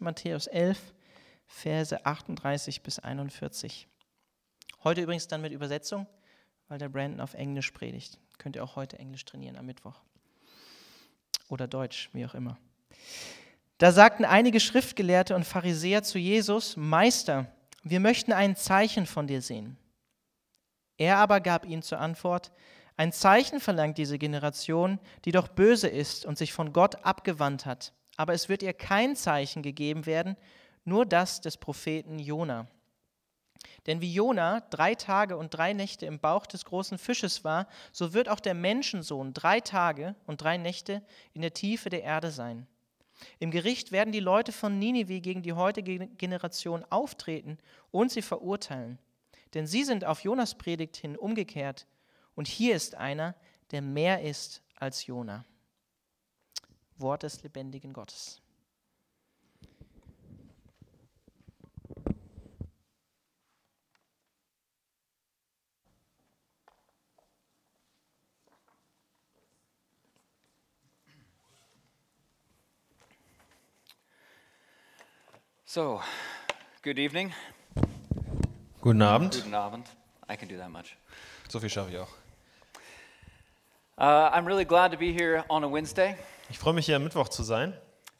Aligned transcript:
Matthäus 0.00 0.46
11, 0.46 0.78
Verse 1.46 2.04
38 2.04 2.82
bis 2.82 2.98
41. 2.98 3.88
Heute 4.84 5.02
übrigens 5.02 5.28
dann 5.28 5.42
mit 5.42 5.52
Übersetzung, 5.52 6.06
weil 6.68 6.78
der 6.78 6.88
Brandon 6.88 7.20
auf 7.20 7.34
Englisch 7.34 7.70
predigt. 7.70 8.18
Könnt 8.38 8.56
ihr 8.56 8.64
auch 8.64 8.76
heute 8.76 8.98
Englisch 8.98 9.24
trainieren 9.24 9.56
am 9.56 9.66
Mittwoch. 9.66 10.00
Oder 11.48 11.68
Deutsch, 11.68 12.10
wie 12.12 12.24
auch 12.24 12.34
immer. 12.34 12.58
Da 13.78 13.92
sagten 13.92 14.24
einige 14.24 14.60
Schriftgelehrte 14.60 15.34
und 15.34 15.44
Pharisäer 15.44 16.02
zu 16.02 16.18
Jesus, 16.18 16.76
Meister, 16.76 17.52
wir 17.82 18.00
möchten 18.00 18.32
ein 18.32 18.56
Zeichen 18.56 19.06
von 19.06 19.26
dir 19.26 19.42
sehen. 19.42 19.76
Er 20.96 21.18
aber 21.18 21.40
gab 21.40 21.66
ihnen 21.66 21.82
zur 21.82 21.98
Antwort, 21.98 22.52
ein 22.96 23.12
Zeichen 23.12 23.58
verlangt 23.58 23.98
diese 23.98 24.18
Generation, 24.18 25.00
die 25.24 25.32
doch 25.32 25.48
böse 25.48 25.88
ist 25.88 26.26
und 26.26 26.38
sich 26.38 26.52
von 26.52 26.72
Gott 26.72 27.04
abgewandt 27.04 27.66
hat. 27.66 27.92
Aber 28.22 28.34
es 28.34 28.48
wird 28.48 28.62
ihr 28.62 28.72
kein 28.72 29.16
Zeichen 29.16 29.62
gegeben 29.64 30.06
werden, 30.06 30.36
nur 30.84 31.04
das 31.04 31.40
des 31.40 31.56
Propheten 31.56 32.20
Jona. 32.20 32.68
Denn 33.86 34.00
wie 34.00 34.14
Jona 34.14 34.60
drei 34.70 34.94
Tage 34.94 35.36
und 35.36 35.52
drei 35.52 35.72
Nächte 35.72 36.06
im 36.06 36.20
Bauch 36.20 36.46
des 36.46 36.64
großen 36.64 36.98
Fisches 36.98 37.42
war, 37.42 37.66
so 37.90 38.14
wird 38.14 38.28
auch 38.28 38.38
der 38.38 38.54
Menschensohn 38.54 39.34
drei 39.34 39.58
Tage 39.58 40.14
und 40.24 40.40
drei 40.40 40.56
Nächte 40.56 41.02
in 41.32 41.42
der 41.42 41.52
Tiefe 41.52 41.90
der 41.90 42.04
Erde 42.04 42.30
sein. 42.30 42.68
Im 43.40 43.50
Gericht 43.50 43.90
werden 43.90 44.12
die 44.12 44.20
Leute 44.20 44.52
von 44.52 44.78
Ninive 44.78 45.20
gegen 45.20 45.42
die 45.42 45.54
heutige 45.54 46.06
Generation 46.06 46.84
auftreten 46.90 47.58
und 47.90 48.12
sie 48.12 48.22
verurteilen. 48.22 49.00
Denn 49.54 49.66
sie 49.66 49.82
sind 49.82 50.04
auf 50.04 50.20
Jonas 50.20 50.54
Predigt 50.54 50.96
hin 50.96 51.16
umgekehrt. 51.16 51.88
Und 52.36 52.46
hier 52.46 52.76
ist 52.76 52.94
einer, 52.94 53.34
der 53.72 53.82
mehr 53.82 54.22
ist 54.22 54.62
als 54.76 55.06
Jona. 55.06 55.44
Wort 57.02 57.22
des 57.22 57.42
lebendigen 57.42 57.92
Gottes. 57.92 58.40
So, 75.64 76.02
good 76.82 76.98
evening. 76.98 77.32
Guten 78.82 79.00
Abend. 79.00 79.32
Guten 79.32 79.54
Abend. 79.54 79.86
I 80.28 80.36
can 80.36 80.46
do 80.46 80.58
that 80.58 80.70
much. 80.70 80.96
So 81.48 81.58
viel 81.58 81.70
schaffe 81.70 81.90
ich 81.90 81.98
auch. 81.98 82.10
Uh, 83.96 84.30
I'm 84.34 84.44
really 84.44 84.66
glad 84.66 84.90
to 84.90 84.98
be 84.98 85.12
here 85.12 85.44
on 85.48 85.64
a 85.64 85.68
Wednesday. 85.68 86.16
Ich 86.52 86.58
freue 86.58 86.74
mich 86.74 86.84
hier 86.84 86.96
am 86.96 87.04
Mittwoch 87.04 87.30
zu 87.30 87.44
sein. 87.44 87.72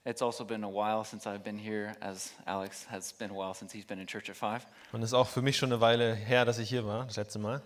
It's 0.07 0.23
also 0.23 0.43
been 0.43 0.65
a 0.65 0.67
while 0.67 1.05
since 1.05 1.29
I've 1.29 1.45
been 1.45 1.59
here, 1.59 1.93
as 2.01 2.33
Alex 2.47 2.87
has 2.91 3.13
been 3.13 3.31
a 3.31 3.35
while 3.35 3.53
since 3.53 3.77
he's 3.77 3.85
been 3.85 4.01
in 4.01 4.07
church 4.07 4.31
at 4.31 4.37
five. 4.37 4.65
Und 4.91 5.03
es 5.03 5.11
ist 5.11 5.15
auch 5.15 5.29
für 5.29 5.43
mich 5.43 5.59
schon 5.59 5.71
eine 5.71 5.83
Weile 5.83 6.15
her, 6.15 6.47
dass 6.47 6.59
ich 6.59 6.71
hier 6.71 6.87
war, 6.87 7.05
das 7.05 7.17
letzte 7.17 7.39
Mal. 7.39 7.61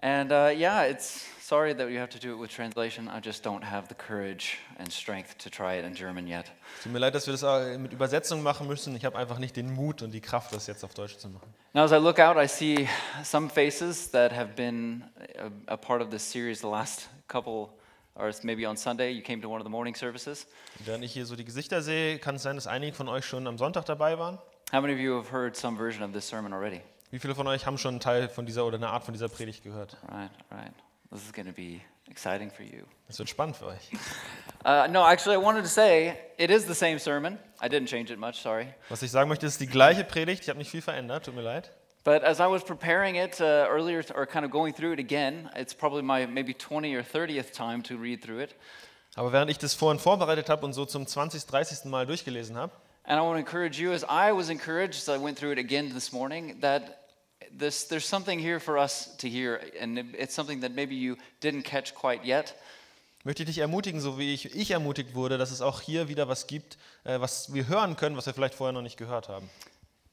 And 0.00 0.32
uh, 0.32 0.48
yeah, 0.48 0.86
it's 0.86 1.26
sorry 1.42 1.76
that 1.76 1.90
you 1.90 1.98
have 1.98 2.08
to 2.08 2.18
do 2.18 2.32
it 2.32 2.40
with 2.40 2.50
translation. 2.50 3.06
I 3.08 3.20
just 3.22 3.44
don't 3.44 3.62
have 3.62 3.88
the 3.88 3.94
courage 3.94 4.56
and 4.78 4.90
strength 4.90 5.36
to 5.44 5.50
try 5.50 5.78
it 5.78 5.84
in 5.84 5.92
German 5.92 6.26
yet. 6.26 6.46
Es 6.78 6.84
tut 6.84 6.92
mir 6.92 7.00
leid, 7.00 7.14
dass 7.14 7.26
wir 7.26 7.32
das 7.32 7.44
auch 7.44 7.76
mit 7.76 7.92
Übersetzung 7.92 8.42
machen 8.42 8.66
müssen. 8.66 8.96
Ich 8.96 9.04
habe 9.04 9.18
einfach 9.18 9.38
nicht 9.38 9.56
den 9.56 9.70
Mut 9.70 10.00
und 10.00 10.12
die 10.12 10.22
Kraft, 10.22 10.54
das 10.54 10.68
jetzt 10.68 10.84
auf 10.84 10.94
Deutsch 10.94 11.18
zu 11.18 11.28
machen. 11.28 11.52
Now, 11.74 11.82
as 11.82 11.92
I 11.92 11.96
look 11.96 12.18
out, 12.18 12.38
I 12.42 12.48
see 12.48 12.88
some 13.22 13.50
faces 13.50 14.10
that 14.12 14.32
have 14.32 14.54
been 14.56 15.04
a, 15.68 15.74
a 15.74 15.76
part 15.76 16.00
of 16.00 16.08
this 16.08 16.22
series 16.22 16.60
the 16.62 16.66
last 16.66 17.10
couple, 17.28 17.68
or 18.18 18.32
maybe 18.42 18.66
on 18.66 18.76
Sunday, 18.76 19.12
you 19.12 19.22
came 19.22 19.40
to 19.40 19.48
one 19.48 19.60
of 19.60 19.64
the 19.64 19.70
morning 19.70 19.94
services. 19.94 20.46
Während 20.84 21.04
ich 21.04 21.12
hier 21.12 21.24
so 21.24 21.36
die 21.36 21.44
Gesichter 21.44 21.82
sehe, 21.82 22.18
kann 22.18 22.36
es 22.36 22.42
sein, 22.42 22.56
dass 22.56 22.66
einige 22.66 22.94
von 22.94 23.08
euch 23.08 23.24
schon 23.24 23.46
am 23.46 23.58
Sonntag 23.58 23.86
dabei 23.86 24.18
waren. 24.18 24.38
How 24.72 24.82
many 24.82 24.92
of 24.92 25.00
you 25.00 25.16
have 25.16 25.32
heard 25.32 25.56
some 25.56 25.76
version 25.76 26.02
of 26.02 26.12
this 26.12 26.28
sermon 26.28 26.52
already? 26.52 26.82
Wie 27.10 27.18
viele 27.18 27.34
von 27.34 27.46
euch 27.46 27.64
haben 27.64 27.78
schon 27.78 27.92
einen 27.94 28.00
Teil 28.00 28.28
von 28.28 28.44
dieser 28.44 28.66
oder 28.66 28.76
eine 28.76 28.88
Art 28.88 29.04
von 29.04 29.14
dieser 29.14 29.28
Predigt 29.28 29.62
gehört? 29.62 29.96
Right, 30.10 30.30
right. 30.50 30.72
This 31.10 31.24
is 31.24 31.32
going 31.32 31.46
to 31.46 31.54
be 31.54 31.80
exciting 32.10 32.50
for 32.50 32.64
you. 32.64 32.84
Das 33.06 33.18
wird 33.18 33.30
spannend 33.30 33.56
für 33.56 33.66
euch. 33.66 33.90
Uh, 34.64 34.86
no, 34.90 35.06
actually, 35.06 35.34
I 35.34 35.42
wanted 35.42 35.62
to 35.62 35.70
say 35.70 36.18
it 36.36 36.50
is 36.50 36.66
the 36.66 36.74
same 36.74 36.98
sermon. 36.98 37.38
I 37.62 37.68
didn't 37.68 37.86
change 37.86 38.12
it 38.12 38.18
much, 38.18 38.34
sorry. 38.34 38.74
Was 38.90 39.02
ich 39.02 39.10
sagen 39.10 39.28
möchte, 39.28 39.46
ist 39.46 39.60
die 39.60 39.66
gleiche 39.66 40.04
Predigt. 40.04 40.42
Ich 40.42 40.48
habe 40.50 40.58
nicht 40.58 40.70
viel 40.70 40.82
verändert, 40.82 41.24
tut 41.24 41.34
mir 41.34 41.42
leid. 41.42 41.72
But 42.08 42.22
as 42.24 42.40
I 42.40 42.46
was 42.46 42.64
preparing 42.64 43.16
it 43.16 43.38
uh, 43.38 43.66
earlier, 43.68 44.02
or 44.14 44.24
kind 44.24 44.46
of 44.46 44.50
going 44.50 44.72
through 44.72 44.94
it 44.94 44.98
again, 44.98 45.50
it's 45.54 45.74
probably 45.74 46.00
my 46.00 46.24
maybe 46.24 46.54
20 46.54 46.94
or 46.94 47.02
30th 47.02 47.52
time 47.52 47.82
to 47.82 47.98
read 47.98 48.22
through 48.22 48.38
it. 48.42 48.54
Aber 49.14 49.30
während 49.30 49.50
ich 49.50 49.58
das 49.58 49.74
vorhin 49.74 49.98
vorbereitet 49.98 50.48
habe 50.48 50.64
und 50.64 50.72
so 50.72 50.86
zum 50.86 51.06
20., 51.06 51.44
30. 51.44 51.84
Mal 51.84 52.06
durchgelesen 52.06 52.56
habe, 52.56 52.72
And 53.04 53.18
I 53.18 53.22
want 53.22 53.34
to 53.34 53.40
encourage 53.40 53.78
you, 53.78 53.92
as 53.92 54.04
I 54.04 54.32
was 54.32 54.48
encouraged 54.48 54.94
as 54.94 55.08
I 55.10 55.22
went 55.22 55.38
through 55.38 55.52
it 55.52 55.58
again 55.58 55.92
this 55.92 56.10
morning, 56.10 56.58
that 56.62 56.96
this, 57.50 57.86
there's 57.88 58.08
something 58.08 58.38
here 58.38 58.58
for 58.58 58.78
us 58.78 59.14
to 59.18 59.28
hear, 59.28 59.60
and 59.78 59.98
it- 59.98 60.14
it's 60.18 60.34
something 60.34 60.62
that 60.62 60.72
maybe 60.72 60.94
you 60.94 61.14
didn't 61.42 61.64
catch 61.64 61.94
quite 61.94 62.24
yet. 62.26 62.54
möchte 63.22 63.42
ich 63.42 63.48
dich 63.50 63.58
ermutigen, 63.58 64.00
so 64.00 64.18
wie 64.18 64.32
ich, 64.32 64.54
ich 64.56 64.70
ermutigt 64.70 65.14
wurde, 65.14 65.36
dass 65.36 65.50
es 65.50 65.60
auch 65.60 65.82
hier 65.82 66.08
wieder 66.08 66.26
was 66.26 66.46
gibt, 66.46 66.78
äh, 67.04 67.20
was 67.20 67.52
wir 67.52 67.68
hören 67.68 67.96
können, 67.96 68.16
was 68.16 68.24
wir 68.24 68.32
vielleicht 68.32 68.54
vorher 68.54 68.72
noch 68.72 68.80
nicht 68.80 68.96
gehört 68.96 69.28
haben. 69.28 69.50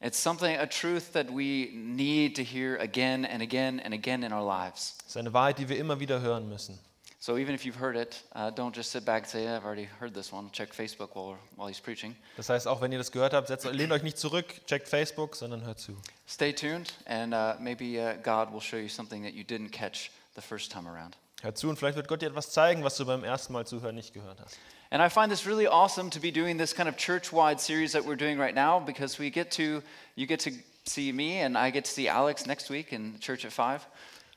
It's 0.05 0.19
something, 0.19 0.55
a 0.55 0.67
truth 0.67 1.13
that 1.13 1.31
we 1.31 1.71
need 1.73 2.35
to 2.35 2.43
hear 2.43 2.77
again 2.77 3.25
and 3.25 3.41
again 3.41 3.79
and 3.79 3.91
again 3.91 4.23
in 4.23 4.31
our 4.31 4.43
lives. 4.43 4.93
Es 4.99 5.07
ist 5.07 5.17
eine 5.17 5.33
Wahrheit, 5.33 5.57
die 5.57 5.67
wir 5.67 5.77
immer 5.77 5.99
wieder 5.99 6.21
hören 6.21 6.47
müssen. 6.47 6.77
So 7.17 7.39
even 7.39 7.55
if 7.55 7.65
you've 7.65 7.79
heard 7.79 7.95
it, 7.95 8.21
uh, 8.35 8.51
don't 8.51 8.75
just 8.75 8.91
sit 8.91 9.03
back 9.03 9.23
and 9.23 9.27
say, 9.27 9.45
yeah, 9.45 9.57
I've 9.57 9.65
already 9.65 9.89
heard 9.99 10.13
this 10.13 10.31
one. 10.31 10.51
Check 10.51 10.75
Facebook 10.75 11.15
while, 11.15 11.39
while 11.55 11.67
he's 11.67 11.79
preaching. 11.79 12.15
Das 12.37 12.49
heißt, 12.49 12.67
auch 12.67 12.81
wenn 12.81 12.91
ihr 12.91 12.99
das 12.99 13.11
gehört 13.11 13.33
habt, 13.33 13.47
setzt, 13.47 13.65
lehnt 13.65 13.91
euch 13.91 14.03
nicht 14.03 14.19
zurück, 14.19 14.45
checkt 14.67 14.87
Facebook, 14.87 15.35
sondern 15.35 15.65
hört 15.65 15.79
zu. 15.79 15.99
Stay 16.27 16.53
tuned, 16.53 16.93
and 17.07 17.33
uh, 17.33 17.55
maybe 17.59 17.99
uh, 17.99 18.13
God 18.21 18.53
will 18.53 18.61
show 18.61 18.77
you 18.77 18.89
something 18.89 19.23
that 19.23 19.33
you 19.33 19.43
didn't 19.43 19.71
catch 19.71 20.11
the 20.35 20.41
first 20.41 20.71
time 20.71 20.87
around. 20.87 21.17
Hört 21.41 21.57
zu 21.57 21.67
und 21.67 21.79
vielleicht 21.79 21.95
wird 21.95 22.07
Gott 22.07 22.21
dir 22.21 22.27
etwas 22.27 22.51
zeigen, 22.51 22.83
was 22.83 22.95
du 22.95 23.07
beim 23.07 23.23
ersten 23.23 23.53
Mal 23.53 23.65
zuhören 23.65 23.95
nicht 23.95 24.13
gehört 24.13 24.39
hast. 24.39 24.59
And 24.95 25.01
I 25.01 25.09
find 25.09 25.29
this 25.29 25.45
really 25.45 25.67
awesome 25.67 26.09
to 26.11 26.21
be 26.21 26.31
doing 26.31 26.55
this 26.55 26.71
kind 26.71 26.87
of 26.87 26.95
church-wide 26.95 27.59
series 27.59 27.91
that 27.91 28.05
we're 28.05 28.15
doing 28.15 28.37
right 28.37 28.55
now 28.55 28.79
because 28.79 29.19
we 29.19 29.29
get 29.29 29.51
to, 29.51 29.83
you 30.15 30.25
get 30.25 30.39
to 30.45 30.51
see 30.85 31.11
me 31.11 31.41
and 31.41 31.57
I 31.57 31.69
get 31.69 31.83
to 31.83 31.91
see 31.91 32.07
Alex 32.07 32.45
next 32.45 32.69
week 32.69 32.93
in 32.93 33.19
church 33.19 33.43
at 33.43 33.51
five. 33.51 33.85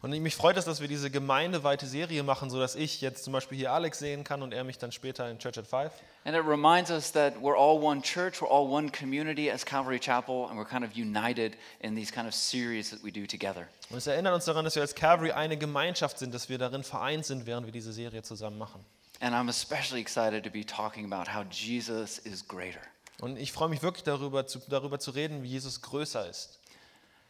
Und 0.03 0.11
mich 0.21 0.35
freut 0.35 0.57
es, 0.57 0.65
dass 0.65 0.81
wir 0.81 0.89
diese 0.89 1.11
gemeindeweite 1.11 1.87
Serie 1.87 2.25
machen, 2.25 2.51
sodass 2.51 2.75
ich 2.75 3.01
jetzt 3.01 3.23
zum 3.23 3.35
Beispiel 3.35 3.57
hier 3.57 3.71
Alex 3.73 4.01
sehen 4.01 4.25
kann 4.25 4.43
und 4.43 4.53
er 4.53 4.65
mich 4.65 4.79
dann 4.79 4.91
später 4.91 5.31
in 5.31 5.39
Church 5.39 5.59
at 5.59 5.67
Five. 5.69 5.93
And 6.25 6.35
it 6.35 6.43
reminds 6.45 6.91
us 6.91 7.13
that 7.13 7.41
we're 7.41 7.57
all 7.57 7.81
one 7.81 8.03
church, 8.03 8.43
we're 8.43 8.51
all 8.51 8.69
one 8.69 8.91
community 8.91 9.49
as 9.53 9.65
Calvary 9.65 10.01
Chapel, 10.01 10.49
and 10.51 10.59
we're 10.59 10.69
kind 10.69 10.85
of 10.85 10.97
united 10.97 11.57
in 11.79 11.95
these 11.95 12.13
kind 12.13 12.27
of 12.27 12.35
series 12.35 12.91
that 12.91 13.05
we 13.05 13.13
do 13.13 13.29
together. 13.29 13.69
Und 13.91 13.99
es 13.99 14.09
erinnert 14.09 14.35
uns 14.35 14.45
daran, 14.45 14.65
dass 14.65 14.75
wir 14.75 14.83
als 14.83 14.97
Calvary 14.97 15.31
eine 15.31 15.57
Gemeinschaft 15.57 16.19
sind, 16.19 16.35
dass 16.35 16.49
wir 16.49 16.59
darin 16.59 16.83
vereint 16.83 17.27
sind, 17.27 17.47
während 17.47 17.67
wir 17.67 17.73
diese 17.73 17.93
Serie 17.93 18.23
zusammen 18.23 18.59
machen. 18.59 18.85
And 19.21 19.35
I'm 19.35 19.49
especially 19.49 20.01
excited 20.01 20.45
to 20.45 20.51
be 20.51 20.65
talking 20.65 21.05
about 21.05 21.29
how 21.29 21.45
Jesus 21.51 22.19
is 22.19 22.47
greater. 22.47 22.81
Und 23.21 23.37
ich 23.39 23.51
freue 23.51 23.69
mich 23.69 23.83
wirklich 23.83 24.05
darüber 24.05 24.47
zu, 24.47 24.61
darüber 24.69 25.01
zu 25.01 25.11
reden, 25.11 25.43
wie 25.43 25.49
Jesus 25.49 25.83
größer 25.83 26.29
ist. 26.29 26.61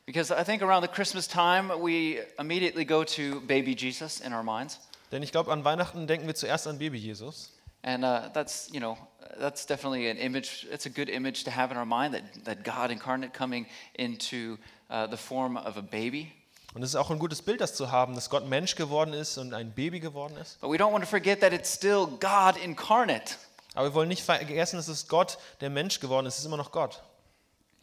Because 0.04 0.30
I 0.30 0.44
think 0.44 0.62
around 0.62 0.82
the 0.82 0.88
Christmas 0.88 1.26
time, 1.26 1.70
we 1.82 2.20
immediately 2.38 2.84
go 2.84 3.04
to 3.04 3.40
baby 3.40 3.74
Jesus 3.74 4.20
in 4.20 4.32
our 4.32 4.42
minds. 4.42 4.80
Denn 5.12 5.22
ich 5.22 5.32
glaube, 5.32 5.50
an 5.50 5.64
Weihnachten 5.64 6.06
denken 6.06 6.26
wir 6.26 6.34
zuerst 6.34 6.66
an 6.66 6.78
Baby 6.78 6.98
Jesus. 6.98 7.52
And 7.82 8.04
uh, 8.04 8.28
that's, 8.34 8.68
you 8.72 8.80
know, 8.80 8.98
that's 9.38 9.64
definitely 9.64 10.10
an 10.10 10.16
image, 10.16 10.66
it's 10.70 10.86
a 10.86 10.90
good 10.90 11.08
image 11.08 11.44
to 11.44 11.50
have 11.50 11.70
in 11.70 11.78
our 11.78 11.86
mind 11.86 12.12
that, 12.12 12.44
that 12.44 12.64
God 12.64 12.90
incarnate 12.90 13.32
coming 13.32 13.66
into 13.94 14.58
uh, 14.90 15.06
the 15.06 15.16
form 15.16 15.56
of 15.56 15.76
a 15.76 15.82
baby. 15.82 16.32
Und 16.78 16.84
es 16.84 16.90
ist 16.90 16.94
auch 16.94 17.10
ein 17.10 17.18
gutes 17.18 17.42
Bild, 17.42 17.60
das 17.60 17.74
zu 17.74 17.90
haben, 17.90 18.14
dass 18.14 18.30
Gott 18.30 18.46
Mensch 18.46 18.76
geworden 18.76 19.12
ist 19.12 19.36
und 19.36 19.52
ein 19.52 19.72
Baby 19.72 19.98
geworden 19.98 20.36
ist. 20.36 20.60
But 20.60 20.70
we 20.70 20.76
don't 20.76 20.92
want 20.92 21.02
to 21.02 21.10
forget 21.10 21.40
that 21.40 21.52
it's 21.52 21.74
still 21.74 22.06
God 22.06 22.56
incarnate. 22.56 23.34
Aber 23.74 23.88
wir 23.88 23.94
wollen 23.94 24.08
nicht 24.08 24.22
vergessen, 24.22 24.76
dass 24.76 24.86
es 24.86 25.08
Gott, 25.08 25.38
der 25.60 25.70
Mensch 25.70 25.98
geworden 25.98 26.26
ist. 26.26 26.34
Es 26.34 26.38
ist 26.38 26.46
immer 26.46 26.56
noch 26.56 26.70
Gott. 26.70 27.02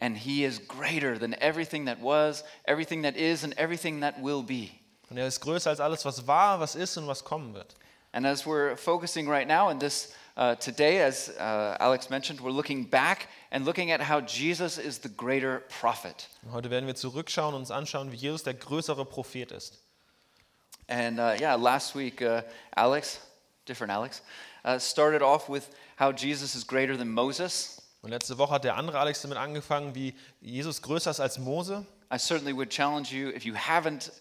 And 0.00 0.16
he 0.16 0.46
is 0.46 0.66
greater 0.66 1.20
than 1.20 1.34
everything 1.34 1.84
that 1.84 1.98
was, 2.00 2.42
everything 2.64 3.02
that 3.02 3.16
is, 3.16 3.44
and 3.44 3.54
everything 3.58 4.00
that 4.00 4.14
will 4.22 4.42
be. 4.42 4.70
Und 5.10 5.18
er 5.18 5.26
ist 5.26 5.42
größer 5.42 5.68
als 5.68 5.80
alles, 5.80 6.06
was 6.06 6.26
war, 6.26 6.58
was 6.58 6.74
ist 6.74 6.96
und 6.96 7.06
was 7.06 7.22
kommen 7.22 7.52
wird. 7.52 7.74
And 8.12 8.24
as 8.24 8.46
we're 8.46 8.78
focusing 8.78 9.30
right 9.30 9.46
now 9.46 9.68
in 9.68 9.78
this 9.78 10.14
uh, 10.36 10.54
today, 10.56 11.00
as 11.00 11.30
uh, 11.38 11.76
Alex 11.80 12.10
mentioned, 12.10 12.40
we're 12.40 12.50
looking 12.50 12.84
back 12.84 13.28
and 13.50 13.64
looking 13.64 13.90
at 13.90 14.00
how 14.00 14.20
Jesus 14.20 14.78
is 14.78 14.98
the 14.98 15.08
greater 15.08 15.62
prophet. 15.80 16.28
Heute 16.52 16.70
werden 16.70 16.86
wir 16.86 16.94
zurückschauen 16.94 17.54
und 17.54 17.60
uns 17.60 17.70
anschauen, 17.70 18.12
wie 18.12 18.16
Jesus 18.16 18.42
der 18.42 18.54
größere 18.54 19.04
Prophet 19.04 19.52
ist. 19.52 19.78
And 20.88 21.18
uh, 21.18 21.34
yeah, 21.40 21.56
last 21.56 21.96
week, 21.96 22.22
uh, 22.22 22.42
Alex, 22.76 23.18
different 23.66 23.92
Alex, 23.92 24.22
uh, 24.64 24.78
started 24.78 25.22
off 25.22 25.48
with 25.48 25.68
how 25.98 26.12
Jesus 26.12 26.54
is 26.54 26.64
greater 26.66 26.96
than 26.96 27.10
Moses. 27.10 27.82
Und 28.02 28.10
letzte 28.10 28.38
Woche 28.38 28.54
hat 28.54 28.64
der 28.64 28.76
andere 28.76 29.00
Alex 29.00 29.22
damit 29.22 29.38
angefangen, 29.38 29.94
wie 29.94 30.14
Jesus 30.40 30.82
größer 30.82 31.10
ist 31.10 31.20
als 31.20 31.38
Mose. 31.38 31.84
I 32.12 32.18
certainly 32.18 32.54
would 32.54 32.70
challenge 32.70 33.10
you, 33.10 33.30
if 33.30 33.44
you 33.44 33.54
haven't 33.54 34.12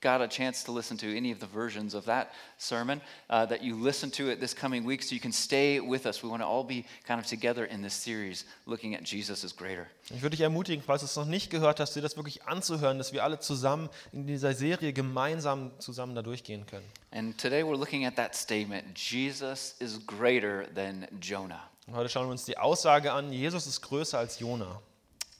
got 0.00 0.20
a 0.20 0.28
chance 0.28 0.64
to 0.64 0.72
listen 0.72 0.96
to 0.98 1.16
any 1.16 1.32
of 1.32 1.40
the 1.40 1.46
versions 1.46 1.94
of 1.94 2.04
that 2.06 2.32
sermon, 2.58 3.00
uh, 3.30 3.46
that 3.46 3.62
you 3.62 3.74
listen 3.74 4.10
to 4.12 4.30
it 4.30 4.40
this 4.40 4.54
coming 4.54 4.84
week 4.84 5.02
so 5.02 5.14
you 5.14 5.20
can 5.20 5.32
stay 5.32 5.80
with 5.80 6.06
us. 6.06 6.22
We 6.22 6.28
want 6.28 6.42
to 6.42 6.46
all 6.46 6.64
be 6.64 6.84
kind 7.06 7.20
of 7.20 7.26
together 7.26 7.64
in 7.64 7.82
this 7.82 7.94
series 7.94 8.44
looking 8.66 8.94
at 8.94 9.02
Jesus 9.02 9.44
as 9.44 9.52
greater. 9.52 9.86
Ich 10.10 10.22
würde 10.22 10.36
dich 10.36 10.40
ermutigen, 10.40 10.82
falls 10.82 11.00
du 11.00 11.06
es 11.06 11.16
noch 11.16 11.26
nicht 11.26 11.50
gehört 11.50 11.80
hast, 11.80 11.94
dir 11.94 12.02
das 12.02 12.16
wirklich 12.16 12.44
anzuhören, 12.44 12.98
dass 12.98 13.12
wir 13.12 13.24
alle 13.24 13.40
zusammen 13.40 13.88
in 14.12 14.26
dieser 14.26 14.54
Serie 14.54 14.92
gemeinsam 14.92 15.70
zusammen 15.78 16.14
da 16.14 16.22
durchgehen 16.22 16.66
können. 16.66 16.86
And 17.10 17.38
today 17.38 17.62
we're 17.62 17.76
looking 17.76 18.06
at 18.06 18.16
that 18.16 18.34
statement 18.34 18.98
Jesus 18.98 19.74
is 19.80 19.98
greater 20.06 20.66
than 20.74 21.06
Jonah. 21.20 21.68
Und 21.86 21.94
heute 21.94 22.08
schauen 22.08 22.26
wir 22.26 22.32
uns 22.32 22.44
die 22.44 22.58
Aussage 22.58 23.12
an, 23.12 23.32
Jesus 23.32 23.66
ist 23.66 23.80
größer 23.80 24.18
als 24.18 24.38
Jona. 24.38 24.80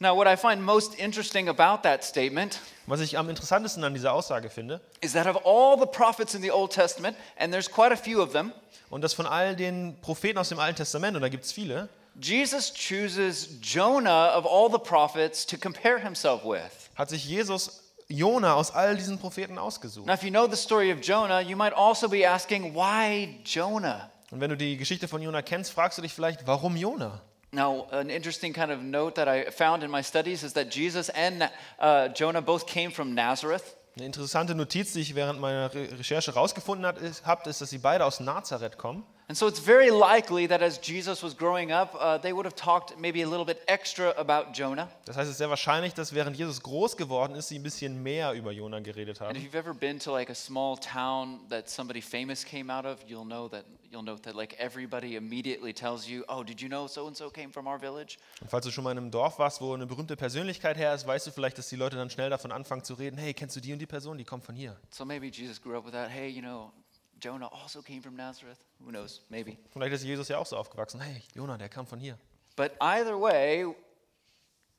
Now, 0.00 0.14
what 0.16 0.28
I 0.28 0.36
find 0.36 0.62
most 0.62 0.94
interesting 0.98 1.48
about 1.48 1.82
that 1.82 2.04
statement 2.04 2.60
Was 2.86 3.00
ich 3.00 3.18
am 3.18 3.28
interessantesten 3.28 3.82
an 3.82 3.94
dieser 3.94 4.12
Aussage 4.12 4.48
finde, 4.48 4.80
is 5.00 5.12
that 5.12 5.26
of 5.26 5.44
all 5.44 5.76
the 5.78 5.86
prophets 5.86 6.34
in 6.34 6.42
the 6.42 6.52
Old 6.52 6.72
Testament, 6.72 7.16
and 7.36 7.52
there's 7.52 7.68
quite 7.68 7.92
a 7.92 7.96
few 7.96 8.22
of 8.22 8.32
them, 8.32 8.52
und 8.90 9.02
das 9.02 9.12
von 9.12 9.26
all 9.26 9.56
den 9.56 9.96
Propheten 10.00 10.38
aus 10.38 10.50
dem 10.50 10.60
Alten 10.60 10.76
Testament, 10.76 11.16
und 11.16 11.22
da 11.22 11.28
gibt 11.28 11.44
es 11.44 11.52
viele, 11.52 11.88
Jesus 12.20 12.72
chooses 12.72 13.58
Jonah 13.60 14.36
of 14.36 14.46
all 14.46 14.70
the 14.70 14.78
prophets 14.78 15.44
to 15.46 15.56
compare 15.56 15.98
himself 15.98 16.44
with. 16.44 16.90
hat 16.94 17.10
sich 17.10 17.24
Jesus 17.24 17.82
Jona 18.08 18.54
aus 18.54 18.70
all 18.70 18.96
diesen 18.96 19.18
Propheten 19.18 19.58
ausgesucht. 19.58 20.06
Now, 20.06 20.14
if 20.14 20.22
you 20.22 20.30
know 20.30 20.46
the 20.48 20.56
story 20.56 20.92
of 20.92 21.00
Jonah, 21.00 21.40
you 21.40 21.56
might 21.56 21.74
also 21.74 22.08
be 22.08 22.24
asking, 22.24 22.74
why 22.74 23.40
Jonah? 23.44 24.10
Und 24.30 24.40
wenn 24.40 24.50
du 24.50 24.56
die 24.56 24.76
Geschichte 24.76 25.08
von 25.08 25.20
Jona 25.22 25.42
kennst, 25.42 25.72
fragst 25.72 25.98
du 25.98 26.02
dich 26.02 26.12
vielleicht, 26.12 26.46
warum 26.46 26.76
Jona? 26.76 27.20
Now, 27.50 27.86
an 27.92 28.10
interesting 28.10 28.52
kind 28.52 28.70
of 28.70 28.82
note 28.82 29.14
that 29.14 29.26
I 29.26 29.50
found 29.50 29.82
in 29.82 29.90
my 29.90 30.02
studies 30.02 30.42
is 30.42 30.52
that 30.52 30.70
Jesus 30.70 31.08
and 31.10 31.50
uh, 31.78 32.08
Jonah 32.08 32.42
both 32.42 32.66
came 32.66 32.90
from 32.90 33.14
Nazareth. 33.14 33.76
Eine 33.96 34.06
interessante 34.06 34.54
Notiz, 34.54 34.92
die 34.92 35.00
ich 35.00 35.14
während 35.14 35.40
meiner 35.40 35.72
Recherche 35.74 36.32
herausgefunden 36.32 36.86
habe, 36.86 37.00
ist, 37.00 37.22
dass 37.26 37.58
sie 37.58 37.78
beide 37.78 38.04
aus 38.04 38.20
Nazareth 38.20 38.76
kommen. 38.76 39.04
And 39.30 39.36
so 39.36 39.46
it's 39.46 39.60
very 39.60 39.90
likely 39.90 40.46
that 40.48 40.62
as 40.62 40.78
Jesus 40.78 41.22
was 41.22 41.36
growing 41.36 41.70
up, 41.70 41.94
uh, 42.00 42.16
they 42.16 42.32
would 42.32 42.46
have 42.46 42.54
talked 42.56 42.98
maybe 42.98 43.20
a 43.20 43.28
little 43.28 43.44
bit 43.44 43.60
extra 43.68 44.14
about 44.16 44.54
Jonah. 44.54 44.88
Das 45.04 45.16
heißt, 45.18 45.26
es 45.26 45.32
ist 45.32 45.38
sehr 45.38 45.50
wahrscheinlich, 45.50 45.92
dass 45.92 46.14
während 46.14 46.34
Jesus 46.34 46.62
groß 46.62 46.96
geworden 46.96 47.34
ist, 47.34 47.48
sie 47.48 47.58
ein 47.58 47.62
bisschen 47.62 48.02
mehr 48.02 48.32
über 48.32 48.52
Jona 48.52 48.80
geredet 48.80 49.20
And 49.20 49.36
if 49.36 49.36
haben. 49.36 49.44
you've 49.44 49.54
ever 49.58 49.74
been 49.74 49.98
to 49.98 50.10
like 50.12 50.30
a 50.30 50.34
small 50.34 50.78
town 50.78 51.40
that 51.50 51.68
somebody 51.68 52.00
famous 52.00 52.42
came 52.42 52.72
out 52.72 52.86
of, 52.86 53.00
you'll 53.06 53.26
know 53.26 53.48
that 53.50 53.66
you'll 53.90 54.02
note 54.02 54.22
that 54.22 54.34
like 54.34 54.54
everybody 54.58 55.16
immediately 55.16 55.74
tells 55.74 56.08
you, 56.08 56.24
"Oh, 56.28 56.42
did 56.42 56.62
you 56.62 56.68
know 56.68 56.86
so 56.86 57.06
and 57.06 57.14
so 57.14 57.28
came 57.28 57.50
from 57.52 57.66
our 57.66 57.78
village?" 57.78 58.16
Und 58.40 58.50
falls 58.50 58.64
du 58.64 58.70
schon 58.70 58.84
mal 58.84 58.92
in 58.92 58.98
einem 58.98 59.10
Dorf 59.10 59.38
warst, 59.38 59.60
wo 59.60 59.74
eine 59.74 59.84
berühmte 59.86 60.16
Persönlichkeit 60.16 60.78
her 60.78 60.94
ist, 60.94 61.06
weißt 61.06 61.26
du 61.26 61.32
vielleicht, 61.32 61.58
dass 61.58 61.68
die 61.68 61.76
Leute 61.76 61.96
dann 61.96 62.08
schnell 62.08 62.30
davon 62.30 62.50
anfangen 62.50 62.82
zu 62.82 62.94
reden, 62.94 63.18
hey, 63.18 63.34
kennst 63.34 63.56
du 63.56 63.60
die 63.60 63.74
und 63.74 63.78
die 63.78 63.86
Person, 63.86 64.16
die 64.16 64.24
kommt 64.24 64.44
von 64.44 64.54
hier. 64.54 64.74
So 64.90 65.04
maybe 65.04 65.26
Jesus 65.26 65.60
grew 65.60 65.76
up 65.76 65.84
with 65.84 65.92
that. 65.92 66.08
Hey, 66.08 66.28
you 66.28 66.40
know, 66.40 66.72
Jonah 67.20 67.50
also 67.52 67.82
came 67.82 68.00
from 68.00 68.16
Nazareth. 68.16 68.58
Who 68.84 68.90
knows? 68.90 69.22
Maybe. 69.28 69.58
Vielleicht 69.70 69.94
ist 69.94 70.04
Jesus 70.04 70.28
ja 70.28 70.38
auch 70.38 70.46
so 70.46 70.56
aufgewachsen, 70.56 71.00
hey, 71.00 71.22
Jona, 71.34 71.56
der 71.58 71.68
kam 71.68 71.86
von 71.86 71.98
hier. 71.98 72.16
But 72.56 72.72
either 72.80 73.20
way, 73.20 73.74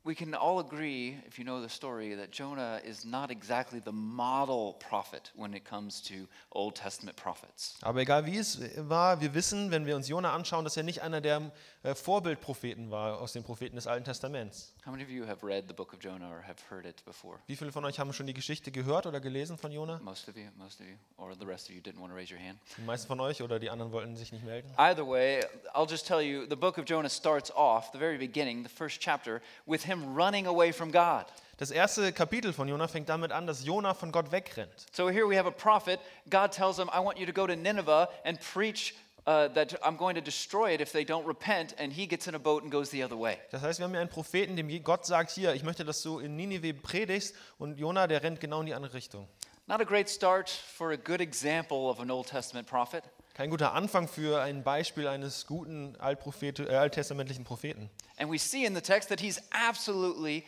we 0.06 0.16
can 0.16 0.34
all 0.34 0.60
agree, 0.60 1.18
if 1.28 1.38
you 1.38 1.44
know 1.44 1.62
the 1.62 1.70
story, 1.70 2.16
that 2.16 2.32
Jonah 2.32 2.80
is 2.84 3.06
not 3.06 3.32
exactly 3.32 3.80
the 3.84 3.92
model 3.92 4.74
prophet 4.80 5.32
when 5.36 5.54
it 5.54 5.66
comes 5.66 6.02
to 6.04 6.28
Old 6.52 6.76
Testament 6.76 7.18
prophets. 7.18 7.78
Aber 7.82 8.00
egal 8.00 8.26
wie 8.26 8.38
es 8.38 8.60
war, 8.78 9.20
wir 9.20 9.34
wissen, 9.34 9.72
wenn 9.72 9.86
wir 9.86 9.96
uns 9.96 10.08
Jona 10.08 10.34
anschauen, 10.34 10.64
dass 10.64 10.78
er 10.78 10.84
nicht 10.84 11.02
einer 11.02 11.22
der 11.22 11.52
äh, 11.84 11.96
Vorbildpropheten 11.96 12.92
war 12.92 13.20
aus 13.20 13.34
den 13.34 13.44
Propheten 13.44 13.76
des 13.76 13.88
Alten 13.88 14.06
Testaments. 14.06 14.74
How 14.86 14.92
many 14.92 15.04
of 15.04 15.10
you 15.10 15.28
have 15.28 15.46
read 15.46 15.66
the 15.68 15.74
book 15.74 15.94
of 15.94 16.00
Jonah 16.00 16.30
or 16.30 16.42
have 16.42 16.58
heard 16.70 16.86
it 16.86 17.04
before? 17.06 17.40
Wie 17.48 17.56
viele 17.56 17.72
von 17.72 17.84
euch 17.84 18.00
haben 18.00 18.14
schon 18.14 18.26
die 18.26 18.34
Geschichte 18.34 18.72
gehört 18.72 19.06
oder 19.06 19.20
gelesen 19.20 19.58
von 19.58 19.72
Jona? 19.72 20.00
Most 20.02 20.30
of 20.30 20.38
you, 20.38 20.46
most 20.56 20.80
of 20.80 20.88
you, 20.88 20.96
or 21.18 21.36
the 21.38 21.46
rest 21.46 21.70
of 21.70 21.76
you 21.76 21.82
didn't 21.82 22.00
want 22.00 22.12
to 22.12 22.16
raise 22.16 22.34
your 22.34 22.42
hand. 22.42 22.58
Die 22.78 22.84
meisten 22.84 23.08
von 23.08 23.20
euch 23.20 23.42
oder 23.42 23.60
die 23.60 23.70
anderen 23.70 23.92
wollten 23.92 24.16
sich 24.16 24.32
nicht 24.32 24.46
melden. 24.46 24.72
Either 24.78 25.06
way, 25.06 25.44
I'll 25.74 25.90
just 25.90 26.08
tell 26.08 26.22
you 26.22 26.46
the 26.50 26.56
book 26.56 26.78
of 26.78 26.86
Jonah 26.86 27.10
starts 27.10 27.52
off, 27.52 27.92
the 27.92 28.00
very 28.00 28.18
beginning, 28.18 28.64
the 28.64 28.70
first 28.70 29.02
chapter, 29.02 29.42
with 29.66 29.89
him 29.90 30.16
running 30.16 30.48
away 30.48 30.72
from 30.72 30.92
God. 30.92 31.26
Das 31.58 31.72
erste 31.72 32.14
Kapitel 32.14 32.54
von 32.54 32.70
Jona 32.70 32.88
fängt 32.88 33.10
damit 33.10 33.34
an, 33.34 33.46
dass 33.46 33.66
Jona 33.66 33.94
von 33.94 34.14
Gott 34.14 34.32
wegrennt. 34.32 34.86
So 34.94 35.10
here 35.10 35.28
we 35.28 35.38
have 35.38 35.48
a 35.48 35.52
prophet. 35.52 36.00
God 36.30 36.54
tells 36.54 36.78
him, 36.78 36.90
I 36.94 37.00
want 37.00 37.20
you 37.20 37.26
to 37.26 37.34
go 37.34 37.46
to 37.46 37.56
Nineveh 37.56 38.08
and 38.24 38.40
preach 38.40 38.96
uh, 39.26 39.50
that 39.50 39.76
I'm 39.84 39.98
going 39.98 40.16
to 40.16 40.22
destroy 40.22 40.74
it 40.74 40.80
if 40.80 40.94
they 40.94 41.04
don't 41.04 41.28
repent. 41.28 41.76
And 41.78 41.92
he 41.92 42.08
gets 42.08 42.28
in 42.28 42.36
a 42.36 42.40
boat 42.40 42.64
and 42.64 42.72
goes 42.72 42.92
the 42.92 43.04
other 43.04 43.18
way. 43.18 43.40
Das 43.52 43.62
heißt, 43.62 43.80
wir 43.80 43.84
haben 43.84 43.92
hier 43.92 44.00
einen 44.00 44.10
Propheten, 44.10 44.56
dem 44.56 44.70
Gott 44.84 45.06
sagt, 45.06 45.32
hier, 45.32 45.54
ich 45.54 45.64
möchte, 45.64 45.84
dass 45.84 46.02
du 46.02 46.20
in 46.20 46.38
Ninive 46.38 46.74
predigst 46.74 47.36
und 47.58 47.78
Jona, 47.78 48.08
der 48.08 48.24
rennt 48.24 48.40
genau 48.40 48.62
in 48.62 48.68
die 48.68 48.74
andere 48.74 48.94
Richtung. 48.94 49.28
Not 49.68 49.82
a 49.82 49.84
great 49.84 50.10
start 50.10 50.50
for 50.50 50.92
a 50.92 50.96
good 50.96 51.20
example 51.20 51.90
of 51.90 52.00
an 52.00 52.10
Old 52.10 52.28
Testament 52.28 52.68
prophet. 52.68 53.04
Kein 53.40 53.52
guter 53.52 53.74
Anfang 53.74 54.10
für 54.10 54.42
ein 54.42 54.66
Beispiel 54.66 55.08
eines 55.08 55.48
guten 55.48 55.96
Altprophet, 55.96 56.60
äh, 56.60 56.76
alttestamentlichen 56.76 57.46
Propheten. 57.46 57.90
And 58.18 58.30
we 58.30 58.38
see 58.38 58.66
in 58.66 58.76
the 58.76 58.82
text 58.82 59.08
that 59.08 59.22
he's 59.22 59.42
absolutely 59.52 60.44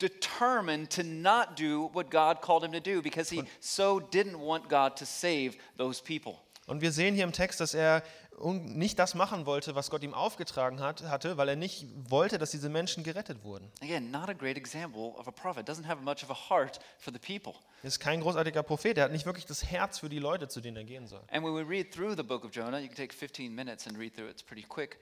determined 0.00 0.90
to 0.90 1.04
not 1.04 1.56
do 1.56 1.90
what 1.92 2.10
God 2.10 2.40
called 2.40 2.64
him 2.64 2.72
to 2.72 2.80
do 2.80 3.00
because 3.00 3.30
he 3.30 3.44
so 3.60 4.00
didn't 4.00 4.40
want 4.40 4.68
God 4.68 4.96
to 4.96 5.04
save 5.04 5.56
those 5.78 6.02
people. 6.02 6.40
Und 6.66 6.80
wir 6.80 6.90
sehen 6.90 7.14
hier 7.14 7.22
im 7.22 7.32
Text, 7.32 7.60
dass 7.60 7.72
er 7.72 8.02
nicht 8.42 8.98
das 8.98 9.14
machen 9.14 9.46
wollte, 9.46 9.74
was 9.74 9.90
Gott 9.90 10.02
ihm 10.02 10.14
aufgetragen 10.14 10.80
hat, 10.80 11.02
hatte, 11.02 11.36
weil 11.36 11.48
er 11.48 11.56
nicht 11.56 11.86
wollte, 12.08 12.38
dass 12.38 12.50
diese 12.50 12.68
Menschen 12.68 13.04
gerettet 13.04 13.44
wurden. 13.44 13.70
Again, 13.80 14.10
not 14.10 14.28
a 14.28 14.32
great 14.32 14.56
example 14.56 15.14
of 15.16 15.28
a 15.28 15.30
prophet. 15.30 15.68
Doesn't 15.68 15.86
have 15.86 16.02
much 16.02 16.22
of 16.22 16.30
a 16.30 16.50
heart 16.50 16.80
for 16.98 17.12
the 17.12 17.18
people. 17.18 17.54
Er 17.82 17.88
ist 17.88 18.00
kein 18.00 18.20
großartiger 18.20 18.62
Prophet, 18.62 18.98
er 18.98 19.04
hat 19.04 19.12
nicht 19.12 19.26
wirklich 19.26 19.46
das 19.46 19.64
Herz 19.64 19.98
für 19.98 20.08
die 20.08 20.18
Leute, 20.18 20.48
zu 20.48 20.60
denen 20.60 20.76
er 20.76 20.84
gehen 20.84 21.06
soll. 21.06 21.22
And 21.30 21.44
when 21.44 21.54
we 21.54 21.68
read 21.68 21.92
through 21.92 22.16
the 22.16 22.22
book 22.22 22.44
of 22.44 22.50
Jonah, 22.52 22.78
you 22.78 22.88
can 22.88 22.96
take 22.96 23.14
15 23.14 23.54
minutes 23.54 23.86
and 23.86 23.98
read 23.98 24.14
through 24.14 24.28
it. 24.28 24.32
It's 24.32 24.42
pretty 24.42 24.64
quick. 24.66 24.98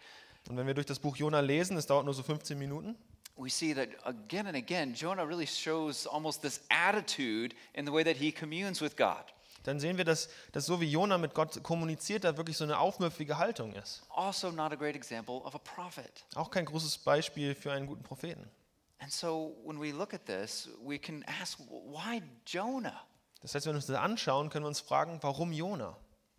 Und 0.49 0.57
wenn 0.57 0.67
wir 0.67 0.75
durch 0.75 0.87
das 0.87 0.99
Buch 0.99 1.17
Jona 1.17 1.41
lesen, 1.41 1.77
es 1.77 1.87
dauert 1.87 2.05
nur 2.05 2.15
so 2.15 2.23
15 2.23 2.59
Minuten, 2.59 2.97
We 3.37 3.49
see 3.49 3.73
that 3.73 3.89
again 4.05 4.47
and 4.47 4.57
again, 4.57 4.95
Jonah 4.95 5.25
really 5.25 5.47
shows 5.47 6.07
almost 6.07 6.43
this 6.43 6.61
attitude 6.69 7.55
in 7.75 7.87
the 7.87 7.93
way 7.93 8.05
that 8.05 8.17
he 8.17 8.31
communes 8.31 8.83
with 8.83 8.95
God. 8.97 9.25
Dann 9.65 9.81
sehen 9.81 9.97
wir, 9.97 10.05
dass, 10.05 10.29
dass 10.53 10.67
so 10.67 10.81
wie 10.81 10.91
Jona 10.91 11.19
mit 11.19 11.35
Gott 11.35 11.63
kommuniziert, 11.63 12.25
da 12.25 12.37
wirklich 12.37 12.57
so 12.57 12.65
eine 12.65 12.79
aufmüpfige 12.79 13.39
Haltung 13.39 13.73
ist. 13.75 14.03
Also, 14.11 14.51
not 14.51 14.73
a 14.73 14.77
great 14.77 14.97
example 14.97 15.37
of 15.37 15.55
a 15.55 15.59
prophet. 15.59 16.25
Auch 16.35 16.51
kein 16.51 16.65
großes 16.65 16.99
Beispiel 16.99 17.55
für 17.55 17.73
einen 17.73 17.87
guten 17.87 18.03
Propheten. 18.03 18.51
And 18.99 19.13
so, 19.13 19.57
when 19.65 19.81
we 19.81 19.91
look 19.91 20.15
at 20.15 20.27
this, 20.27 20.69
we 20.85 20.99
can 20.99 21.25
ask, 21.41 21.59
why 21.59 22.23
Jonah? 22.47 23.05
Das 23.41 23.55
heißt, 23.55 23.67
wenn 23.67 23.73
wir 23.73 23.79
uns 23.79 23.87
das 23.87 23.97
anschauen, 23.97 24.49
können 24.51 24.65
wir 24.65 24.69
uns 24.69 24.81
fragen, 24.81 25.19
warum 25.23 25.53
Jona? 25.53 25.97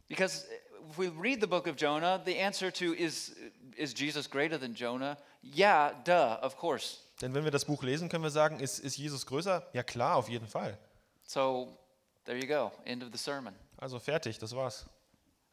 Because 0.07 0.45
if 0.89 0.97
we 0.97 1.09
read 1.09 1.41
the 1.41 1.47
book 1.47 1.67
of 1.67 1.75
Jonah, 1.75 2.21
the 2.25 2.39
answer 2.39 2.71
to 2.71 2.93
is, 2.93 3.35
is 3.75 3.93
Jesus 3.93 4.29
greater 4.29 4.59
than 4.59 4.73
Jonah? 4.73 5.17
Yeah, 5.43 5.91
duh, 6.05 6.41
of 6.41 6.57
course. 6.57 6.99
Denn 7.21 7.33
wenn 7.33 7.43
wir 7.43 7.51
das 7.51 7.65
Buch 7.65 7.83
lesen, 7.83 8.09
können 8.09 8.23
wir 8.23 8.31
sagen, 8.31 8.59
ist, 8.59 8.79
ist 8.79 8.97
Jesus 8.97 9.25
größer? 9.25 9.67
Ja 9.73 9.83
klar, 9.83 10.15
auf 10.15 10.29
jeden 10.29 10.47
Fall. 10.47 10.77
So, 11.25 11.77
there 12.25 12.37
you 12.37 12.47
go, 12.47 12.71
end 12.85 13.03
of 13.03 13.11
the 13.11 13.17
sermon. 13.17 13.53
Also 13.77 13.99
fertig, 13.99 14.37
das 14.39 14.53
war's. 14.55 14.85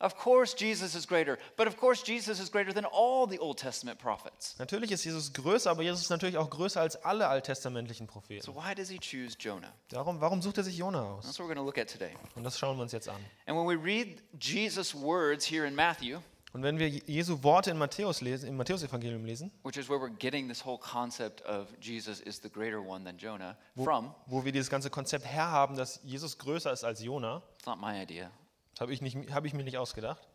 Of 0.02 0.16
course, 0.16 0.54
Jesus 0.58 0.94
is 0.94 1.06
greater, 1.06 1.36
but 1.58 1.66
of 1.66 1.76
course, 1.76 2.02
Jesus 2.06 2.40
is 2.40 2.50
greater 2.50 2.72
than 2.72 2.86
all 2.86 3.28
the 3.28 3.38
Old 3.38 3.58
Testament 3.58 3.98
prophets. 3.98 4.56
Natürlich 4.58 4.90
ist 4.92 5.04
Jesus 5.04 5.30
größer, 5.34 5.70
aber 5.70 5.82
Jesus 5.82 6.00
ist 6.00 6.08
natürlich 6.08 6.38
auch 6.38 6.48
größer 6.48 6.80
als 6.80 6.96
alle 7.04 7.28
alttestamentlichen 7.28 8.06
So, 8.06 8.12
Propheten. 8.12 8.54
why 8.54 8.74
does 8.74 8.88
he 8.88 8.98
choose 8.98 9.36
Jonah? 9.38 9.74
Darum, 9.90 10.18
warum 10.22 10.40
sucht 10.40 10.56
er 10.56 10.64
sich 10.64 10.78
Jona 10.78 11.02
aus? 11.02 11.24
That's 11.26 11.38
what 11.38 11.44
we're 11.44 11.54
going 11.54 11.58
to 11.58 11.64
look 11.66 11.76
at 11.76 11.86
today. 11.92 12.14
Und 12.34 12.44
das 12.44 12.58
schauen 12.58 12.78
wir 12.78 12.82
uns 12.82 12.92
jetzt 12.92 13.10
an. 13.10 13.22
And 13.46 13.58
when 13.58 13.66
we 13.68 13.76
read 13.76 14.22
Jesus' 14.40 14.94
words 14.94 15.44
here 15.44 15.66
in 15.66 15.74
Matthew, 15.74 16.20
Und 16.52 16.64
wenn 16.64 16.78
wir 16.80 16.88
Jesu 16.88 17.42
Worte 17.44 17.70
in 17.70 17.78
Matthäus 17.78 18.20
lesen, 18.22 18.48
im 18.48 18.56
Matthäusevangelium 18.56 19.24
lesen, 19.24 19.52
which 19.62 19.76
is 19.76 19.88
where 19.88 20.00
we're 20.00 20.10
getting 20.18 20.48
this 20.48 20.64
whole 20.64 20.78
concept 20.78 21.42
of 21.42 21.68
Jesus 21.80 22.18
is 22.20 22.40
the 22.42 22.50
greater 22.50 22.80
one 22.84 23.04
than 23.04 23.16
Jonah 23.18 23.56
from, 23.76 24.12
wo 24.26 24.44
wir 24.44 24.50
dieses 24.50 24.68
ganze 24.68 24.90
Konzept 24.90 25.24
herhaben, 25.24 25.76
dass 25.76 26.00
Jesus 26.02 26.38
größer 26.38 26.72
ist 26.72 26.82
als 26.84 27.02
Jona, 27.02 27.42
it's 27.56 27.66
not 27.66 27.80
my 27.80 28.02
idea. 28.02 28.30
das 28.74 28.80
habe 28.80 28.92
ich, 28.92 29.00
nicht- 29.00 29.30
habe 29.32 29.46
ich 29.46 29.54
mir 29.54 29.62
nicht 29.62 29.76
ausgedacht. 29.78 30.26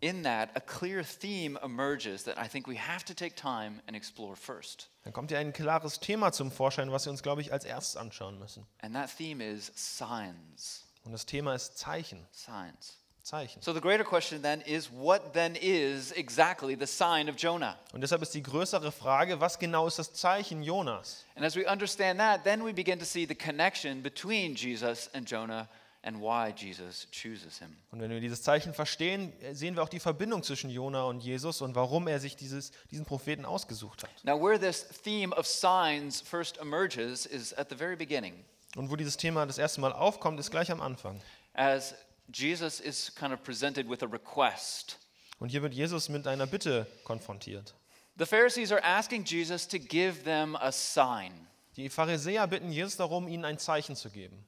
In 0.00 0.22
that, 0.24 0.50
a 0.54 0.60
clear 0.60 1.02
theme 1.02 1.58
emerges 1.62 2.22
that 2.24 2.36
I 2.38 2.46
think 2.46 2.68
we 2.68 2.76
have 2.78 3.04
to 3.06 3.14
take 3.14 3.34
time 3.34 3.80
and 3.88 3.96
explore 3.96 4.36
first. 4.36 4.90
Dann 5.04 5.12
kommt 5.14 5.30
ja 5.30 5.38
ein 5.38 5.52
klares 5.54 5.98
Thema 6.00 6.32
zum 6.32 6.52
Vorschein, 6.52 6.92
was 6.92 7.06
wir 7.06 7.10
uns, 7.10 7.22
glaube 7.22 7.40
ich, 7.40 7.50
als 7.52 7.64
erstes 7.64 7.96
anschauen 7.96 8.38
müssen. 8.38 8.66
And 8.82 8.94
that 8.94 9.08
theme 9.16 9.42
is 9.42 9.72
signs. 9.74 10.84
Und 11.04 11.12
das 11.12 11.24
Thema 11.26 11.54
ist 11.54 11.78
Zeichen. 11.78 12.26
Signs. 12.30 12.98
Zeichen. 13.26 13.60
So 13.60 13.74
the 13.74 13.80
greater 13.80 14.04
question 14.04 14.40
then 14.40 14.60
is 14.60 14.88
what 14.88 15.32
then 15.32 15.56
is 15.60 16.12
exactly 16.12 16.76
the 16.78 16.86
sign 16.86 17.28
of 17.28 17.36
Jonah? 17.36 17.76
Und 17.92 18.00
deshalb 18.00 18.22
ist 18.22 18.32
die 18.34 18.42
größere 18.42 18.92
Frage, 18.92 19.40
was 19.40 19.58
genau 19.58 19.88
ist 19.88 19.98
das 19.98 20.12
Zeichen 20.12 20.62
Jonas? 20.62 21.24
And 21.34 21.44
as 21.44 21.56
we 21.56 21.68
understand 21.68 22.20
that, 22.20 22.44
then 22.44 22.64
we 22.64 22.72
begin 22.72 23.00
to 23.00 23.04
see 23.04 23.26
the 23.26 23.34
connection 23.34 24.00
between 24.00 24.54
Jesus 24.54 25.10
and 25.12 25.28
Jonah 25.28 25.68
and 26.04 26.20
why 26.20 26.54
Jesus 26.56 27.08
chooses 27.10 27.58
him. 27.58 27.76
Und 27.90 28.00
wenn 28.00 28.10
wir 28.10 28.20
dieses 28.20 28.44
Zeichen 28.44 28.72
verstehen, 28.72 29.32
sehen 29.52 29.74
wir 29.74 29.82
auch 29.82 29.88
die 29.88 29.98
Verbindung 29.98 30.44
zwischen 30.44 30.70
Jona 30.70 31.02
und 31.02 31.18
Jesus 31.18 31.62
und 31.62 31.74
warum 31.74 32.06
er 32.06 32.20
sich 32.20 32.36
dieses, 32.36 32.70
diesen 32.92 33.04
Propheten 33.04 33.44
ausgesucht 33.44 34.04
hat. 34.04 34.10
Now, 34.22 34.40
where 34.40 34.56
this 34.56 34.86
theme 35.02 35.36
of 35.36 35.48
signs 35.48 36.20
first 36.20 36.58
emerges 36.58 37.26
is 37.26 37.52
at 37.54 37.70
the 37.70 37.76
very 37.76 37.96
beginning. 37.96 38.44
Und 38.76 38.88
wo 38.88 38.94
dieses 38.94 39.16
Thema 39.16 39.46
das 39.46 39.58
erste 39.58 39.80
Mal 39.80 39.92
aufkommt, 39.92 40.38
ist 40.38 40.52
gleich 40.52 40.70
am 40.70 40.80
Anfang. 40.80 41.20
as 41.56 41.94
Jesus 42.32 42.80
is 42.80 43.12
kind 43.14 43.32
of 43.32 43.42
presented 43.42 43.88
with 43.88 44.02
a 44.02 44.06
request. 44.06 44.98
Und 45.38 45.50
hier 45.50 45.62
wird 45.62 45.74
Jesus 45.74 46.08
mit 46.08 46.26
einer 46.26 46.46
Bitte 46.46 46.86
konfrontiert. 47.04 47.74
The 48.18 48.26
Pharisees 48.26 48.72
are 48.72 48.82
asking 48.82 49.24
Jesus 49.24 49.68
to 49.68 49.78
give 49.78 50.24
them 50.24 50.56
a 50.56 50.72
sign. 50.72 51.46
Die 51.76 51.90
Pharisäer 51.90 52.46
bitten 52.46 52.72
Jesus 52.72 52.96
darum, 52.96 53.28
ihnen 53.28 53.44
ein 53.44 53.58
Zeichen 53.58 53.94
zu 53.94 54.08
geben. 54.08 54.44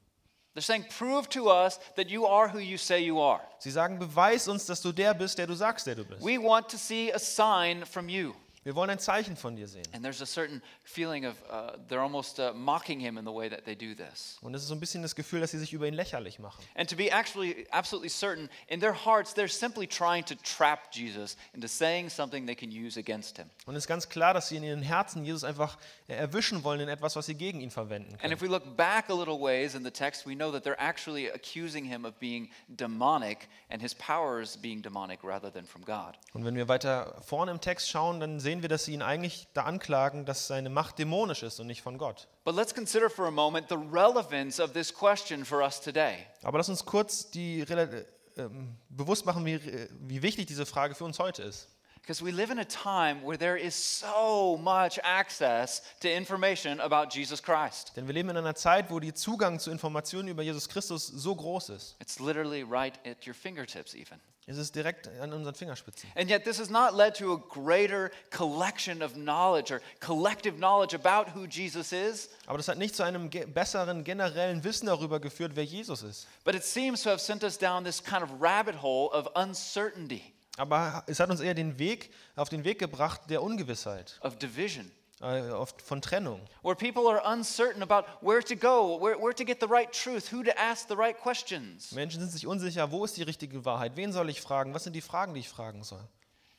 They're 0.55 0.63
saying, 0.63 0.87
Prove 0.89 1.29
to 1.31 1.51
us 1.51 1.79
that 1.97 2.09
you 2.11 2.27
are 2.27 2.49
who 2.49 2.59
you 2.59 2.79
say 2.79 3.01
you 3.01 3.21
are. 3.21 3.41
Sie 3.59 3.71
sagen, 3.71 3.99
beweis 3.99 4.49
uns, 4.49 4.67
dass 4.67 4.81
du 4.81 4.93
der 4.93 5.15
bist, 5.15 5.39
der 5.39 5.47
du 5.47 5.55
sagst, 5.55 5.87
der 5.87 5.95
du 5.95 6.05
bist. 6.05 6.23
We 6.23 6.39
want 6.39 6.69
to 6.71 6.79
see 6.79 7.13
a 7.13 7.19
sign 7.19 7.85
from 7.85 8.09
you. 8.09 8.35
Wir 8.65 8.75
wollen 8.75 8.91
ein 8.91 8.99
Zeichen 8.99 9.37
von 9.37 9.57
dir 9.57 9.69
sehen. 9.69 9.87
And 9.93 10.03
there's 10.05 10.21
a 10.21 10.27
certain 10.27 10.61
feeling 10.83 11.25
of 11.27 11.35
uh, 11.51 11.77
they're 11.89 12.01
almost 12.03 12.39
uh, 12.39 12.53
mocking 12.55 12.99
him 13.01 13.17
in 13.17 13.25
the 13.25 13.33
way 13.33 13.49
that 13.49 13.65
they 13.65 13.75
do 13.75 13.95
this. 13.95 14.37
Und 14.43 14.55
es 14.55 14.63
ist 14.63 14.69
so 14.69 14.75
ein 14.75 14.81
bisschen 14.81 15.03
das 15.03 15.15
Gefühl, 15.15 15.41
dass 15.41 15.53
sie 15.53 15.59
sich 15.59 15.73
über 15.73 15.87
ihn 15.87 15.95
lächerlich 15.95 16.39
machen. 16.39 16.63
And 16.75 16.89
to 16.91 16.97
be 16.97 17.11
actually 17.11 17.67
absolutely 17.71 18.09
certain, 18.11 18.49
in 18.67 18.81
their 18.81 18.95
hearts, 18.95 19.33
they're 19.35 19.49
simply 19.49 19.87
trying 19.87 20.25
to 20.25 20.35
trap 20.37 20.91
Jesus 20.93 21.37
into 21.55 21.69
saying 21.69 22.11
something 22.11 22.47
they 22.47 22.57
can 22.57 22.71
use 22.71 22.99
against 22.99 23.37
him. 23.39 23.49
Und 23.67 23.77
es 23.77 23.85
ist 23.85 23.89
ganz 23.89 24.09
klar, 24.09 24.35
dass 24.35 24.49
sie 24.49 24.57
in 24.57 24.65
ihren 24.65 24.83
Herzen 24.83 25.25
Jesus 25.25 25.45
einfach 25.45 25.79
äh, 26.09 26.15
erwischen 26.15 26.65
wollen 26.65 26.81
in 26.81 26.89
etwas, 26.89 27.15
was 27.17 27.27
sie 27.27 27.35
gegen 27.35 27.61
ihn 27.61 27.71
verwenden 27.71 28.13
And 28.13 28.21
können. 28.21 28.33
if 28.33 28.43
we 28.43 28.49
look 28.49 28.77
back 28.77 29.09
a 29.09 29.15
little 29.15 29.39
ways 29.41 29.75
in 29.75 29.85
the 29.85 29.91
text, 29.91 30.27
we 30.27 30.35
know 30.35 30.51
that 30.53 30.65
they're 30.65 30.81
actually 30.81 31.31
accusing 31.31 31.85
him 31.85 32.05
of 32.05 32.19
being 32.19 32.51
demonic 32.69 33.49
and 33.71 33.81
his 33.83 33.95
powers 33.95 34.57
being 34.57 34.83
demonic 34.83 35.23
rather 35.23 35.51
than 35.53 35.65
from 35.67 35.85
God. 35.85 36.17
Und 36.33 36.45
wenn 36.45 36.55
wir 36.57 36.69
weiter 36.69 37.15
vorne 37.23 37.51
im 37.51 37.61
Text 37.61 37.89
schauen, 37.89 38.19
dann 38.21 38.41
sehen 38.41 38.48
wir, 38.63 38.69
dass 38.69 38.85
sie 38.85 38.95
ihn 38.95 39.03
eigentlich 39.03 39.47
da 39.53 39.65
anklagen, 39.65 40.25
dass 40.25 40.47
seine 40.47 40.71
Macht 40.71 40.99
dämonisch 40.99 41.43
ist 41.43 41.61
und 41.61 41.67
nicht 41.67 41.83
von 41.83 41.99
Gott. 41.99 42.27
But 42.45 42.57
let's 42.57 42.75
consider 42.75 43.11
for 43.11 43.27
a 43.27 43.31
moment 43.31 43.69
the 43.69 43.77
relevance 43.77 44.63
of 44.63 44.73
this 44.73 44.93
question 44.93 45.45
for 45.45 45.63
us 45.63 45.81
today. 45.81 46.27
Aber 46.43 46.59
lass 46.59 46.69
uns 46.69 46.85
kurz 46.85 47.31
die, 47.31 47.61
äh, 47.61 48.05
ähm, 48.37 48.77
bewusst 48.89 49.27
machen, 49.27 49.45
wie, 49.45 49.61
wie 50.01 50.23
wichtig 50.23 50.47
diese 50.47 50.65
Frage 50.65 50.95
für 50.95 51.05
uns 51.05 51.19
heute 51.19 51.43
ist. 51.43 51.69
Because 52.09 52.23
we 52.25 52.31
live 52.33 52.51
in 52.51 52.59
a 52.59 52.65
time 52.65 53.23
where 53.23 53.37
there 53.37 53.59
is 53.59 53.75
so 53.75 54.57
much 54.57 54.99
access 55.05 55.83
to 56.01 56.11
information 56.11 56.81
about 56.81 57.11
Jesus 57.15 57.43
Christ. 57.43 57.93
Denn 57.97 58.07
wir 58.07 58.15
leben 58.15 58.31
in 58.31 58.39
einer 58.39 58.55
Zeit, 58.55 58.89
wo 58.89 58.99
der 58.99 59.15
Zugang 59.15 59.61
zu 59.61 59.71
Informationen 59.71 60.29
über 60.29 60.43
Jesus 60.43 60.71
Christus 60.71 61.07
so 61.07 61.35
groß 61.37 61.69
ist. 61.69 61.97
It's 62.01 62.19
literally 62.19 62.63
right 62.63 62.99
at 63.07 63.27
your 63.27 63.35
fingertips, 63.35 63.95
even. 63.95 64.19
Es 64.47 64.57
ist 64.57 64.75
direkt 64.75 65.07
an 65.21 65.35
unseren 65.35 65.55
Fingerspitzen. 65.55 66.09
And 66.17 66.31
yet, 66.31 66.45
this 66.45 66.59
has 66.59 66.71
not 66.71 66.95
led 66.95 67.15
to 67.17 67.35
a 67.35 67.39
greater 67.51 68.11
collection 68.31 69.03
of 69.03 69.13
knowledge 69.13 69.71
or 69.71 69.83
collective 70.01 70.57
knowledge 70.57 70.95
about 70.95 71.33
who 71.35 71.45
Jesus 71.45 71.93
is, 71.93 72.31
Aber 72.47 72.57
das 72.57 72.69
hat 72.69 72.79
nicht 72.79 72.97
zu 72.97 73.03
einem 73.03 73.29
ge 73.29 73.45
besseren 73.45 74.03
generellen 74.03 74.65
Wissen 74.65 74.87
darüber 74.87 75.21
geführt, 75.21 75.53
wer 75.57 75.65
Jesus 75.65 76.03
ist. 76.03 76.27
but 76.47 76.55
it 76.55 76.65
seems 76.65 77.03
to 77.03 77.11
have 77.11 77.21
sent 77.21 77.45
us 77.45 77.59
down 77.59 77.85
this 77.85 78.03
kind 78.03 78.23
of 78.23 78.31
rabbit 78.41 78.81
hole 78.81 79.11
of 79.13 79.29
uncertainty, 79.35 80.23
Aber 80.59 81.05
es 81.07 81.21
hat 81.21 81.31
uns 81.31 81.41
eher 81.41 81.55
den 81.55 81.79
Weg 81.79 82.11
auf 82.37 82.49
den 82.49 82.65
Weg 82.65 82.79
gebracht 82.79 83.23
der 83.31 83.43
Ungewissheit, 83.43 84.19
of 84.23 84.37
division, 84.37 84.91
äh, 85.21 85.51
oft 85.51 85.81
von 85.81 86.03
Trennung. 86.03 86.41
where 86.63 86.75
people 86.75 87.09
are 87.09 87.23
uncertain 87.33 87.83
about 87.83 88.05
where 88.21 88.43
to 88.43 88.55
go, 88.57 89.01
where, 89.01 89.17
where 89.19 89.35
to 89.35 89.45
get 89.45 89.61
the 89.61 89.67
right 89.69 89.91
truth, 89.93 90.33
who 90.33 90.43
to 90.43 90.51
ask 90.59 90.89
the 90.89 90.97
right 90.97 91.17
questions. 91.17 91.93
Menschen 91.93 92.21
sind 92.21 92.31
sich 92.33 92.47
unsicher, 92.47 92.91
wo 92.91 93.05
ist 93.05 93.17
die 93.17 93.23
richtige 93.23 93.65
Wahrheit? 93.65 93.93
Wen 93.97 94.13
soll 94.13 94.29
ich 94.31 94.41
fragen? 94.41 94.75
Was 94.75 94.85
sind 94.85 94.95
die 94.95 95.01
Fragen, 95.01 95.33
die 95.35 95.41
ich 95.41 95.49
fragen 95.49 95.85
soll? 95.85 96.03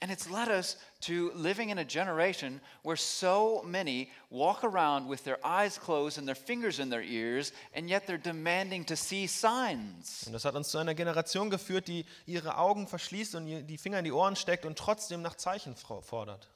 And 0.02 0.12
it's 0.12 0.30
led 0.30 0.48
us 0.48 0.78
to 1.02 1.30
living 1.36 1.72
in 1.72 1.78
a 1.78 1.84
generation 1.84 2.62
where 2.84 2.96
so 2.96 3.62
many 3.66 4.10
walk 4.30 4.64
around 4.64 5.10
with 5.10 5.26
their 5.26 5.46
eyes 5.46 5.78
closed 5.78 6.18
and 6.18 6.26
their 6.26 6.36
fingers 6.36 6.80
in 6.80 6.90
their 6.90 7.02
ears, 7.02 7.52
and 7.74 7.90
yet 7.90 8.08
they're 8.08 8.18
demanding 8.18 8.86
to 8.86 8.96
see 8.96 9.28
signs. 9.28 10.24
Und 10.26 10.32
das 10.32 10.46
hat 10.46 10.56
uns 10.56 10.70
zu 10.70 10.78
einer 10.78 10.94
Generation 10.94 11.50
geführt, 11.50 11.90
die 11.90 12.06
ihre 12.26 12.58
Augen 12.58 12.88
verschließt 12.88 13.36
und 13.36 13.68
die 13.68 13.78
Finger 13.78 14.00
in 14.00 14.06
die 14.06 14.14
Ohren 14.14 14.38
steckt 14.38 14.66
und 14.66 14.78
trotzdem 14.78 15.22
nach 15.22 15.36
Zeichen 15.36 15.76
fordert. 15.76 16.48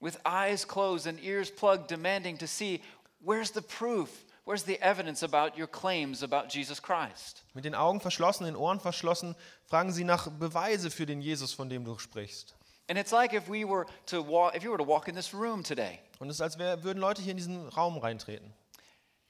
With 0.00 0.18
eyes 0.26 0.66
closed 0.66 1.06
and 1.06 1.22
ears 1.22 1.52
plugged, 1.52 1.88
demanding 1.88 2.36
to 2.38 2.48
see 2.48 2.82
where's 3.20 3.52
the 3.52 3.62
proof? 3.62 4.25
Where's 4.46 4.62
the 4.62 4.80
evidence 4.80 5.24
about 5.24 5.58
your 5.58 5.66
claims 5.66 6.22
about 6.22 6.48
Jesus 6.50 6.80
Christ? 6.80 7.42
Mit 7.52 7.64
den 7.64 7.74
Augen 7.74 8.00
verschlossen, 8.00 8.44
den 8.44 8.54
Ohren 8.54 8.78
verschlossen, 8.78 9.34
fragen 9.66 9.92
sie 9.92 10.04
nach 10.04 10.28
Beweise 10.30 10.90
für 10.92 11.04
den 11.04 11.20
Jesus, 11.20 11.52
von 11.52 11.68
dem 11.68 11.84
du 11.84 11.98
sprichst. 11.98 12.54
And 12.88 12.96
it's 12.96 13.10
like 13.10 13.32
if 13.32 13.48
we 13.48 13.64
were 13.68 13.86
to 14.06 14.22
walk, 14.24 14.54
if 14.54 14.62
you 14.62 14.70
were 14.70 14.78
to 14.78 14.86
walk 14.86 15.08
in 15.08 15.16
this 15.16 15.34
room 15.34 15.64
today 15.64 15.98
Und 16.20 16.30
es 16.30 16.36
ist, 16.36 16.40
als 16.42 16.58
wär, 16.58 16.84
würden 16.84 17.00
Leute 17.00 17.20
hier 17.22 17.32
in 17.32 17.36
diesen 17.36 17.68
Raum 17.70 17.98
reintreten. 17.98 18.54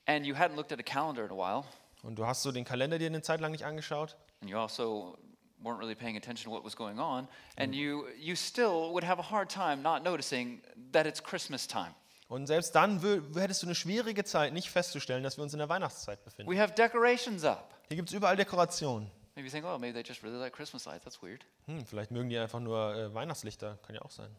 and 0.07 0.27
you 0.27 0.35
hadn't 0.35 0.55
looked 0.57 0.71
at 0.71 0.79
a 0.79 0.83
calendar 0.83 1.25
in 1.25 1.31
a 1.31 1.35
while, 1.35 1.65
Und 2.03 2.17
du 2.19 2.27
hast 2.27 2.43
so 2.43 2.53
den 2.53 2.67
Kalender 2.67 2.99
dir 2.99 3.07
eine 3.07 3.23
Zeit 3.23 3.41
lang 3.41 3.53
nicht 3.53 3.65
angeschaut. 3.65 4.15
and 4.43 4.51
you 4.51 4.59
also 4.59 5.17
weren't 5.63 5.79
really 5.79 5.95
paying 5.95 6.19
attention 6.19 6.45
to 6.45 6.55
what 6.55 6.63
was 6.63 6.77
going 6.77 6.99
on, 6.99 7.27
and 7.57 7.75
you, 7.75 8.05
you 8.19 8.37
still 8.37 8.93
would 8.93 9.03
have 9.03 9.19
a 9.19 9.31
hard 9.31 9.49
time 9.51 9.77
not 9.81 10.05
noticing 10.05 10.61
that 10.93 11.07
it's 11.07 11.23
Christmas 11.23 11.67
time. 11.67 11.95
Und 12.29 12.47
selbst 12.47 12.75
dann 12.75 13.01
hättest 13.37 13.63
du 13.63 13.67
eine 13.67 13.75
schwierige 13.75 14.25
Zeit, 14.25 14.53
nicht 14.53 14.71
festzustellen, 14.71 15.23
dass 15.23 15.39
wir 15.39 15.45
uns 15.45 15.53
in 15.53 15.59
der 15.59 15.69
Weihnachtszeit 15.69 16.25
befinden. 16.25 16.51
We 16.51 16.61
have 16.61 16.75
decorations 16.75 17.45
up. 17.45 17.75
Hier 17.89 17.97
gibt 17.97 18.09
es 18.09 18.15
überall 18.15 18.37
Dekorationen. 18.37 19.11
Maybe 19.37 19.47
you 19.47 19.51
think, 19.51 19.67
oh, 19.67 19.79
maybe 19.79 19.93
they 19.93 20.03
just 20.03 20.23
really 20.23 20.39
like 20.39 20.53
Christmas 20.53 20.87
lights. 20.87 21.05
That's 21.05 21.23
weird. 21.23 21.45
Hm, 21.67 21.85
vielleicht 21.85 22.11
mögen 22.11 22.31
die 22.31 22.39
einfach 22.39 22.59
nur 22.59 22.95
äh, 22.95 23.15
Weihnachtslichter, 23.15 23.79
kann 23.87 23.95
ja 23.95 24.03
auch 24.03 24.11
sein. 24.11 24.35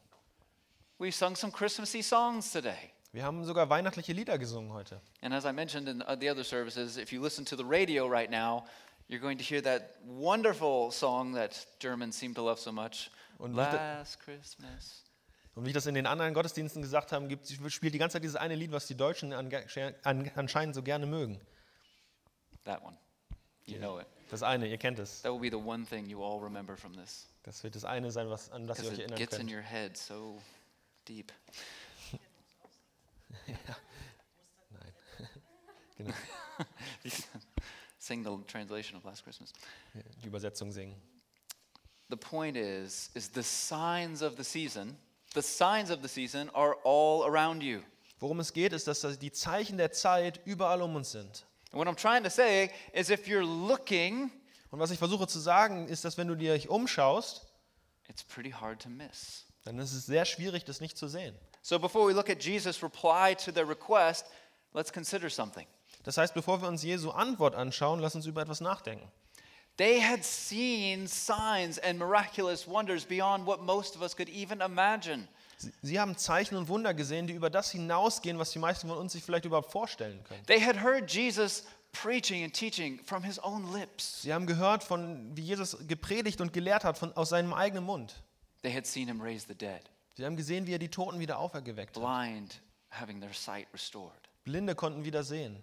We 0.97 1.11
sung 1.11 1.35
some 1.35 1.53
Christmassy 1.53 2.01
songs 2.01 2.51
today. 2.51 2.91
Wir 3.13 3.23
haben 3.23 3.45
sogar 3.45 3.69
weihnachtliche 3.69 4.11
Lieder 4.11 4.37
gesungen 4.37 4.73
heute. 4.73 4.99
And 5.21 5.33
as 5.33 5.45
I 5.45 5.53
mentioned 5.53 5.87
in 5.87 6.01
uh, 6.01 6.17
the 6.19 6.29
other 6.29 6.43
services, 6.43 6.97
if 6.97 7.11
you 7.13 7.21
listen 7.21 7.45
to 7.45 7.55
the 7.55 7.63
radio 7.63 8.07
right 8.07 8.29
now, 8.29 8.65
you're 9.07 9.21
going 9.21 9.37
to 9.37 9.43
hear 9.43 9.61
that 9.61 9.99
wonderful 10.03 10.91
song 10.91 11.33
that 11.35 11.67
Germans 11.79 12.17
seem 12.17 12.33
to 12.33 12.43
love 12.43 12.59
so 12.59 12.71
much. 12.71 13.11
Und 13.37 13.55
Last 13.55 14.19
Christmas. 14.19 15.03
Und 15.57 15.65
wie 15.65 15.69
ich 15.69 15.73
das 15.73 15.87
in 15.87 15.95
den 15.95 16.05
anderen 16.05 16.35
Gottesdiensten 16.35 16.83
gesagt 16.83 17.11
habe, 17.11 17.27
gibt, 17.27 17.47
spielt 17.47 17.91
die 17.91 17.97
ganze 17.97 18.13
Zeit 18.13 18.23
dieses 18.23 18.35
eine 18.35 18.53
Lied, 18.53 18.71
was 18.71 18.85
die 18.85 18.93
Deutschen 18.93 19.33
anscheinend 19.33 20.75
so 20.75 20.83
gerne 20.83 21.07
mögen. 21.07 21.41
That 22.63 22.83
one. 22.83 22.95
You 23.65 23.79
know 23.79 23.99
it. 23.99 24.05
Das 24.29 24.43
eine, 24.43 24.67
ihr 24.67 24.77
kennt 24.77 24.99
es. 24.99 25.23
That 25.23 25.33
will 25.33 25.39
be 25.39 25.49
the 25.49 25.55
one 25.55 25.83
thing 25.83 26.05
you 26.05 26.23
all 26.23 26.39
remember 26.39 26.77
from 26.77 26.93
this. 26.93 27.27
Das 27.41 27.63
wird 27.63 27.75
das 27.75 27.85
eine 27.85 28.11
sein, 28.11 28.29
was, 28.29 28.51
an 28.51 28.67
das 28.67 28.83
ihr 28.83 28.91
euch 28.91 28.99
erinnern 28.99 29.17
gets 29.17 29.33
in 29.39 29.47
könnt. 29.47 29.57
your 29.57 29.63
head 29.63 29.97
so 29.97 30.39
deep. 31.07 31.33
Genau, 35.97 36.13
You 37.03 37.09
can 37.09 37.41
Sing 37.97 38.23
the 38.23 38.37
translation 38.45 38.95
of 38.95 39.05
Last 39.05 39.23
Christmas. 39.23 39.51
die 40.21 40.27
Übersetzung 40.27 40.71
singen. 40.71 40.95
The 42.09 42.17
point 42.17 42.55
is, 42.55 43.09
is 43.15 43.31
the 43.33 43.41
signs 43.41 44.21
of 44.21 44.37
the 44.37 44.43
season, 44.43 44.95
the 45.33 45.41
signs 45.41 45.89
of 45.91 45.99
the 46.01 46.07
season 46.07 46.49
are 46.53 46.75
all 46.83 47.23
around 47.23 47.61
you. 47.63 47.81
Worum 48.19 48.39
es 48.39 48.51
geht, 48.53 48.73
ist, 48.73 48.87
dass 48.87 49.01
das- 49.01 49.19
die 49.19 49.31
Zeichen 49.31 49.77
der 49.77 49.91
Zeit 49.91 50.39
überall 50.45 50.81
um 50.81 50.95
uns 50.95 51.11
sind. 51.11 51.45
And 51.71 51.73
what 51.75 51.87
I'm 51.87 51.95
trying 51.95 52.23
to 52.23 52.29
say 52.29 52.71
is 52.93 53.09
if 53.09 53.27
you're 53.27 53.41
looking, 53.67 54.31
Und 54.69 54.79
was 54.79 54.91
ich 54.91 54.99
versuche 54.99 55.27
zu 55.27 55.39
sagen, 55.39 55.87
ist, 55.87 56.03
dass 56.03 56.17
wenn 56.17 56.27
du 56.27 56.35
dich 56.35 56.67
umschaust, 56.67 57.45
it's 58.09 58.23
pretty 58.23 58.51
hard 58.51 58.81
to 58.81 58.89
miss. 58.89 59.45
dann 59.63 59.77
ist 59.79 59.93
es 59.93 60.05
sehr 60.05 60.25
schwierig, 60.25 60.65
das 60.65 60.81
nicht 60.81 60.97
zu 60.97 61.07
sehen. 61.07 61.35
So 61.61 61.79
before 61.79 62.07
we 62.07 62.13
look 62.13 62.29
at 62.29 62.43
Jesus' 62.43 62.81
reply 62.83 63.35
to 63.35 63.51
their 63.51 63.67
request, 63.67 64.25
let's 64.73 64.91
consider 64.91 65.29
something. 65.29 65.67
Das 66.03 66.17
heißt, 66.17 66.33
bevor 66.33 66.61
wir 66.61 66.67
uns 66.69 66.83
Jesu 66.83 67.11
Antwort 67.11 67.55
anschauen, 67.55 67.99
lass 67.99 68.15
uns 68.15 68.25
über 68.25 68.41
etwas 68.41 68.59
nachdenken. 68.61 69.09
They 69.77 70.01
had 70.01 70.23
seen 70.23 71.07
signs 71.07 71.77
and 71.77 71.99
miraculous 71.99 72.67
wonders 72.67 73.05
beyond 73.05 73.45
what 73.45 73.61
most 73.61 73.95
of 73.95 74.01
us 74.01 74.15
could 74.15 74.29
even 74.29 74.61
imagine. 74.61 75.27
Sie, 75.81 75.99
haben 75.99 76.15
Zeichen 76.17 76.55
und 76.55 76.67
Wunder 76.67 76.93
gesehen, 76.93 77.25
die 77.27 77.33
über 77.33 77.49
das 77.49 77.71
hinausgehen, 77.71 78.37
was 78.37 78.51
die 78.51 78.59
meisten 78.59 78.87
von 78.87 78.97
uns 78.97 79.13
sich 79.13 79.23
vielleicht 79.23 79.45
überhaupt 79.45 79.71
vorstellen 79.71 80.23
können. 80.23 80.45
They 80.45 80.59
had 80.59 80.83
heard 80.83 81.11
Jesus 81.11 81.63
preaching 81.91 82.43
and 82.43 82.53
teaching 82.53 82.99
from 83.03 83.23
his 83.23 83.39
own 83.43 83.71
lips. 83.73 84.21
Sie 84.21 84.33
haben 84.33 84.45
gehört, 84.45 84.83
von, 84.83 85.35
wie 85.35 85.41
Jesus 85.41 85.77
gepredigt 85.87 86.41
und 86.41 86.53
gelehrt 86.53 86.83
hat 86.83 86.97
von, 86.97 87.11
aus 87.13 87.29
seinem 87.29 87.53
eigenen 87.53 87.83
Mund. 87.85 88.21
They 88.61 88.73
had 88.73 88.85
seen 88.85 89.07
him 89.07 89.21
raise 89.21 89.45
the 89.47 89.55
dead, 89.55 89.81
Sie 90.15 90.25
haben 90.25 90.35
gesehen, 90.35 90.65
wie 90.67 90.73
er 90.73 90.79
die 90.79 90.89
Toten 90.89 91.19
wieder 91.19 91.37
aufergeweckt 91.39 91.95
hat. 91.95 92.03
blind 92.03 92.61
having 92.89 93.19
their 93.19 93.33
sight 93.33 93.67
restored. 93.73 94.13
Blinde 94.45 94.75
konnten 94.75 95.05
wieder 95.05 95.23
sehen. 95.23 95.61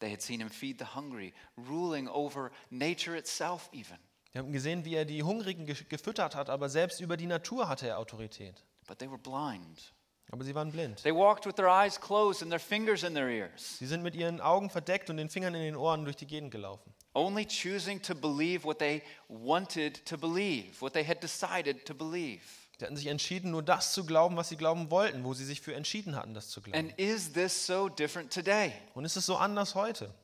They 0.00 0.10
had 0.12 0.22
seen 0.22 0.40
him 0.40 0.48
feed 0.50 0.78
the 0.78 0.94
hungry, 0.94 1.32
ruling 1.56 2.08
over 2.08 2.50
nature 2.70 3.16
itself, 3.16 3.68
even. 3.72 3.96
Sie 4.32 4.38
haben 4.38 4.52
gesehen, 4.52 4.84
wie 4.84 4.94
er 4.94 5.04
die 5.04 5.22
Hungrigen 5.22 5.66
ge- 5.66 5.76
gefüttert 5.88 6.34
hat, 6.36 6.50
aber 6.50 6.68
selbst 6.68 7.00
über 7.00 7.16
die 7.16 7.26
Natur 7.26 7.68
hatte 7.68 7.88
er 7.88 7.98
Autorität. 7.98 8.62
But 8.86 8.98
they 8.98 9.08
were 9.10 9.18
blind. 9.18 9.92
Aber 10.30 10.44
sie 10.44 10.54
waren 10.54 10.70
blind. 10.70 11.02
They 11.02 11.14
walked 11.14 11.46
with 11.46 11.54
their 11.54 11.68
eyes 11.68 11.98
closed 11.98 12.42
and 12.42 12.50
their 12.50 12.60
fingers 12.60 13.02
in 13.02 13.14
their 13.14 13.28
ears, 13.28 13.78
Sie 13.78 13.86
sind 13.86 14.02
mit 14.02 14.14
ihren 14.14 14.40
Augen 14.42 14.68
verdeckt 14.70 15.08
und 15.10 15.16
den 15.16 15.30
Fingern 15.30 15.54
in 15.54 15.62
den 15.62 15.76
Ohren 15.76 16.04
durch 16.04 16.16
die 16.16 16.26
Gegend 16.26 16.50
gelaufen. 16.50 16.92
only 17.14 17.44
choosing 17.46 18.00
to 18.00 18.14
believe 18.14 18.64
what 18.64 18.78
they 18.78 19.02
wanted 19.28 20.04
to 20.04 20.16
believe, 20.18 20.80
what 20.80 20.92
they 20.92 21.04
had 21.04 21.20
decided 21.22 21.84
to 21.86 21.94
believe. 21.94 22.42
Die 22.80 22.84
hatten 22.84 22.96
sich 22.96 23.08
entschieden, 23.08 23.50
nur 23.50 23.62
das 23.62 23.92
zu 23.92 24.06
glauben, 24.06 24.36
was 24.36 24.50
sie 24.50 24.56
glauben 24.56 24.90
wollten, 24.90 25.24
wo 25.24 25.34
sie 25.34 25.44
sich 25.44 25.60
für 25.60 25.74
entschieden 25.74 26.14
hatten, 26.14 26.32
das 26.34 26.48
zu 26.48 26.60
glauben. 26.60 26.78
And 26.78 26.98
is 26.98 27.32
this 27.32 27.66
so 27.66 27.88
different 27.88 28.32
today? 28.32 28.72
Und 28.94 29.04
ist 29.04 29.16
es 29.16 29.26
so 29.26 29.36
anders 29.36 29.74
heute? 29.74 30.14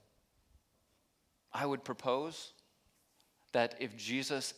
I 1.53 1.65
would 1.65 1.83
propose 1.85 2.53
that 3.53 3.81
if 3.81 3.93
Jesus 3.97 4.55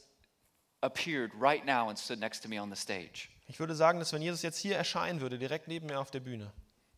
appeared 0.83 1.33
right 1.39 1.65
now 1.65 1.89
and 1.89 1.99
stood 1.99 2.19
next 2.19 2.43
to 2.43 2.49
me 2.49 2.61
on 2.61 2.71
the 2.71 2.77
stage 2.77 3.29
Ich 3.49 3.61
würde 3.61 3.75
sagen, 3.75 3.99
dass 3.99 4.13
wenn 4.13 4.23
Jesus 4.23 4.43
jetzt 4.43 4.59
hier 4.59 4.77
erscheinen 4.77 5.21
würde, 5.21 5.39
direkt 5.39 5.69
neben 5.69 5.87
mir 5.87 5.99
auf 5.99 6.11
der 6.11 6.21
Bühne, 6.21 6.53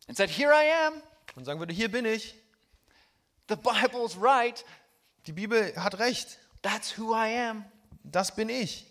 and 0.09 0.17
said, 0.17 0.31
Here 0.31 0.53
I 0.53 0.87
am, 0.87 1.03
und 1.37 1.45
sagen 1.45 1.61
würde, 1.61 1.75
hier 1.75 1.91
bin 1.91 2.05
ich, 2.05 2.35
the 3.49 3.57
Bible's 3.57 4.17
right, 4.21 4.65
die 5.27 5.33
Bibel 5.33 5.75
hat 5.77 5.99
recht, 5.99 6.39
that's 6.63 6.99
who 6.99 7.15
I 7.15 7.37
am. 7.39 7.65
das 8.03 8.35
bin 8.35 8.49
ich. 8.49 8.88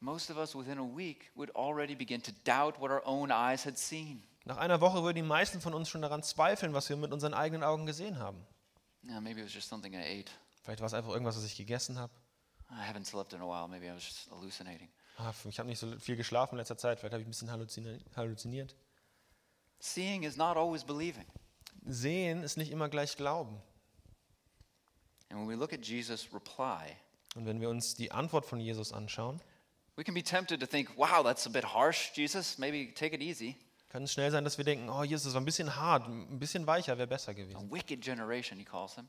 Most 0.00 0.30
of 0.30 0.36
us 0.36 0.54
within 0.54 0.78
a 0.78 0.84
week 0.96 1.30
would 1.34 1.50
already 1.56 1.94
begin 1.96 2.22
to 2.22 2.30
doubt 2.44 2.80
what 2.80 2.90
our 2.90 3.02
own 3.04 3.30
eyes 3.32 3.64
had 3.66 3.76
seen. 3.76 4.22
Nach 4.44 4.56
einer 4.56 4.80
Woche 4.80 5.02
würden 5.02 5.16
die 5.16 5.22
meisten 5.22 5.60
von 5.60 5.74
uns 5.74 5.88
schon 5.88 6.00
daran 6.02 6.22
zweifeln, 6.22 6.72
was 6.72 6.88
wir 6.88 6.96
mit 6.96 7.12
unseren 7.12 7.34
eigenen 7.34 7.62
Augen 7.64 7.84
gesehen 7.86 8.18
haben. 8.18 8.46
Yeah, 9.04 9.20
maybe 9.20 9.40
it 9.40 9.46
was 9.46 9.54
just 9.54 9.68
something 9.68 9.92
I 9.92 9.98
ate. 10.20 10.30
Vielleicht 10.62 10.80
war 10.80 10.86
es 10.86 10.94
einfach 10.94 11.10
irgendwas, 11.10 11.36
was 11.36 11.44
ich 11.44 11.56
gegessen 11.56 11.98
habe. 11.98 12.12
I 12.70 12.82
haven't 12.88 13.06
slept 13.06 13.32
in 13.32 13.40
a 13.40 13.44
while. 13.46 13.68
Maybe 13.68 13.86
I 13.86 13.94
was 13.94 14.04
just 14.04 14.30
hallucinating. 14.30 14.88
Ah, 15.16 15.32
ich 15.48 15.58
habe 15.58 15.68
nicht 15.68 15.78
so 15.80 15.98
viel 15.98 16.16
geschlafen 16.16 16.54
in 16.54 16.58
letzter 16.58 16.76
Zeit, 16.78 17.00
vielleicht 17.00 17.12
habe 17.12 17.22
ich 17.22 17.26
ein 17.26 17.30
bisschen 17.30 17.50
halluzini- 17.50 18.00
halluziniert. 18.14 18.76
Seeing 19.80 20.22
is 20.22 20.36
not 20.36 20.56
always 20.56 20.84
believing. 20.84 21.26
Sehen 21.84 22.42
ist 22.42 22.56
nicht 22.56 22.70
immer 22.70 22.88
gleich 22.88 23.16
Glauben. 23.16 23.60
And 25.30 25.40
when 25.40 25.48
we 25.48 25.54
look 25.56 25.72
at 25.72 25.84
Jesus' 25.84 26.28
reply, 26.32 26.96
Und 27.34 27.46
wenn 27.46 27.60
wir 27.60 27.68
uns 27.68 27.94
die 27.94 28.12
Antwort 28.12 28.46
von 28.46 28.60
Jesus 28.60 28.92
anschauen, 28.92 29.40
we 29.98 30.04
can 30.04 30.14
be 30.14 30.22
tempted 30.22 30.60
to 30.60 30.66
think, 30.66 30.96
wow, 30.96 31.22
that's 31.22 31.44
a 31.46 31.50
bit 31.50 31.64
harsh, 31.64 32.12
Jesus. 32.14 32.56
Maybe 32.56 32.86
take 32.94 33.12
it 33.12 33.20
easy. 33.20 33.56
kann 33.90 34.04
es 34.04 34.12
schnell 34.12 34.30
sein, 34.30 34.44
dass 34.44 34.56
wir 34.56 34.64
denken, 34.64 34.88
oh 34.88 35.02
Jesus, 35.02 35.34
war 35.34 35.40
ein 35.40 35.44
bisschen 35.44 35.74
hart, 35.74 36.06
ein 36.06 36.38
bisschen 36.38 36.66
weicher 36.66 36.96
wäre 36.98 37.08
besser 37.08 37.30
A 37.30 37.34
gewesen. 37.34 37.70
wicked 37.70 38.00
generation, 38.00 38.58
he 38.58 38.64
calls 38.64 38.94
them. 38.94 39.08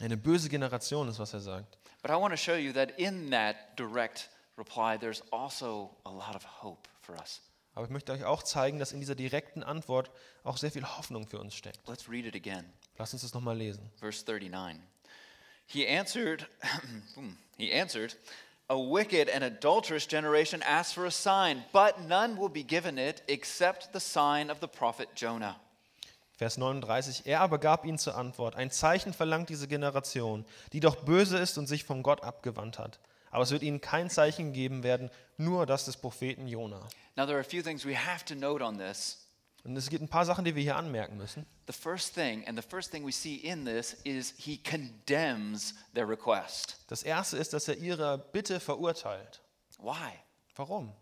Eine 0.00 0.16
böse 0.16 0.48
Generation 0.48 1.08
ist, 1.08 1.20
was 1.20 1.32
er 1.34 1.40
sagt. 1.40 1.78
But 2.02 2.10
I 2.10 2.14
want 2.14 2.32
to 2.32 2.36
show 2.36 2.56
you 2.56 2.72
that 2.72 2.98
in 2.98 3.30
that 3.30 3.78
direct 3.78 4.28
reply, 4.58 4.98
there's 4.98 5.22
also 5.30 5.94
a 6.04 6.10
lot 6.10 6.34
of 6.34 6.44
hope 6.62 6.88
for 7.00 7.14
us. 7.16 7.40
Aber 7.74 7.84
ich 7.86 7.90
möchte 7.90 8.12
euch 8.12 8.24
auch 8.24 8.42
zeigen, 8.42 8.80
dass 8.80 8.92
in 8.92 9.00
dieser 9.00 9.14
direkten 9.14 9.62
Antwort 9.62 10.10
auch 10.42 10.56
sehr 10.56 10.72
viel 10.72 10.84
Hoffnung 10.84 11.28
für 11.28 11.38
uns 11.38 11.54
steckt. 11.54 11.86
Let's 11.86 12.08
read 12.08 12.26
it 12.26 12.34
again. 12.34 12.64
Lasst 12.98 13.12
uns 13.12 13.22
das 13.22 13.34
nochmal 13.34 13.56
lesen. 13.56 13.88
Verse 13.98 14.24
39. 14.26 14.80
He 15.66 15.86
answered, 15.86 16.48
he 17.56 17.72
answered, 17.72 18.16
a 18.68 18.78
wicked 18.78 19.28
and 19.28 19.44
adulterous 19.44 20.06
generation 20.06 20.62
asks 20.62 20.92
for 20.92 21.06
a 21.06 21.10
sign, 21.10 21.64
but 21.72 22.00
none 22.08 22.36
will 22.36 22.48
be 22.48 22.62
given 22.62 22.98
it 22.98 23.22
except 23.28 23.92
the 23.92 24.00
sign 24.00 24.50
of 24.50 24.60
the 24.60 24.68
prophet 24.68 25.08
Jonah. 25.14 25.56
Vers 26.36 26.56
39. 26.56 27.22
Er 27.26 27.40
aber 27.40 27.58
gab 27.58 27.84
ihnen 27.84 27.98
zur 27.98 28.16
Antwort: 28.16 28.56
Ein 28.56 28.70
Zeichen 28.70 29.12
verlangt 29.12 29.50
diese 29.50 29.68
Generation, 29.68 30.44
die 30.72 30.80
doch 30.80 30.96
böse 30.96 31.38
ist 31.38 31.58
und 31.58 31.66
sich 31.66 31.84
von 31.84 32.02
Gott 32.02 32.22
abgewandt 32.24 32.78
hat. 32.78 32.98
Aber 33.30 33.42
es 33.42 33.50
wird 33.50 33.62
ihnen 33.62 33.80
kein 33.80 34.10
Zeichen 34.10 34.52
geben 34.52 34.82
werden, 34.82 35.10
nur 35.36 35.66
das 35.66 35.84
des 35.84 35.96
Propheten 35.96 36.46
Jona. 36.46 36.80
Now, 37.16 37.26
there 37.26 37.36
are 37.36 37.40
a 37.40 37.44
few 37.44 37.62
things 37.62 37.84
we 37.84 37.96
have 37.96 38.24
to 38.24 38.34
note 38.34 38.64
on 38.64 38.78
this. 38.78 39.23
Und 39.64 39.76
es 39.76 39.88
gibt 39.88 40.02
ein 40.02 40.08
paar 40.08 40.26
Sachen, 40.26 40.44
die 40.44 40.54
wir 40.54 40.62
hier 40.62 40.76
anmerken 40.76 41.16
müssen. 41.16 41.46
The 41.66 41.72
first 41.72 42.14
thing, 42.14 42.46
and 42.46 42.58
the 42.60 42.66
first 42.66 42.90
thing 42.90 43.06
we 43.06 43.12
see 43.12 43.36
in 43.36 43.64
this, 43.64 43.94
is 44.04 44.34
he 44.36 44.58
condemns 44.58 45.74
their 45.94 46.06
request. 46.06 46.76
Das 46.88 47.02
erste 47.02 47.38
ist, 47.38 47.54
dass 47.54 47.66
er 47.66 47.78
ihre 47.78 48.18
Bitte 48.18 48.60
verurteilt. 48.60 49.40
Why? 49.78 50.12
Warum? 50.54 50.92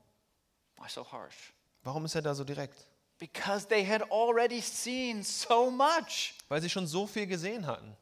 Why 0.77 0.89
so 0.89 1.05
harsh? 1.05 1.53
Warum 1.83 2.05
ist 2.05 2.15
er 2.15 2.23
da 2.23 2.35
so 2.35 2.45
direkt? 2.45 2.87
Because 3.19 3.67
they 3.67 3.85
had 3.85 4.03
already 4.11 4.61
seen 4.61 5.25
so 5.25 5.69
much. 5.71 6.35
Weil 6.49 6.63
sie 6.63 6.71
schon 6.71 6.87
so 6.87 7.07
viel 7.07 7.27
gesehen 7.27 7.67
hatten. 7.67 7.97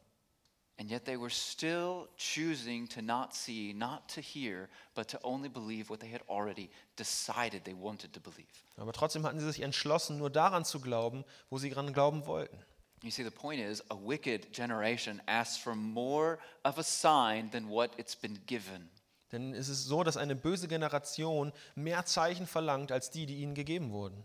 And 0.81 0.91
yet 0.91 1.05
they 1.05 1.19
were 1.19 1.29
still 1.29 2.09
choosing 2.17 2.89
to 2.89 3.03
not 3.03 3.35
see, 3.35 3.75
not 3.75 4.09
to 4.15 4.23
hear, 4.23 4.71
but 4.95 5.09
to 5.09 5.21
only 5.23 5.51
believe 5.51 5.91
what 5.91 6.01
they 6.01 6.09
had 6.09 6.23
already 6.27 6.71
decided 6.97 7.67
they 7.67 7.75
wanted 7.75 8.15
to 8.15 8.21
believe. 8.21 8.47
Aber 8.79 8.95
trotzdem 8.95 9.27
hatten 9.27 9.39
sie 9.39 9.53
sich 9.53 9.61
entschlossen, 9.61 10.17
nur 10.17 10.31
daran 10.31 10.65
zu 10.65 10.81
glauben, 10.81 11.27
wo 11.51 11.59
sie 11.59 11.69
dran 11.69 11.93
glauben 11.93 12.25
wollten. 12.25 12.57
You 13.03 13.11
see, 13.11 13.23
the 13.23 13.31
point 13.31 13.61
is 13.61 13.83
a 13.91 13.95
wicked 13.95 14.55
generation 14.55 15.21
asks 15.27 15.59
for 15.59 15.75
more 15.75 16.39
of 16.65 16.79
a 16.79 16.83
sign 16.83 17.51
than 17.51 17.69
what 17.69 17.91
it's 17.99 18.17
been 18.17 18.39
given. 18.47 18.89
Denn 19.33 19.53
es 19.53 19.69
ist 19.69 19.85
so, 19.85 20.03
dass 20.03 20.17
eine 20.17 20.35
böse 20.35 20.67
Generation 20.67 21.53
mehr 21.75 22.07
Zeichen 22.07 22.47
verlangt 22.47 22.91
als 22.91 23.11
die, 23.11 23.27
die 23.27 23.37
ihnen 23.37 23.55
gegeben 23.55 23.93
wurden. 23.93 24.25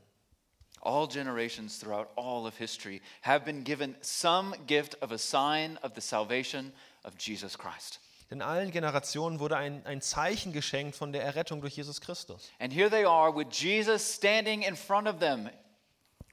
All 0.86 1.08
generations 1.08 1.80
throughout 1.80 2.10
all 2.16 2.46
of 2.46 2.58
history 2.60 3.02
have 3.22 3.44
been 3.44 3.64
given 3.64 3.96
some 4.02 4.56
gift 4.68 4.96
of 5.02 5.12
a 5.12 5.18
sign 5.18 5.78
of 5.82 5.94
the 5.96 6.02
salvation 6.02 6.72
of 7.04 7.14
Jesus 7.20 7.58
Christ. 7.58 8.00
Denn 8.30 8.42
allen 8.42 8.72
Generationen 8.72 9.40
wurde 9.40 9.58
ein, 9.58 9.86
ein 9.86 10.02
Zeichen 10.02 10.54
geschenkt 10.54 10.96
von 10.96 11.12
der 11.12 11.24
Errettung 11.24 11.62
durch 11.62 11.76
Jesus 11.76 12.02
Christus. 12.02 12.50
And 12.60 12.72
here 12.72 12.90
they 12.90 13.04
are 13.06 13.36
with 13.36 13.48
Jesus 13.52 14.16
standing 14.16 14.62
in 14.64 14.76
front 14.76 15.08
of 15.08 15.20
them, 15.20 15.50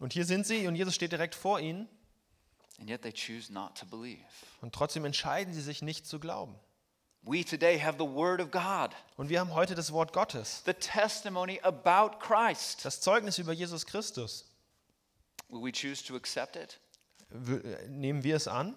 Und 0.01 0.12
hier 0.12 0.25
sind 0.25 0.47
sie 0.47 0.67
und 0.67 0.75
Jesus 0.75 0.95
steht 0.95 1.12
direkt 1.12 1.35
vor 1.35 1.59
ihnen 1.61 1.88
and 2.81 2.91
yet 2.91 3.03
they 3.03 3.12
choose 3.12 3.53
not 3.53 3.75
to 3.79 3.87
believe. 3.87 4.23
und 4.61 4.75
trotzdem 4.75 5.05
entscheiden 5.05 5.55
sie 5.55 5.61
sich 5.62 5.81
nicht 5.83 6.07
zu 6.07 6.19
glauben. 6.19 6.55
We 7.24 7.44
today 7.44 7.78
have 7.78 7.98
the 7.98 8.04
Word 8.04 8.40
of 8.40 8.50
God, 8.50 8.90
Und 9.16 9.28
wir 9.28 9.38
haben 9.38 9.54
heute 9.54 9.76
das 9.76 9.92
Wort 9.92 10.12
Gottes, 10.12 10.62
the 10.66 10.74
testimony 10.74 11.61
about 11.62 12.18
Christ. 12.18 12.85
das 12.85 13.00
Zeugnis 13.00 13.38
über 13.38 13.52
Jesus 13.52 13.87
Christus. 13.87 14.44
Will 15.48 15.62
we 15.62 15.70
choose 15.70 16.02
to 16.04 16.16
accept 16.16 16.56
it, 16.56 16.80
äh, 17.30 17.87
Nehmen 17.88 18.24
wir 18.24 18.35
es 18.37 18.48
an 18.48 18.76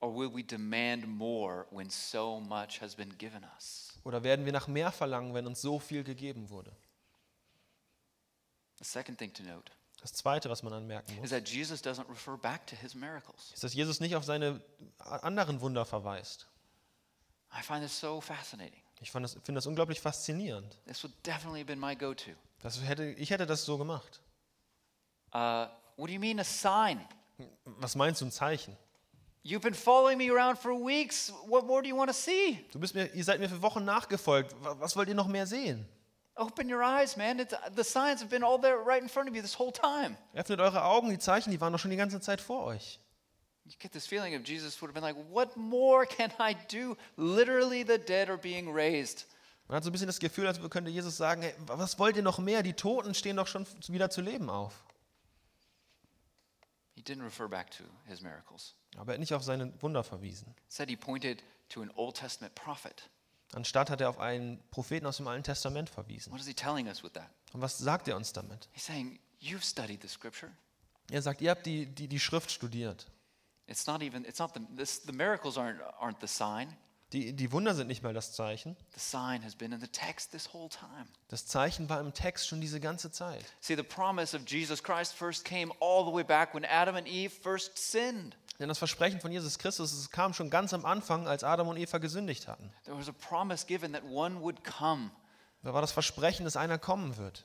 or 0.00 0.12
will 0.14 0.32
we 0.34 0.42
demand 0.42 1.06
more 1.06 1.66
when 1.70 1.88
so 1.90 2.40
much 2.40 2.80
has 2.80 2.94
been 2.96 3.16
given 3.16 3.44
us? 3.56 3.92
oder 4.04 4.24
werden 4.24 4.44
wir 4.44 4.52
nach 4.52 4.66
mehr 4.66 4.90
verlangen, 4.90 5.34
wenn 5.34 5.46
uns 5.46 5.60
so 5.60 5.78
viel 5.78 6.02
gegeben 6.02 6.50
wurde? 6.50 6.72
The 8.78 8.84
second 8.84 9.18
thing 9.18 9.32
to 9.34 9.42
note 9.44 9.70
Das 10.00 10.12
Zweite, 10.14 10.48
was 10.50 10.62
man 10.64 10.72
anmerken 10.72 11.14
muss, 11.16 11.30
that 11.30 11.48
Jesus 11.48 11.80
doesn't 11.80 12.08
refer 12.08 12.36
back 12.36 12.66
to 12.66 12.74
his 12.74 12.94
miracles. 12.96 13.52
ist, 13.54 13.62
dass 13.62 13.74
Jesus 13.74 14.00
nicht 14.00 14.16
auf 14.16 14.24
seine 14.24 14.60
anderen 14.98 15.60
Wunder 15.60 15.84
verweist. 15.84 16.48
I 17.56 17.62
find 17.62 17.82
this 17.82 17.98
so 17.98 18.20
fascinating. 18.20 18.82
Ich 19.00 19.10
fand 19.10 19.24
das- 19.24 19.34
finde 19.34 19.54
das 19.58 19.66
unglaublich 19.66 20.00
faszinierend. 20.00 20.76
This 20.86 21.02
would 21.04 21.14
definitely 21.24 21.60
have 21.60 21.66
been 21.66 21.78
my 21.80 21.94
go 21.94 22.14
to. 22.14 22.30
Das 22.60 22.80
hätte, 22.82 23.04
ich 23.12 23.30
hätte 23.30 23.46
das 23.46 23.64
so 23.64 23.78
gemacht. 23.78 24.20
Uh, 25.34 25.66
what 25.96 26.08
do 26.08 26.12
you 26.12 26.18
mean 26.20 26.38
a 26.40 26.44
sign? 26.44 27.00
Was 27.64 27.94
meinst 27.94 28.20
du, 28.20 28.26
ein 28.26 28.32
Zeichen? 28.32 28.76
You've 29.44 29.60
been 29.62 29.74
following 29.74 30.18
me 30.18 30.30
around 30.30 30.58
for 30.58 30.72
weeks. 30.72 31.32
What 31.46 31.64
more 31.66 31.80
do 31.82 31.88
you 31.88 31.96
want 31.96 32.10
to 32.10 32.14
see? 32.14 32.64
Du 32.72 32.78
bist 32.80 32.94
mir, 32.94 33.06
ihr 33.14 33.24
seid 33.24 33.38
mir 33.40 33.48
für 33.48 33.62
Wochen 33.62 33.84
nachgefolgt. 33.84 34.54
Wa- 34.62 34.76
Was 34.80 34.96
wollt 34.96 35.08
ihr 35.08 35.14
noch 35.14 35.28
mehr 35.28 35.46
sehen? 35.46 35.86
Open 36.34 36.72
your 36.72 36.82
eyes, 36.82 37.16
man. 37.16 37.38
It's, 37.38 37.54
the 37.76 37.82
signs 37.84 38.20
have 38.20 38.26
been 38.28 38.42
all 38.44 38.60
there 38.60 38.76
right 38.84 39.02
in 39.02 39.08
front 39.08 39.28
of 39.28 39.34
you 39.36 39.42
this 39.42 39.58
whole 39.58 39.72
time. 39.72 40.16
Öffnet 40.34 40.60
eure 40.60 40.82
Augen, 40.84 41.08
die 41.10 41.18
Zeichen, 41.18 41.50
die 41.50 41.60
waren 41.60 41.72
doch 41.72 41.80
schon 41.80 41.90
die 41.90 41.96
ganze 41.96 42.20
Zeit 42.20 42.40
vor 42.40 42.64
euch. 42.64 43.00
You 43.68 43.74
get 43.78 43.92
this 43.92 44.06
feeling 44.06 44.34
of 44.34 44.44
Jesus 44.44 44.80
would 44.80 44.88
have 44.88 44.94
been 44.94 45.02
like, 45.02 45.16
What 45.30 45.56
more 45.56 46.06
can 46.06 46.32
I 46.38 46.56
do? 46.68 46.96
Literally, 47.16 47.82
the 47.82 47.98
dead 47.98 48.30
are 48.30 48.38
being 48.38 48.72
raised. 48.72 49.26
Man 49.68 49.76
hat 49.76 49.84
so 49.84 49.90
ein 49.90 49.92
bisschen 49.92 50.06
das 50.06 50.18
Gefühl, 50.18 50.46
als 50.46 50.58
könnte 50.70 50.90
Jesus 50.90 51.18
sagen, 51.18 51.42
hey, 51.42 51.52
was 51.66 51.98
wollt 51.98 52.16
ihr 52.16 52.22
noch 52.22 52.38
mehr? 52.38 52.62
Die 52.62 52.72
Toten 52.72 53.14
stehen 53.14 53.36
doch 53.36 53.46
schon 53.46 53.66
wieder 53.88 54.08
zu 54.08 54.22
Leben 54.22 54.48
auf. 54.48 54.82
He 56.94 57.02
didn't 57.02 57.22
refer 57.22 57.48
back 57.48 57.70
to 57.72 57.84
his 58.06 58.22
miracles. 58.22 58.74
Aber 58.96 59.12
er 59.12 59.14
hat 59.14 59.20
nicht 59.20 59.34
auf 59.34 59.44
seine 59.44 59.70
Wunder 59.82 60.02
verwiesen. 60.02 60.54
Instead, 60.64 60.88
he 60.88 60.96
pointed 60.96 61.44
to 61.68 61.82
an 61.82 61.90
Old 61.96 62.16
Testament 62.16 62.54
prophet. 62.54 63.10
Anstatt 63.52 63.90
hat 63.90 64.00
er 64.00 64.08
auf 64.08 64.18
einen 64.18 64.58
Propheten 64.70 65.06
aus 65.06 65.18
dem 65.18 65.28
Alten 65.28 65.44
Testament 65.44 65.90
verwiesen. 65.90 66.32
What 66.32 66.40
is 66.40 66.46
he 66.46 66.54
telling 66.54 66.88
us 66.88 67.04
with 67.04 67.12
that? 67.12 67.28
Und 67.52 67.60
was 67.60 67.76
sagt 67.76 68.08
er 68.08 68.16
uns 68.16 68.32
damit? 68.32 68.70
He's 68.72 68.86
saying, 68.86 69.18
You've 69.40 69.62
studied 69.62 70.00
the 70.00 70.08
scripture. 70.08 70.50
Er 71.10 71.20
sagt, 71.20 71.42
ihr 71.42 71.50
habt 71.50 71.66
die, 71.66 71.86
die, 71.86 72.08
die 72.08 72.20
Schrift 72.20 72.50
studiert. 72.50 73.06
It's 73.68 73.86
not 73.86 74.02
even, 74.02 74.24
it's 74.24 74.38
not 74.38 74.54
the, 74.54 74.60
this, 74.74 75.00
the 75.00 75.12
miracles 75.12 75.56
aren't, 75.56 75.80
aren't 76.00 76.20
the 76.20 76.26
sign. 76.26 76.76
Die, 77.12 77.32
die 77.32 77.52
Wunder 77.52 77.74
sind 77.74 77.86
nicht 77.86 78.02
mal 78.02 78.12
das 78.12 78.32
Zeichen. 78.32 78.76
The 78.92 79.00
sign 79.00 79.42
has 79.42 79.54
been 79.54 79.72
in 79.72 79.80
the 79.80 79.88
text 79.88 80.30
this 80.32 80.52
whole 80.52 80.68
time. 80.68 81.06
Das 81.28 81.46
Zeichen 81.46 81.88
war 81.88 82.00
im 82.00 82.12
Text 82.12 82.48
schon 82.48 82.60
diese 82.60 82.80
ganze 82.80 83.10
Zeit. 83.10 83.44
See, 83.60 83.76
the 83.76 83.82
promise 83.82 84.36
of 84.36 84.42
Jesus 84.46 84.82
Christ 84.82 85.14
first 85.14 85.44
came 85.44 85.72
all 85.80 86.04
the 86.04 86.12
way 86.12 86.22
back 86.22 86.54
when 86.54 86.64
Adam 86.64 86.96
and 86.96 87.06
Eve 87.06 87.30
first 87.30 87.78
sinned. 87.78 88.36
Denn 88.58 88.68
das 88.68 88.78
Versprechen 88.78 89.20
von 89.20 89.30
Jesus 89.30 89.58
Christus 89.58 89.92
es 89.92 90.10
kam 90.10 90.34
schon 90.34 90.50
ganz 90.50 90.74
am 90.74 90.84
Anfang, 90.84 91.28
als 91.28 91.44
Adam 91.44 91.68
und 91.68 91.76
Eva 91.76 91.98
gesündigt 91.98 92.48
hatten. 92.48 92.72
There 92.84 92.98
was 92.98 93.08
a 93.08 93.12
promise 93.12 93.64
given 93.64 93.92
that 93.92 94.02
one 94.04 94.40
would 94.40 94.64
come 94.64 95.10
Da 95.62 95.74
war 95.74 95.80
das 95.80 95.92
Versprechen, 95.92 96.44
dass 96.44 96.56
einer 96.56 96.78
kommen 96.78 97.16
wird, 97.16 97.44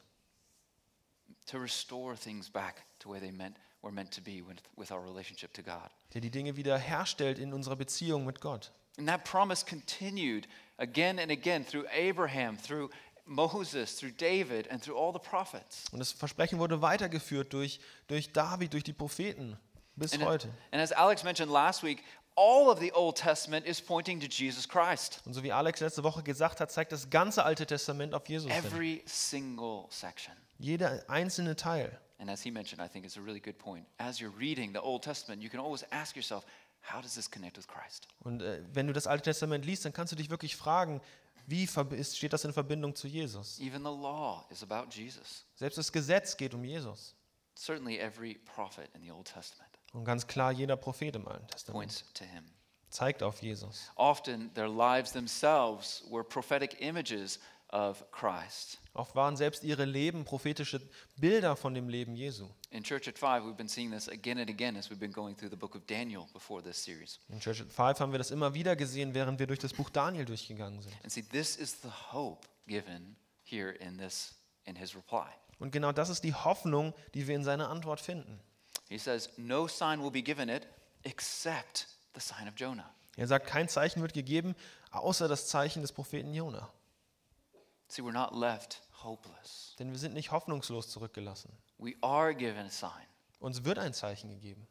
to 1.47 1.57
restore 1.57 2.15
things 2.15 2.49
back 2.49 2.83
to 2.99 3.09
where 3.09 3.19
they 3.19 3.31
meant, 3.31 3.57
were 3.83 3.91
meant 3.91 4.11
to 4.11 4.21
be 4.21 4.41
with, 4.41 4.57
with 4.75 4.91
our 4.91 5.03
relationship 5.03 5.53
to 5.53 5.61
God. 5.61 5.89
der 6.13 6.21
die 6.21 6.31
Dinge 6.31 6.55
wieder 6.55 6.77
herstellt 6.77 7.37
in 7.37 7.53
unserer 7.53 7.75
Beziehung 7.75 8.25
mit 8.25 8.41
Gott. 8.41 8.71
And 8.97 9.07
that 9.07 9.23
promise 9.23 9.63
continued 9.65 10.47
again 10.77 11.19
and 11.19 11.31
again 11.31 11.65
through 11.65 11.85
Abraham, 11.91 12.57
through 12.57 12.89
Moses, 13.25 13.95
through 13.97 14.11
David, 14.11 14.67
and 14.69 14.81
through 14.81 14.97
all 14.97 15.13
the 15.13 15.19
prophets. 15.19 15.85
Und 15.91 15.99
das 15.99 16.11
Versprechen 16.11 16.59
wurde 16.59 16.81
weitergeführt 16.81 17.53
durch, 17.53 17.79
durch 18.07 18.31
David, 18.33 18.73
durch 18.73 18.83
die 18.83 18.93
Propheten 18.93 19.57
bis 19.95 20.13
And, 20.13 20.23
heute. 20.25 20.49
and 20.71 20.81
as 20.81 20.91
Alex 20.91 21.23
mentioned 21.23 21.51
last 21.51 21.83
week, 21.83 22.03
all 22.35 22.69
of 22.69 22.79
the 22.79 22.91
Old 22.93 23.15
Testament 23.15 23.65
is 23.65 23.79
pointing 23.81 24.19
to 24.19 24.27
Jesus 24.27 24.67
Christ. 24.67 25.21
Und 25.25 25.33
so 25.33 25.43
wie 25.43 25.51
Alex 25.51 25.79
letzte 25.79 26.03
Woche 26.03 26.21
gesagt 26.23 26.59
hat, 26.59 26.71
zeigt 26.71 26.91
das 26.91 27.09
ganze 27.09 27.43
Alte 27.43 27.65
Testament 27.65 28.13
auf 28.13 28.27
Jesus 28.27 28.51
hin. 28.51 28.63
Every 28.65 29.03
single 29.05 29.85
section. 29.89 30.33
Jeder 30.59 31.03
einzelne 31.07 31.55
Teil. 31.55 31.99
And 32.19 32.29
as 32.29 32.41
he 32.41 32.51
mentioned, 32.51 32.81
I 32.81 32.87
think 32.87 33.05
it's 33.05 33.17
a 33.17 33.21
really 33.21 33.39
good 33.41 33.57
point. 33.57 33.85
As 33.97 34.19
you're 34.19 34.33
reading 34.37 34.73
the 34.73 34.79
Old 34.81 35.03
Testament, 35.03 35.41
you 35.41 35.49
can 35.49 35.59
always 35.59 35.83
ask 35.91 36.15
yourself, 36.15 36.45
how 36.81 37.01
does 37.01 37.15
this 37.15 37.29
connect 37.29 37.57
with 37.57 37.67
Christ? 37.67 38.07
Und 38.19 38.41
äh, 38.41 38.61
wenn 38.73 38.87
du 38.87 38.93
das 38.93 39.07
Alte 39.07 39.23
Testament 39.23 39.65
liest, 39.65 39.85
dann 39.85 39.93
kannst 39.93 40.11
du 40.11 40.15
dich 40.15 40.29
wirklich 40.29 40.55
fragen, 40.55 41.01
wie 41.45 41.63
ist, 41.63 42.17
steht 42.17 42.31
das 42.31 42.45
in 42.45 42.53
Verbindung 42.53 42.95
zu 42.95 43.07
Jesus? 43.07 43.59
Even 43.59 43.83
the 43.83 43.89
law 43.89 44.45
is 44.49 44.63
about 44.63 44.89
Jesus. 44.91 45.45
Selbst 45.55 45.77
das 45.77 45.91
Gesetz 45.91 46.37
geht 46.37 46.53
um 46.53 46.63
Jesus. 46.63 47.15
Certainly, 47.55 47.99
every 47.99 48.35
prophet 48.45 48.89
in 48.95 49.01
the 49.01 49.11
Old 49.11 49.25
Testament 49.27 49.69
Und 49.91 50.05
ganz 50.05 50.25
klar, 50.25 50.51
jeder 50.51 50.75
Prophet 50.75 51.15
im 51.15 51.27
Alten 51.27 51.47
Testament 51.47 51.75
points 51.75 52.03
to 52.13 52.23
him. 52.25 52.45
zeigt 52.89 53.21
auf 53.21 53.41
Jesus. 53.41 53.91
Often, 53.95 54.53
their 54.53 54.69
lives 54.69 55.11
themselves 55.11 56.03
were 56.09 56.23
prophetic 56.23 56.79
images 56.79 57.39
of 57.73 58.05
Christ. 58.11 58.77
Oft 58.93 59.15
waren 59.15 59.35
selbst 59.35 59.63
ihre 59.63 59.85
Leben 59.85 60.23
prophetische 60.25 60.79
Bilder 61.17 61.55
von 61.55 61.73
dem 61.73 61.89
Leben 61.89 62.15
Jesu. 62.15 62.47
In 62.69 62.83
Church 62.83 63.07
at 63.07 63.17
Five, 63.17 63.43
we've 63.43 63.57
been 63.57 63.67
seeing 63.67 63.91
this 63.91 64.07
again 64.07 64.37
and 64.37 64.49
again 64.49 64.77
as 64.77 64.91
we've 64.91 64.99
been 64.99 65.11
going 65.11 65.35
through 65.35 65.49
the 65.49 65.57
book 65.57 65.73
of 65.75 65.85
Daniel 65.87 66.27
before 66.33 66.61
this 66.61 66.81
series. 66.81 67.19
In 67.29 67.39
Church 67.39 67.59
at 67.61 67.71
Five 67.71 67.99
haben 67.99 68.11
wir 68.11 68.19
das 68.19 68.29
immer 68.29 68.53
wieder 68.53 68.75
gesehen, 68.75 69.15
während 69.15 69.39
wir 69.39 69.47
durch 69.47 69.59
das 69.59 69.73
Buch 69.73 69.89
Daniel 69.89 70.25
durchgegangen 70.25 70.81
sind. 70.81 70.93
And 71.01 71.11
see, 71.11 71.23
this 71.23 71.55
is 71.55 71.81
the 71.81 71.89
hope 72.11 72.47
given 72.67 73.15
here 73.43 73.71
in 73.71 73.97
this 73.97 74.35
in 74.65 74.75
his 74.75 74.95
reply. 74.95 75.27
Und 75.57 75.71
genau 75.71 75.91
das 75.91 76.09
ist 76.09 76.23
die 76.23 76.33
Hoffnung, 76.33 76.93
die 77.15 77.27
wir 77.27 77.35
in 77.35 77.43
seiner 77.43 77.69
Antwort 77.69 77.99
finden. 77.99 78.39
He 78.87 78.99
says, 78.99 79.29
"No 79.37 79.67
sign 79.67 80.01
will 80.01 80.11
be 80.11 80.21
given 80.21 80.47
it 80.47 80.67
except 81.01 81.87
the 82.13 82.21
sign 82.21 82.47
of 82.47 82.53
Jonah." 82.55 82.93
Er 83.15 83.27
sagt, 83.27 83.47
kein 83.47 83.67
Zeichen 83.69 84.01
wird 84.01 84.13
gegeben, 84.13 84.55
außer 84.91 85.27
das 85.27 85.47
Zeichen 85.47 85.81
des 85.81 85.91
Propheten 85.91 86.33
Jona. 86.33 86.71
See, 87.93 88.01
we're 88.01 88.11
not 88.11 88.33
left 88.33 88.81
hopeless. 89.03 89.75
Denn 89.77 89.91
wir 89.91 89.99
sind 89.99 90.15
nicht 90.15 90.31
hoffnungslos 90.31 90.89
zurückgelassen. 90.89 91.51
We 91.77 91.93
are 92.01 92.33
given 92.33 92.65
a 92.65 92.69
sign, 92.71 92.89
Uns 93.39 93.65
wird 93.65 93.77
ein 93.77 93.93
Zeichen 93.93 94.31
gegeben. 94.31 94.67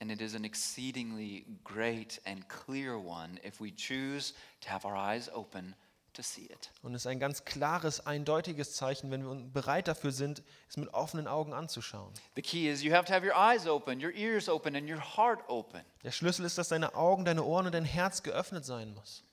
and 0.00 0.10
it 0.10 0.22
is 0.22 0.34
an 0.34 0.42
exceedingly 0.44 1.44
great 1.64 2.18
and 2.24 2.48
clear 2.48 2.96
one 2.96 3.38
if 3.44 3.60
we 3.60 3.70
choose 3.70 4.32
to 4.62 4.70
have 4.70 4.86
our 4.86 4.96
eyes 4.96 5.28
open 5.34 5.74
to 6.14 6.22
see 6.22 6.46
it. 6.46 6.70
Und 6.80 6.94
es 6.94 7.02
ist 7.02 7.08
ein 7.08 7.20
ganz 7.20 7.44
klares, 7.44 8.06
eindeutiges 8.06 8.72
Zeichen, 8.72 9.10
wenn 9.10 9.22
wir 9.22 9.34
bereit 9.52 9.86
dafür 9.86 10.10
sind, 10.10 10.42
es 10.70 10.78
mit 10.78 10.88
offenen 10.94 11.28
Augen 11.28 11.52
anzuschauen. 11.52 12.14
The 12.36 12.42
key 12.42 12.70
is 12.70 12.82
you 12.82 12.94
have 12.94 13.04
to 13.04 13.12
have 13.12 13.22
your 13.22 13.36
eyes 13.36 13.66
open, 13.66 14.02
your 14.02 14.12
ears 14.14 14.48
open, 14.48 14.74
and 14.76 14.88
your 14.88 14.98
heart 15.18 15.40
open. 15.46 15.82
Der 16.04 16.10
Schlüssel 16.10 16.46
ist, 16.46 16.56
dass 16.56 16.68
deine 16.68 16.94
Augen, 16.94 17.26
deine 17.26 17.44
Ohren 17.44 17.66
und 17.66 17.72
dein 17.72 17.84
Herz 17.84 18.22
geöffnet 18.22 18.64
sein 18.64 18.94
muss. 18.94 19.24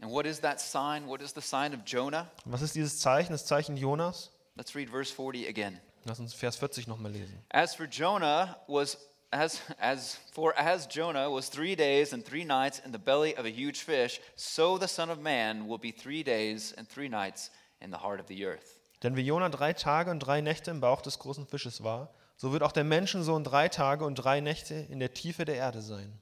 And 0.00 0.12
what 0.12 0.26
is 0.26 0.40
that 0.40 0.60
sign? 0.60 1.06
What 1.06 1.20
is 1.20 1.32
the 1.32 1.40
sign 1.40 1.74
of 1.74 1.84
Jonah? 1.84 2.30
Was 2.44 2.62
ist 2.62 2.74
dieses 2.74 3.00
Zeichen, 3.00 3.32
das 3.32 3.46
Zeichen 3.46 3.76
Jonas? 3.76 4.30
Let's 4.54 4.74
read 4.74 4.88
verse 4.90 5.12
40 5.12 5.48
again. 5.48 5.80
Lass 6.04 6.20
uns 6.20 6.34
Vers 6.34 6.56
40 6.56 6.86
nochmal 6.86 7.12
lesen. 7.12 7.42
As 7.50 7.74
for 7.74 7.86
Jonah 7.86 8.56
was 8.68 8.98
as 9.30 9.60
as 9.78 10.18
for 10.32 10.54
as 10.56 10.86
Jonah 10.86 11.30
was 11.30 11.50
3 11.50 11.76
days 11.76 12.12
and 12.12 12.24
3 12.24 12.44
nights 12.44 12.78
in 12.78 12.92
the 12.92 12.98
belly 12.98 13.36
of 13.36 13.44
a 13.44 13.50
huge 13.50 13.80
fish, 13.84 14.20
so 14.36 14.78
the 14.78 14.86
son 14.86 15.10
of 15.10 15.18
man 15.18 15.68
will 15.68 15.78
be 15.78 15.92
3 15.92 16.22
days 16.22 16.72
and 16.74 16.88
3 16.88 17.08
nights 17.08 17.50
in 17.80 17.90
the 17.90 17.98
heart 17.98 18.20
of 18.20 18.28
the 18.28 18.46
earth. 18.46 18.80
Denn 19.02 19.16
wie 19.16 19.22
Jona 19.22 19.48
drei 19.48 19.74
Tage 19.74 20.10
und 20.10 20.20
drei 20.20 20.40
Nächte 20.40 20.70
im 20.70 20.80
Bauch 20.80 21.02
des 21.02 21.18
großen 21.18 21.46
Fisches 21.46 21.84
war, 21.84 22.12
so 22.36 22.52
wird 22.52 22.62
auch 22.62 22.72
der 22.72 22.84
Menschensohn 22.84 23.44
drei 23.44 23.68
Tage 23.68 24.04
und 24.04 24.14
drei 24.14 24.40
Nächte 24.40 24.74
in 24.74 24.98
der 24.98 25.12
Tiefe 25.12 25.44
der 25.44 25.56
Erde 25.56 25.82
sein. 25.82 26.18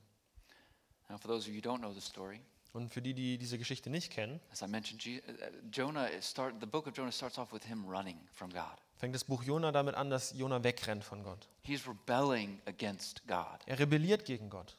Now 1.09 1.19
for 1.19 1.31
those 1.31 1.49
of 1.49 1.55
you 1.55 1.61
who 1.63 1.71
don't 1.71 1.79
know 1.79 1.93
the 1.93 2.01
story, 2.01 2.41
Und 2.77 2.91
für 2.93 3.01
die, 3.01 3.15
die 3.15 3.39
diese 3.39 3.57
Geschichte 3.57 3.89
nicht 3.89 4.13
kennen, 4.13 4.39
as 4.53 4.61
I 4.61 4.67
mentioned 4.67 5.03
Je- 5.03 5.21
uh, 5.21 5.33
Jonah 5.73 6.09
is 6.09 6.29
start 6.31 6.57
the 6.61 6.67
book 6.67 6.87
of 6.87 6.95
Jonah 6.95 7.11
starts 7.11 7.39
off 7.39 7.51
with 7.51 7.65
him 7.65 7.87
running 7.89 8.19
from 8.35 8.51
God. 8.53 8.77
fängt 8.99 9.15
das 9.15 9.25
Buch 9.25 9.43
Jona 9.43 9.73
damit 9.73 9.95
an, 9.95 10.11
dass 10.11 10.35
Jona 10.37 10.63
wegrennt 10.63 11.03
von 11.03 11.23
Gott. 11.23 11.49
He's 11.63 11.87
rebelling 11.89 12.61
against 12.67 13.27
God. 13.27 13.47
Er 13.65 13.79
rebelliert 13.79 14.27
gegen 14.27 14.51
Gott. 14.51 14.77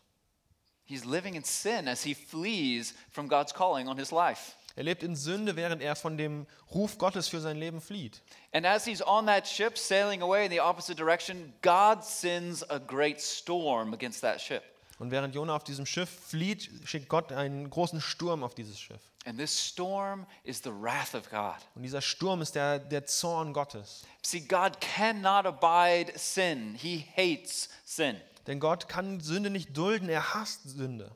He's 0.85 1.05
living 1.05 1.33
in 1.33 1.43
sin 1.43 1.87
as 1.87 2.03
he 2.03 2.13
flees 2.13 2.93
from 3.09 3.27
God's 3.27 3.51
calling 3.53 3.87
on 3.87 3.97
his 3.97 4.11
life. 4.11 4.53
Er 4.75 4.83
lebt 4.83 5.01
in 5.01 5.15
Sünde, 5.15 5.55
während 5.55 5.81
er 5.81 5.95
von 5.95 6.17
dem 6.17 6.45
Ruf 6.71 6.99
Gottes 6.99 7.27
für 7.27 7.41
sein 7.41 7.57
Leben 7.57 7.81
flieht. 7.81 8.21
And 8.53 8.63
as 8.63 8.85
he's 8.85 9.01
on 9.01 9.25
that 9.25 9.47
ship 9.47 9.75
sailing 9.75 10.21
away 10.21 10.45
in 10.45 10.51
the 10.51 10.59
opposite 10.59 10.95
direction, 10.97 11.51
God 11.63 12.03
sends 12.03 12.61
a 12.69 12.77
great 12.79 13.19
storm 13.19 13.91
against 13.93 14.21
that 14.21 14.39
ship. 14.39 14.61
Und 14.99 15.11
während 15.11 15.35
Jona 15.35 15.55
auf 15.55 15.63
diesem 15.63 15.85
Schiff 15.85 16.09
flieht, 16.09 16.69
schickt 16.85 17.07
Gott 17.07 17.31
einen 17.31 17.69
großen 17.69 18.01
Sturm 18.01 18.43
auf 18.43 18.55
dieses 18.55 18.79
Schiff. 18.79 19.01
And 19.25 19.37
this 19.37 19.59
storm 19.59 20.25
is 20.43 20.61
the 20.63 20.71
wrath 20.71 21.13
of 21.13 21.29
God. 21.29 21.57
Und 21.75 21.83
dieser 21.83 22.01
Sturm 22.01 22.41
ist 22.41 22.55
der, 22.55 22.79
der 22.79 23.05
Zorn 23.05 23.53
Gottes. 23.53 24.03
See, 24.23 24.39
God 24.39 24.79
cannot 24.79 25.45
abide 25.45 26.17
sin, 26.17 26.75
He 26.75 27.05
hates 27.15 27.69
sin. 27.83 28.15
Denn 28.47 28.59
Gott 28.59 28.87
kann 28.87 29.19
Sünde 29.19 29.49
nicht 29.49 29.75
dulden, 29.75 30.09
er 30.09 30.33
hasst 30.33 30.63
Sünde. 30.63 31.11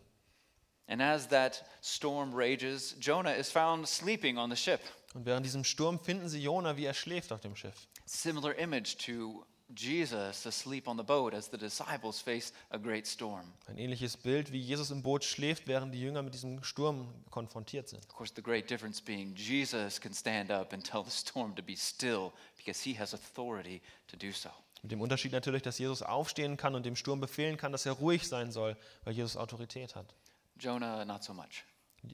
And 0.87 1.01
as 1.01 1.29
that 1.29 1.63
storm 1.81 2.33
rages, 2.33 2.97
Jonah 2.99 3.33
is 3.33 3.49
found 3.49 3.87
sleeping 3.87 4.37
on 4.37 4.49
the 4.49 4.57
ship. 4.57 4.81
Und 5.13 5.25
während 5.25 5.45
diesem 5.45 5.63
Sturm 5.63 5.99
finden 5.99 6.27
sie 6.27 6.43
Jona, 6.43 6.75
wie 6.75 6.85
er 6.85 6.93
schläft 6.93 7.31
auf 7.31 7.39
dem 7.39 7.55
Schiff. 7.55 7.87
Similar 8.05 8.55
image 8.55 8.97
to 9.05 9.45
Jesus 9.75 10.45
asleep 10.45 10.87
on 10.87 10.97
the 10.97 11.03
boat 11.03 11.33
as 11.33 11.49
the 11.49 11.57
disciples 11.57 12.19
face 12.19 12.53
a 12.71 12.77
great 12.77 13.07
storm. 13.07 13.53
Ein 13.67 13.77
ähnliches 13.77 14.17
Bild, 14.17 14.51
wie 14.51 14.59
Jesus 14.59 14.91
im 14.91 15.01
Boot 15.01 15.23
schläft, 15.23 15.67
während 15.67 15.93
die 15.93 16.01
Jünger 16.01 16.21
mit 16.21 16.33
diesem 16.33 16.63
Sturm 16.63 17.07
konfrontiert 17.29 17.89
sind. 17.89 18.05
Of 18.05 18.15
course, 18.15 18.33
the 18.35 18.41
great 18.41 18.69
difference 18.69 19.01
being 19.01 19.35
Jesus 19.35 19.99
can 19.99 20.13
stand 20.13 20.51
up 20.51 20.73
and 20.73 20.83
tell 20.89 21.03
the 21.03 21.11
storm 21.11 21.55
to 21.55 21.63
be 21.63 21.75
still 21.75 22.31
because 22.57 22.81
he 22.83 22.97
has 22.97 23.13
authority 23.13 23.81
to 24.07 24.17
do 24.17 24.31
so. 24.31 24.49
Mit 24.83 24.91
dem 24.91 25.01
Unterschied 25.01 25.31
natürlich, 25.31 25.61
dass 25.61 25.77
Jesus 25.77 26.01
aufstehen 26.01 26.57
kann 26.57 26.73
und 26.73 26.85
dem 26.85 26.95
Sturm 26.95 27.19
befehlen 27.19 27.57
kann, 27.57 27.71
dass 27.71 27.85
er 27.85 27.93
ruhig 27.93 28.27
sein 28.27 28.51
soll, 28.51 28.75
weil 29.03 29.13
Jesus 29.13 29.37
Autorität 29.37 29.95
hat. 29.95 30.13
Jonah, 30.59 31.05
not 31.05 31.23
so 31.23 31.33
much. 31.33 31.63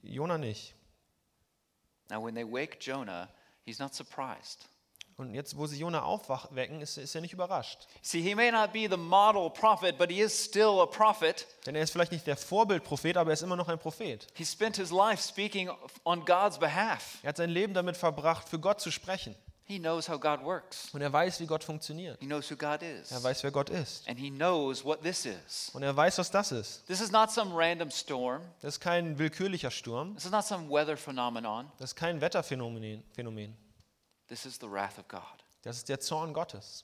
Jona 0.04 0.38
nicht. 0.38 0.74
Now, 2.10 2.22
when 2.22 2.36
they 2.36 2.46
wake 2.46 2.80
Jonah, 2.80 3.30
he's 3.66 3.80
not 3.80 3.94
surprised. 3.94 4.66
Und 5.18 5.34
jetzt, 5.34 5.58
wo 5.58 5.66
sie 5.66 5.80
Jona 5.80 6.04
aufwecken, 6.04 6.80
ist, 6.80 6.98
ist 6.98 7.16
er 7.16 7.22
nicht 7.22 7.34
überrascht. 7.34 7.88
See, 8.04 8.22
he 8.22 8.36
may 8.36 8.52
not 8.52 8.72
be 8.72 8.88
the 8.88 8.98
model 8.98 9.50
prophet, 9.50 9.98
but 9.98 10.12
he 10.12 10.22
is 10.22 10.46
still 10.46 10.80
a 10.80 10.86
prophet. 10.86 11.48
Denn 11.66 11.74
er 11.76 11.82
ist 11.82 11.92
vielleicht 11.92 12.12
nicht 12.12 12.28
der 12.28 12.38
Vorbildprophet, 12.38 13.18
aber 13.18 13.32
er 13.32 13.34
ist 13.34 13.42
immer 13.42 13.56
noch 13.56 13.68
ein 13.68 13.80
Prophet. 13.80 14.28
He 14.36 14.46
spent 14.46 14.76
his 14.78 14.92
life 14.92 15.22
speaking 15.28 15.72
on 16.06 16.24
God's 16.24 16.60
behalf. 16.60 17.18
Er 17.24 17.30
hat 17.30 17.38
sein 17.38 17.50
Leben 17.50 17.74
damit 17.74 17.98
verbracht, 17.98 18.48
für 18.48 18.60
Gott 18.60 18.80
zu 18.80 18.92
sprechen. 18.92 19.36
He 19.64 19.80
knows 19.80 20.08
how 20.08 20.18
God 20.20 20.44
works, 20.46 20.94
Und 20.94 21.02
er 21.02 21.12
weiß, 21.12 21.40
wie 21.42 21.46
Gott 21.48 21.64
funktioniert. 21.64 22.18
he 22.22 22.26
knows 22.28 22.50
who 22.52 22.56
God 22.56 22.82
is, 22.84 23.12
Er 23.12 23.22
weiß, 23.22 23.44
wer 23.44 23.52
Gott 23.52 23.70
ist. 23.72 24.08
and 24.08 24.18
he 24.20 24.30
knows 24.30 24.86
what 24.86 25.02
this 25.02 25.26
is. 25.26 25.72
Und 25.74 25.82
er 25.84 25.94
weiß, 25.98 26.20
was 26.20 26.30
das 26.32 26.52
ist. 26.54 26.86
This 26.86 27.02
is 27.02 27.12
not 27.12 27.32
some 27.32 27.52
random 27.54 27.90
storm, 27.92 28.44
Das 28.62 28.76
ist 28.76 28.80
kein 28.80 29.18
willkürlicher 29.18 29.72
Sturm. 29.72 30.14
this 30.16 30.26
is 30.26 30.32
not 30.32 30.46
some 30.46 30.70
weather 30.70 30.96
phenomenon. 30.96 31.70
Das 31.80 31.90
ist 31.90 31.96
kein 31.96 32.22
Wetterphänomen. 32.22 33.04
Phänomen. 33.14 33.58
This 34.28 34.46
is 34.46 34.58
the 34.60 34.70
wrath 34.70 34.98
of 34.98 35.08
God. 35.08 35.44
Das 35.62 35.78
ist 35.78 35.90
der 35.90 36.00
Zorn 36.00 36.34
Gottes. 36.34 36.84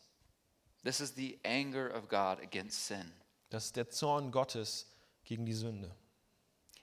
This 0.83 0.99
is 0.99 1.15
the 1.15 1.39
anger 1.43 1.89
of 1.93 2.07
God 2.09 2.41
against 2.41 2.85
sin. 2.85 3.13
Das 3.49 3.65
ist 3.65 3.75
der 3.75 3.89
Zorn 3.89 4.31
Gottes 4.31 4.87
gegen 5.23 5.45
die 5.45 5.53
Sünde. 5.53 5.95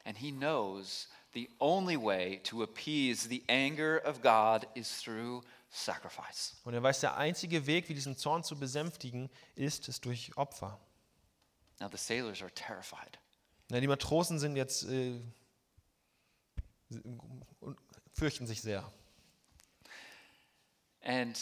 And 0.05 0.17
he 0.17 0.31
knows 0.31 1.09
the 1.33 1.51
only 1.61 1.97
way 1.97 2.41
to 2.45 2.63
appease 2.63 3.29
the 3.29 3.45
anger 3.49 4.01
of 4.05 4.23
God 4.23 4.67
is 4.75 5.03
through 5.03 5.43
sacrifice. 5.71 6.57
Und 6.65 6.75
er 6.75 6.83
weiß, 6.83 7.01
der 7.01 7.17
einzige 7.17 7.67
Weg, 7.67 7.89
wie 7.89 7.95
diesen 7.95 8.17
Zorn 8.17 8.43
zu 8.43 8.59
besänftigen, 8.59 9.31
ist 9.55 9.89
es 9.89 10.01
durch 10.01 10.37
Opfer. 10.37 10.81
Now 11.81 11.89
the 11.91 11.99
sailors 11.99 12.43
are 12.43 12.53
terrified. 12.53 13.19
Na, 13.69 13.81
die 13.81 13.87
Matrosen 13.87 14.39
sind 14.39 14.57
jetzt 14.57 14.85
äh, 14.85 15.21
fürchten 18.13 18.47
sich 18.47 18.61
sehr. 18.61 18.91
And 21.03 21.39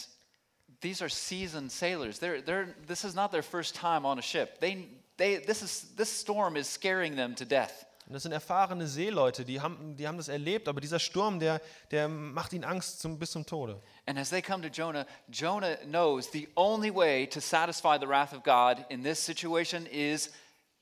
these 0.81 1.03
are 1.03 1.09
seasoned 1.09 1.73
sailors. 1.73 2.19
They're, 2.19 2.41
they're, 2.41 2.75
this 2.87 3.05
is 3.05 3.15
not 3.15 3.33
their 3.33 3.43
first 3.43 3.75
time 3.75 4.07
on 4.07 4.19
a 4.19 4.23
ship. 4.23 4.61
They, 4.61 4.87
they, 5.17 5.37
this, 5.37 5.63
is, 5.63 5.87
this 5.97 6.09
storm 6.09 6.57
is 6.57 6.69
scaring 6.69 7.17
them 7.17 7.35
to 7.37 7.45
death. 7.45 7.85
Und 8.09 8.15
das 8.15 8.23
sind 8.23 8.33
erfahrene 8.33 8.87
Seeleute, 8.89 9.45
die 9.45 9.61
haben, 9.61 9.95
die 9.95 10.09
haben 10.09 10.17
das 10.17 10.29
erlebt, 10.29 10.67
aber 10.67 10.81
dieser 10.81 10.99
Sturm, 10.99 11.39
der, 11.41 11.61
der 11.91 12.09
macht 12.09 12.55
ihnen 12.55 12.65
Angst 12.65 13.01
zum, 13.01 13.19
bis 13.19 13.33
zum 13.33 13.45
Tode. 13.45 13.83
And 14.07 14.19
as 14.19 14.31
they 14.31 14.41
come 14.41 14.63
to 14.63 14.69
Jonah, 14.69 15.07
Jonah 15.29 15.77
knows 15.85 16.31
the 16.33 16.49
only 16.57 16.91
way 16.91 17.27
to 17.27 17.39
satisfy 17.39 17.99
the 17.99 18.09
wrath 18.09 18.33
of 18.33 18.43
God 18.45 18.83
in 18.89 19.03
this 19.03 19.23
situation 19.23 19.85
is 19.85 20.31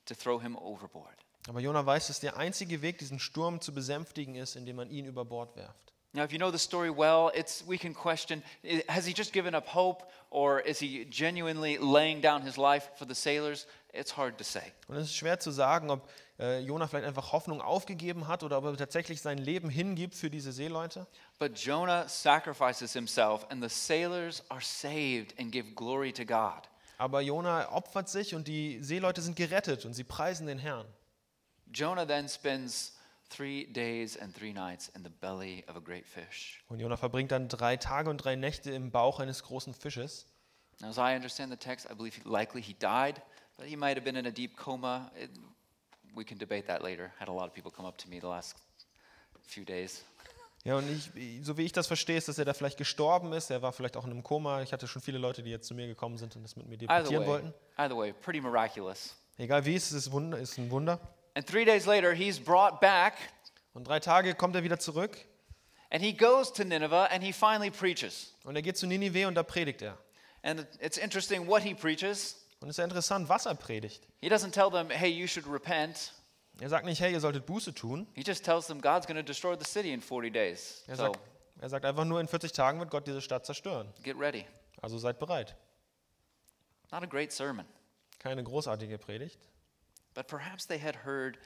to 0.05 0.15
throw 0.15 0.39
him 0.39 0.57
overboard. 0.57 1.17
Aber 1.49 1.59
Jona 1.59 1.85
weiß, 1.85 2.07
dass 2.07 2.21
der 2.21 2.37
einzige 2.37 2.81
Weg, 2.81 2.99
diesen 2.99 3.19
Sturm 3.19 3.61
zu 3.61 3.75
besänftigen, 3.75 4.37
ist, 4.37 4.55
indem 4.55 4.77
man 4.77 4.91
ihn 4.91 5.05
über 5.05 5.25
Bord 5.25 5.57
werft. 5.57 5.95
Now, 6.17 6.25
if 6.25 6.33
you 6.33 6.39
know 6.39 6.51
the 6.51 6.59
story 6.59 6.89
well, 6.89 7.31
it's, 7.35 7.63
we 7.67 7.77
can 7.77 7.93
question 7.93 8.43
has 8.89 9.05
he 9.05 9.13
just 9.13 9.35
given 9.35 9.55
up 9.55 9.67
hope 9.67 10.11
or 10.31 10.61
is 10.61 10.79
he 10.79 11.05
genuinely 11.11 11.77
laying 11.77 12.23
down 12.23 12.41
his 12.41 12.57
life 12.57 12.89
for 12.97 13.05
the 13.05 13.15
sailors? 13.15 13.67
It's 13.93 14.11
hard 14.11 14.39
to 14.39 14.45
say. 14.45 14.73
Und 14.89 14.97
es 14.97 15.09
ist 15.09 15.15
schwer 15.15 15.39
zu 15.39 15.51
sagen, 15.51 15.91
ob 15.91 16.09
äh, 16.39 16.61
Jona 16.61 16.87
vielleicht 16.87 17.07
einfach 17.07 17.33
Hoffnung 17.33 17.61
aufgegeben 17.61 18.29
hat 18.29 18.43
oder 18.43 18.57
ob 18.57 18.65
er 18.65 18.77
tatsächlich 18.79 19.21
sein 19.21 19.37
Leben 19.37 19.69
hingibt 19.69 20.15
für 20.15 20.31
diese 20.31 20.53
Seeleute. 20.53 21.07
But 21.39 21.59
Jonah 21.59 22.09
sacrifices 22.09 22.95
himself, 22.95 23.45
and 23.51 23.63
the 23.63 23.69
sailors 23.69 24.43
are 24.49 24.63
saved 24.63 25.39
and 25.39 25.53
give 25.53 25.75
glory 25.75 26.15
to 26.15 26.25
God. 26.25 26.63
Aber 26.97 27.21
Jona 27.21 27.71
opfert 27.73 28.09
sich 28.09 28.35
und 28.35 28.49
die 28.49 28.83
Seeleute 28.83 29.21
sind 29.21 29.37
gerettet 29.37 29.85
und 29.85 29.93
sie 29.93 30.05
preisen 30.05 30.47
den 30.47 30.59
Herrn. 30.59 30.87
Jonah 31.75 32.07
then 32.07 32.27
spends 32.27 32.96
three 33.29 33.67
days 33.67 34.17
and 34.17 34.35
three 34.35 34.53
nights 34.53 34.89
in 34.95 35.03
the 35.03 35.11
belly 35.11 35.65
of 35.69 35.77
a 35.77 35.81
great 35.81 36.07
fish. 36.07 36.63
Und 36.69 36.81
Jona 36.81 36.97
verbringt 36.97 37.33
dann 37.33 37.49
drei 37.49 37.77
Tage 37.77 38.11
und 38.11 38.19
drei 38.19 38.37
Nächte 38.37 38.71
im 38.71 38.91
Bauch 38.91 39.21
eines 39.21 39.43
großen 39.43 39.75
Fisches. 39.75 40.27
Now, 40.81 40.89
as 40.89 40.99
I 40.99 41.15
understand 41.15 41.51
the 41.51 41.57
text, 41.57 41.87
I 41.91 41.95
believe 41.95 42.17
he, 42.17 42.29
likely 42.29 42.63
he 42.63 42.75
died, 42.75 43.23
but 43.57 43.67
he 43.67 43.77
might 43.77 43.97
have 43.97 44.05
been 44.05 44.17
in 44.17 44.27
a 44.27 44.31
deep 44.31 44.57
coma. 44.57 45.11
We 46.15 46.25
can 46.25 46.39
debate 46.39 46.67
that 46.67 46.83
later. 46.83 47.13
Had 47.19 47.29
a 47.29 47.33
lot 47.33 47.47
of 47.49 47.55
people 47.55 47.71
come 47.71 47.87
up 47.87 47.97
to 47.99 48.09
me 48.09 48.21
the 48.21 48.27
last 48.29 48.57
few 49.43 49.65
days. 49.65 50.05
Ja, 50.65 50.77
und 50.77 50.91
ich, 50.91 51.45
so 51.45 51.57
wie 51.57 51.63
ich 51.63 51.73
das 51.73 51.87
verstehe, 51.87 52.19
ist, 52.19 52.27
dass 52.27 52.39
er 52.39 52.45
da 52.45 52.53
vielleicht 52.53 52.77
gestorben 52.77 53.33
ist. 53.33 53.51
Er 53.51 53.63
war 53.63 53.73
vielleicht 53.73 53.97
auch 53.97 54.05
in 54.05 54.11
einem 54.11 54.25
Koma. 54.25 54.63
Ich 54.63 54.73
hatte 54.73 54.89
schon 54.89 55.01
viele 55.01 55.19
Leute, 55.19 55.43
die 55.43 55.51
jetzt 55.51 55.69
zu 55.69 55.75
mir 55.75 55.87
gekommen 55.87 56.19
sind 56.19 56.35
und 56.35 56.43
das 56.43 56.57
mit 56.57 56.67
mir 56.67 56.77
debattieren 56.77 57.23
way, 57.23 57.29
wollten. 57.29 57.55
either 57.77 57.97
way, 57.97 58.13
pretty 58.13 58.41
miraculous. 58.41 59.15
Egal 59.39 59.65
wie, 59.65 59.77
es 59.77 59.93
ist, 59.93 60.09
ist 60.09 60.59
ein 60.59 60.71
Wunder. 60.71 60.99
And 61.37 61.47
three 61.47 61.65
days 61.65 61.87
later, 61.87 62.13
he's 62.15 62.41
brought 62.41 62.81
back, 62.81 63.15
Und 63.75 63.87
drei 63.87 64.01
Tage 64.01 64.35
kommt 64.35 64.57
er 64.57 64.63
wieder 64.65 64.79
zurück 64.79 65.19
and 65.91 66.03
he 66.03 66.13
goes 66.13 66.53
to 66.53 66.65
Nineveh, 66.65 67.07
and 67.13 67.23
he 67.23 67.33
finally 67.33 67.71
preaches. 67.71 68.35
und 68.45 68.57
er 68.57 68.63
geht 68.63 68.77
zu 68.79 68.87
Ninive 68.87 69.29
und 69.29 69.35
da 69.35 69.43
predigt 69.45 69.83
er. 69.83 69.97
And 70.43 70.61
it- 70.61 70.79
it's 70.81 70.97
interesting 70.99 71.47
what 71.47 71.63
he 71.63 71.75
preaches. 71.75 72.43
Und 72.61 72.69
es 72.71 72.75
ist 72.75 72.79
ja 72.79 72.85
interessant, 72.85 73.29
was 73.29 73.45
er 73.47 73.55
predigt. 73.55 74.09
He 74.21 74.29
doesn't 74.29 74.53
tell 74.53 74.71
them, 74.71 74.89
hey, 74.91 75.11
you 75.11 75.27
should 75.29 75.47
repent. 75.47 76.13
Er 76.59 76.71
sagt 76.71 76.87
nicht, 76.87 77.01
hey, 77.03 77.13
ihr 77.13 77.21
solltet 77.21 77.45
Buße 77.45 77.75
tun. 77.75 78.07
He 78.15 78.23
just 78.27 78.43
tells 78.45 78.67
them 78.67 78.81
God's 78.81 79.07
going 79.07 79.19
to 79.19 79.23
destroy 79.23 79.57
the 79.59 79.65
city 79.71 79.93
in 79.93 80.01
40 80.01 80.33
days. 80.33 80.83
Er 80.87 80.97
So 80.97 81.03
sagt, 81.05 81.21
er 81.61 81.69
sagt 81.69 81.85
einfach 81.85 82.07
nur, 82.07 82.19
in 82.19 82.29
40 82.29 82.53
Tagen 82.53 82.79
wird 82.81 82.91
Gott 82.91 83.07
diese 83.07 83.21
Stadt 83.21 83.45
zerstören. 83.45 83.93
get 84.03 84.19
ready. 84.19 84.47
Also 84.81 84.97
seid 84.97 85.19
bereit. 85.19 85.55
Not 86.91 87.03
a 87.03 87.07
great 87.07 87.31
sermon, 87.31 87.67
Keine 88.19 88.43
großartige 88.43 88.97
Predigt. 88.97 89.39
But 90.17 90.27
perhaps 90.27 90.67
they 90.67 90.81
had 90.81 90.97
heard 91.05 91.39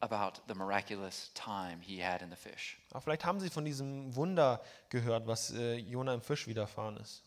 about 0.00 0.40
the 0.46 0.54
miraculous 0.54 1.32
time 1.34 1.80
he 1.80 2.00
had 2.00 2.22
in 2.22 2.30
the 2.30 2.36
fish. 2.36 2.78
Aber 2.90 3.00
vielleicht 3.00 3.24
haben 3.24 3.40
sie 3.40 3.50
von 3.50 3.64
diesem 3.64 4.14
Wunder 4.14 4.62
gehört, 4.90 5.26
was 5.26 5.50
äh, 5.50 5.74
Jona 5.74 6.14
im 6.14 6.22
Fisch 6.22 6.46
widerfahren 6.46 6.96
ist. 6.98 7.24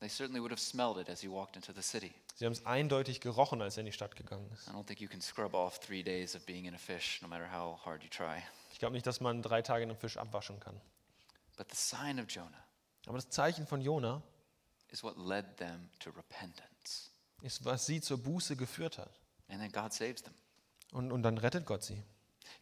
They 0.00 0.08
certainly 0.08 0.40
would 0.40 0.50
have 0.50 0.60
smelled 0.60 0.98
it 0.98 1.10
as 1.10 1.20
he 1.20 1.28
walked 1.28 1.56
into 1.56 1.72
the 1.72 1.82
city. 1.82 2.14
Sie 2.34 2.44
haben 2.44 2.52
es 2.52 2.64
eindeutig 2.66 3.20
gerochen, 3.20 3.62
als 3.62 3.76
er 3.76 3.80
in 3.80 3.86
die 3.86 3.92
Stadt 3.92 4.14
gegangen 4.14 4.50
ist. 4.52 4.68
I 4.68 4.70
don't 4.70 4.86
think 4.86 5.00
you 5.00 5.08
can 5.08 5.20
scrub 5.20 5.54
off 5.54 5.78
three 5.80 6.02
days 6.02 6.34
of 6.36 6.44
being 6.46 6.66
in 6.66 6.74
a 6.74 6.78
fish, 6.78 7.20
no 7.22 7.28
matter 7.28 7.50
how 7.50 7.78
hard 7.84 8.02
you 8.02 8.08
try. 8.10 8.42
Ich 8.72 8.78
glaube 8.78 8.94
nicht, 8.94 9.06
dass 9.06 9.20
man 9.20 9.42
drei 9.42 9.62
Tage 9.62 9.82
in 9.84 9.90
einem 9.90 9.98
Fisch 9.98 10.16
abwaschen 10.16 10.60
kann. 10.60 10.78
But 11.56 11.70
the 11.70 11.76
sign 11.76 12.20
of 12.20 12.26
Jonah 12.30 12.62
Aber 13.06 13.16
das 13.16 13.30
Zeichen 13.30 13.66
von 13.66 13.80
Jona 13.80 14.22
is 14.90 15.02
what 15.02 15.16
led 15.16 15.56
them 15.56 15.88
to 16.00 16.10
repentance. 16.10 17.10
ist, 17.40 17.64
was 17.64 17.86
sie 17.86 18.00
zur 18.00 18.18
Buße 18.18 18.56
geführt 18.56 18.98
hat. 18.98 19.18
And 19.48 19.60
then 19.60 19.70
God 19.70 19.92
saves 19.92 20.22
them. 20.22 20.34
Und, 20.92 21.12
und 21.12 21.22
dann 21.22 21.38
rettet 21.38 21.66
Gott 21.66 21.82
sie. 21.82 22.02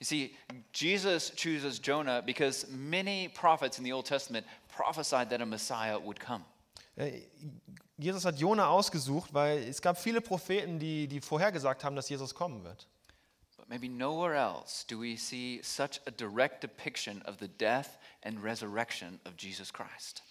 You 0.01 0.05
see, 0.05 0.37
Jesus 0.73 1.33
chooses 1.37 1.81
Jonah 1.83 2.21
because 2.21 2.67
many 2.69 3.29
prophets 3.29 3.79
in 3.79 3.85
the 3.85 3.93
Old 3.93 4.07
Testament 4.07 4.47
prophesied 4.69 5.31
that 5.31 5.41
a 5.41 5.47
Messiah 5.47 5.99
would 5.99 6.19
come. 6.19 6.45
Äh, 6.97 7.23
Jesus 7.97 8.25
hat 8.25 8.39
Jona 8.39 8.69
ausgesucht, 8.69 9.33
weil 9.35 9.59
es 9.59 9.81
gab 9.81 9.99
viele 9.99 10.21
Propheten, 10.21 10.79
die, 10.79 11.07
die 11.07 11.21
vorhergesagt 11.21 11.85
haben, 11.85 11.95
dass 11.95 12.09
Jesus 12.09 12.35
kommen 12.35 12.65
wird. 12.65 12.89
But 13.57 13.69
maybe 13.69 13.89
nowhere 13.89 14.35
else 14.35 14.85
do 14.87 15.01
we 15.01 15.17
see 15.17 15.61
such 15.63 16.01
a 16.07 16.11
direct 16.11 16.63
depiction 16.63 17.23
of 17.23 17.37
the 17.39 17.49
death 17.49 17.99
and 18.23 18.43
resurrection 18.43 19.21
of 19.25 19.35
Jesus 19.39 19.73
Christ. 19.73 20.23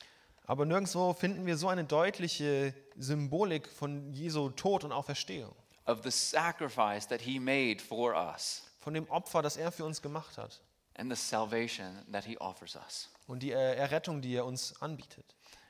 Aber 0.45 0.65
nirgendwo 0.65 1.13
finden 1.13 1.45
wir 1.45 1.55
so 1.55 1.69
eine 1.69 1.85
deutliche 1.85 2.73
Symbolik 2.97 3.69
von 3.69 4.11
Jesu 4.11 4.49
Tod 4.49 4.83
und 4.83 4.91
Auferstehung. 4.91 5.55
Of 5.85 6.03
the 6.03 6.11
sacrifice 6.11 7.05
that 7.07 7.21
he 7.21 7.39
made 7.39 7.81
for 7.81 8.15
us 8.15 8.63
Von 8.79 8.93
dem 8.93 9.05
Opfer, 9.09 9.41
das 9.41 9.57
er 9.57 9.71
für 9.71 9.85
uns 9.85 10.01
gemacht 10.01 10.37
hat. 10.37 10.61
and 10.95 11.09
the 11.11 11.15
salvation 11.15 12.05
that 12.11 12.23
he 12.25 12.37
offers 12.37 12.75
us. 12.75 13.09
Und 13.27 13.41
die 13.41 13.51
äh, 13.51 13.75
Errettung, 13.75 14.21
die 14.21 14.35
er 14.35 14.45
uns 14.45 14.79
anbietet. 14.81 15.25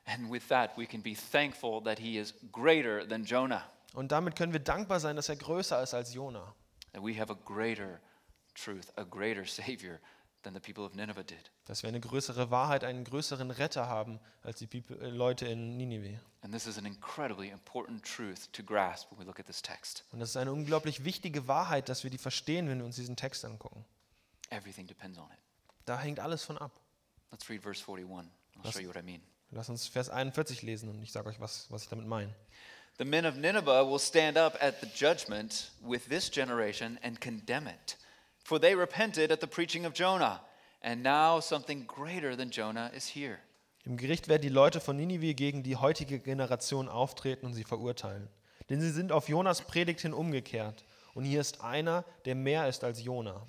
And 0.06 0.30
with 0.32 0.48
that, 0.50 0.78
we 0.78 0.86
can 0.86 1.02
be 1.02 1.14
thankful 1.16 1.82
that 1.84 1.98
he 2.00 2.18
is 2.18 2.34
greater 2.52 3.08
than 3.08 3.24
Jonah, 3.24 3.64
Und 3.94 4.12
damit 4.12 4.36
können 4.36 4.52
wir 4.52 4.60
dankbar 4.60 5.00
sein, 5.00 5.16
dass 5.16 5.30
er 5.30 5.36
größer 5.38 5.82
ist 5.82 5.94
als 5.94 6.14
Jona. 6.14 6.54
that 6.94 7.02
we 7.04 7.14
have 7.20 7.32
a 7.32 7.38
greater 7.46 8.00
truth, 8.54 8.92
a 8.98 9.04
greater 9.04 9.46
Savior 9.48 10.00
than 10.44 10.54
the 10.54 10.60
people 10.60 10.84
of 10.86 10.94
Nineveh 10.94 11.24
did. 11.24 11.52
Dass 11.66 11.84
wir 11.84 11.88
eine 11.90 12.00
größere 12.00 12.52
Wahrheit, 12.52 12.84
einen 12.84 13.04
größeren 13.04 13.52
Retter 13.52 13.88
haben 13.88 14.20
als 14.44 14.60
die 14.60 14.68
People, 14.68 14.98
äh, 15.00 15.10
Leute 15.10 15.46
in 15.48 15.78
Ninive. 15.78 16.20
And 16.42 16.54
this 16.54 16.68
is 16.68 16.78
an 16.78 16.86
incredibly 16.86 17.50
important 17.50 18.04
truth 18.04 18.52
to 18.54 18.64
grasp 18.64 19.10
when 19.12 19.20
we 19.20 19.24
look 19.26 19.40
at 19.40 19.46
this 19.46 19.62
text. 19.62 20.04
Und 20.12 20.20
das 20.20 20.30
ist 20.30 20.38
eine 20.38 20.52
unglaublich 20.52 21.04
wichtige 21.06 21.48
Wahrheit, 21.48 21.90
dass 21.90 22.04
wir 22.04 22.12
die 22.12 22.18
verstehen, 22.18 22.68
wenn 22.70 22.80
wir 22.80 22.86
uns 22.86 22.96
diesen 22.98 23.16
Text 23.16 23.46
angucken. 23.46 23.86
Everything 24.50 24.86
depends 24.88 25.18
on 25.18 25.26
it. 25.32 25.40
Da 25.86 26.00
hängt 26.00 26.20
alles 26.20 26.44
von 26.44 26.58
ab. 26.58 26.72
Let's 27.32 27.50
read 27.50 27.62
verse 27.64 27.84
41. 27.84 28.30
I'll 28.56 28.64
Let's- 28.64 28.74
show 28.74 28.80
you 28.80 28.88
what 28.90 28.98
I 28.98 29.02
mean. 29.02 29.22
Lass 29.52 29.70
uns 29.70 29.88
Vers 29.88 30.10
41 30.10 30.62
lesen 30.64 30.90
und 30.90 31.02
ich 31.04 31.12
sage 31.12 31.30
euch, 31.30 31.40
was, 31.40 31.68
was 31.70 31.84
ich 31.84 31.90
damit 31.90 32.08
meine. 32.08 32.34
The 32.98 33.06
men 33.06 33.26
of 33.26 33.36
Nineveh 33.36 33.88
will 33.90 34.00
stand 34.00 34.38
up 34.38 34.56
at 34.62 34.76
the 34.82 34.88
judgment 34.88 35.72
with 35.82 36.06
this 36.10 36.30
generation 36.30 37.00
and 37.04 37.20
condemn 37.20 37.68
it. 37.68 37.98
For 38.44 38.60
they 38.60 38.76
repented 38.76 39.32
at 39.32 39.40
the 39.40 39.48
preaching 39.48 39.86
of 39.86 39.94
Jonah, 39.94 40.42
and 40.82 41.02
now 41.02 41.40
something 41.40 41.86
greater 41.88 42.36
than 42.36 42.52
Jonah 42.52 42.92
is 42.96 43.16
here. 43.16 43.40
Im 43.86 43.98
Gericht 43.98 44.28
werden 44.28 44.42
die 44.42 44.50
Leute 44.50 44.80
von 44.80 44.96
Ninive 44.96 45.34
gegen 45.34 45.64
die 45.64 45.76
heutige 45.76 46.20
Generation 46.20 46.88
auftreten 46.88 47.46
und 47.46 47.54
sie 47.54 47.64
verurteilen. 47.64 48.30
Denn 48.70 48.80
sie 48.80 48.92
sind 48.92 49.12
auf 49.12 49.28
Jonas 49.28 49.62
Predigt 49.62 50.02
hin 50.02 50.14
umgekehrt. 50.14 50.86
Und 51.14 51.26
hier 51.26 51.42
ist 51.42 51.62
einer, 51.62 52.06
der 52.26 52.36
mehr 52.36 52.68
ist 52.68 52.84
als 52.84 53.04
Jona. 53.04 53.46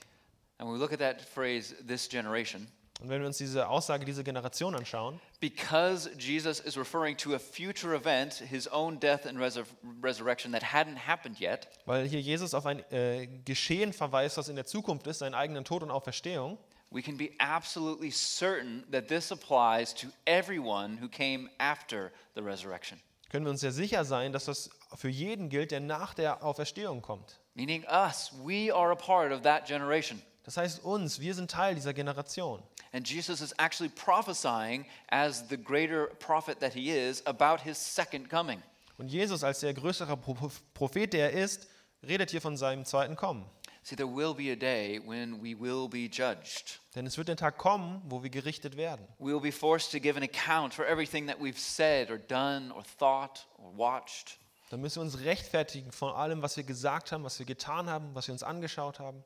And 0.59 0.71
we 0.71 0.77
look 0.77 0.93
at 0.93 0.99
that 0.99 1.21
phrase, 1.21 1.75
this 1.87 2.09
generation, 2.09 2.69
Und 3.05 3.11
wenn 3.11 3.21
wir 3.21 3.27
uns 3.27 3.37
diese 3.37 3.69
Aussage, 3.69 4.07
diese 4.07 4.25
Generation 4.25 4.75
anschauen, 4.75 5.21
because 5.39 6.09
Jesus 6.19 6.59
is 6.59 6.79
referring 6.79 7.19
to 7.19 7.35
a 7.35 7.39
future 7.39 7.95
event, 7.95 8.33
his 8.33 8.67
own 8.67 8.99
death 8.99 9.27
and 9.27 9.39
resur- 9.39 9.67
resurrection 10.03 10.53
that 10.53 10.63
hadn't 10.63 10.97
happened 10.97 11.39
yet, 11.39 11.69
weil 11.85 12.09
hier 12.09 12.23
Jesus 12.23 12.55
auf 12.55 12.65
ein 12.65 12.79
äh, 12.91 13.27
Geschehen 13.45 13.93
verweist, 13.93 14.39
was 14.39 14.49
in 14.49 14.57
der 14.57 14.65
Zukunft 14.65 15.07
ist, 15.07 15.19
seinen 15.19 15.35
eigenen 15.35 15.67
Tod 15.67 15.83
und 15.83 15.91
Auferstehung, 15.91 16.57
we 16.91 17.03
can 17.03 17.19
be 17.19 17.33
absolutely 17.41 18.11
certain 18.11 18.85
that 18.91 19.07
this 19.09 19.31
applies 19.31 19.93
to 19.95 20.07
everyone 20.25 20.99
who 20.99 21.07
came 21.07 21.51
after 21.59 22.11
the 22.35 22.41
resurrection, 22.41 22.99
können 23.29 23.45
wir 23.45 23.51
uns 23.51 23.61
sehr 23.61 23.73
sicher 23.73 24.07
sein, 24.07 24.33
dass 24.33 24.47
das 24.47 24.71
für 24.97 25.11
jeden 25.11 25.51
gilt, 25.51 25.73
der 25.73 25.81
nach 25.81 26.15
der 26.15 26.43
Auferstehung 26.43 27.03
kommt. 27.03 27.39
meaning 27.55 27.85
us. 27.85 28.33
We 28.43 28.75
are 28.75 28.91
a 28.93 28.97
part 28.97 29.31
of 29.31 29.43
that 29.43 29.67
generation. 29.67 30.23
Das 30.45 30.57
heißt 30.57 30.85
uns, 30.85 31.21
wir 31.21 31.35
sind 31.35 31.51
Teil 31.51 31.75
dieser 31.75 31.95
Generation. 31.95 32.63
And 32.93 33.09
Jesus 33.09 33.41
is 33.41 33.53
actually 33.59 33.91
prophesying 33.91 34.87
as 35.09 35.45
the 35.49 35.57
greater 35.57 36.07
prophet 36.19 36.61
that 36.61 36.75
he 36.75 36.91
is 36.91 37.25
about 37.27 37.63
his 37.65 37.79
second 37.79 38.29
coming. 38.31 38.63
Und 38.99 39.09
Jesus 39.09 39.43
als 39.43 39.61
der 39.61 39.75
größere 39.75 40.17
Pro- 40.17 40.51
Prophet, 40.75 41.13
der 41.13 41.33
er 41.33 41.43
ist, 41.45 41.67
redet 42.07 42.31
hier 42.31 42.41
von 42.41 42.57
seinem 42.57 42.85
zweiten 42.85 43.17
Kommen. 43.17 43.45
See, 43.83 43.97
there 43.97 44.09
will 44.09 44.33
be 44.35 44.51
a 44.53 44.57
day 44.57 44.99
when 45.05 45.43
we 45.43 45.59
will 45.59 45.89
be 45.89 46.07
judged. 46.11 46.81
Denn 46.95 47.07
es 47.07 47.19
wird 47.19 47.29
der 47.29 47.37
Tag 47.37 47.59
kommen, 47.59 48.01
wo 48.07 48.23
wir 48.23 48.31
gerichtet 48.31 48.77
werden. 48.77 49.07
We 49.19 49.33
will 49.33 49.41
be 49.41 49.53
forced 49.53 49.93
to 49.93 49.99
give 50.01 50.17
an 50.17 50.23
account 50.23 50.73
for 50.73 50.87
everything 50.87 51.27
that 51.27 51.39
we've 51.39 51.59
said 51.59 52.11
or 52.11 52.17
done 52.19 52.73
or 52.73 52.83
thought 52.99 53.47
or 53.59 53.77
watched. 53.77 54.39
Dann 54.71 54.81
müssen 54.81 54.97
wir 54.97 55.03
uns 55.03 55.21
rechtfertigen 55.21 55.93
von 55.93 56.15
allem, 56.15 56.41
was 56.41 56.57
wir 56.57 56.65
gesagt 56.65 57.13
haben, 57.13 57.25
was 57.25 57.39
wir 57.39 57.45
getan 57.47 57.91
haben, 57.91 58.15
was 58.15 58.29
wir 58.29 58.33
uns 58.33 58.43
angeschaut 58.43 59.01
haben. 59.01 59.23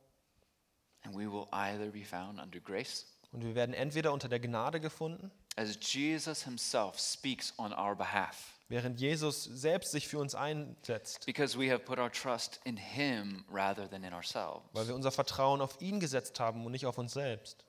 And 1.05 1.15
we 1.15 1.31
will 1.31 1.47
either 1.53 1.91
be 1.91 2.05
found 2.05 2.41
under 2.41 2.61
grace, 2.61 3.07
Und 3.33 3.45
wir 3.45 3.55
werden 3.55 3.75
entweder 3.75 4.13
unter 4.13 4.29
der 4.29 4.41
Gnade 4.41 4.81
gefunden, 4.81 5.31
as 5.57 5.77
Jesus 5.81 6.45
himself 6.45 6.99
speaks 6.99 7.53
on 7.59 7.73
our 7.73 7.95
behalf, 7.97 8.55
während 8.69 9.01
Jesus 9.01 9.45
selbst 9.45 9.91
sich 9.93 10.09
für 10.09 10.19
uns 10.19 10.35
einsetzt, 10.35 11.25
because 11.27 11.59
we 11.59 11.71
have 11.71 11.81
put 11.85 11.99
our 11.99 12.11
trust 12.11 12.61
in 12.65 12.77
him 12.77 13.45
rather 13.51 13.89
than 13.89 14.03
in 14.05 14.13
ourselves. 14.13 14.63
weil 14.73 14.87
wir 14.89 14.95
unser 14.95 15.11
Vertrauen 15.13 15.61
auf 15.61 15.81
ihn 15.81 16.01
gesetzt 16.01 16.41
haben 16.41 16.65
und 16.67 16.73
nicht 16.73 16.87
auf 16.87 16.99
uns 16.99 17.13
selbst. 17.13 17.65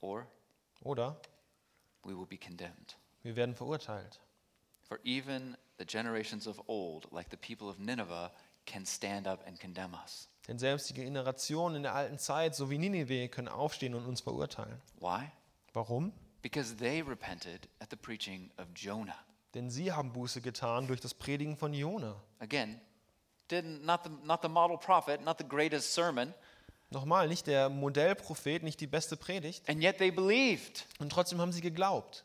Or 0.00 0.26
Oder 0.82 1.20
we 2.02 2.16
will 2.16 2.26
be 2.26 2.36
condemned. 2.38 2.96
wir 3.22 3.36
werden 3.36 3.54
verurteilt. 3.54 4.20
For 4.88 4.98
even 5.04 5.56
the 5.78 5.86
generations 5.86 6.46
of 6.46 6.60
old, 6.68 7.10
like 7.12 7.28
the 7.30 7.36
people 7.36 7.68
of 7.68 7.78
Nineveh, 7.78 8.30
can 8.66 8.84
stand 8.84 9.26
up 9.26 9.46
and 9.46 9.58
condemn 9.60 9.94
us. 9.94 10.28
Denn 10.48 10.58
selbst 10.58 10.88
die 10.90 10.94
Generationen 10.94 11.76
in 11.76 11.82
der 11.84 11.94
alten 11.94 12.18
Zeit, 12.18 12.54
so 12.54 12.70
wie 12.70 12.78
Ninive, 12.78 13.28
können 13.28 13.48
aufstehen 13.48 13.94
und 13.94 14.06
uns 14.06 14.20
verurteilen. 14.20 14.80
Why? 15.00 15.30
Warum? 15.72 16.12
because 16.42 16.74
they 16.76 17.00
repented 17.00 17.68
at 17.80 17.88
the 17.90 17.96
preaching 17.96 18.50
of 18.58 18.66
Jonah. 18.74 19.14
Denn 19.54 19.70
sie 19.70 19.92
haben 19.92 20.12
Buße 20.12 20.40
getan 20.40 20.88
durch 20.88 21.00
das 21.00 21.14
Predigen 21.14 21.56
von 21.56 21.72
Jona. 21.72 22.16
Again, 22.40 22.80
didn't 23.48 23.84
not 23.84 24.00
the 24.02 24.10
not 24.24 24.40
the 24.42 24.48
model 24.48 24.76
prophet, 24.76 25.24
not 25.24 25.38
the 25.38 25.46
greatest 25.48 25.94
sermon, 25.94 26.34
Nochmal, 26.90 27.26
nicht 27.28 27.46
der 27.46 27.70
Modellprophet, 27.70 28.62
nicht 28.64 28.80
die 28.80 28.86
beste 28.86 29.16
Predigt. 29.16 29.66
and 29.68 29.82
yet 29.82 29.98
they 29.98 30.10
believed. 30.10 30.86
Und 30.98 31.10
trotzdem 31.10 31.40
haben 31.40 31.52
sie 31.52 31.60
geglaubt. 31.60 32.24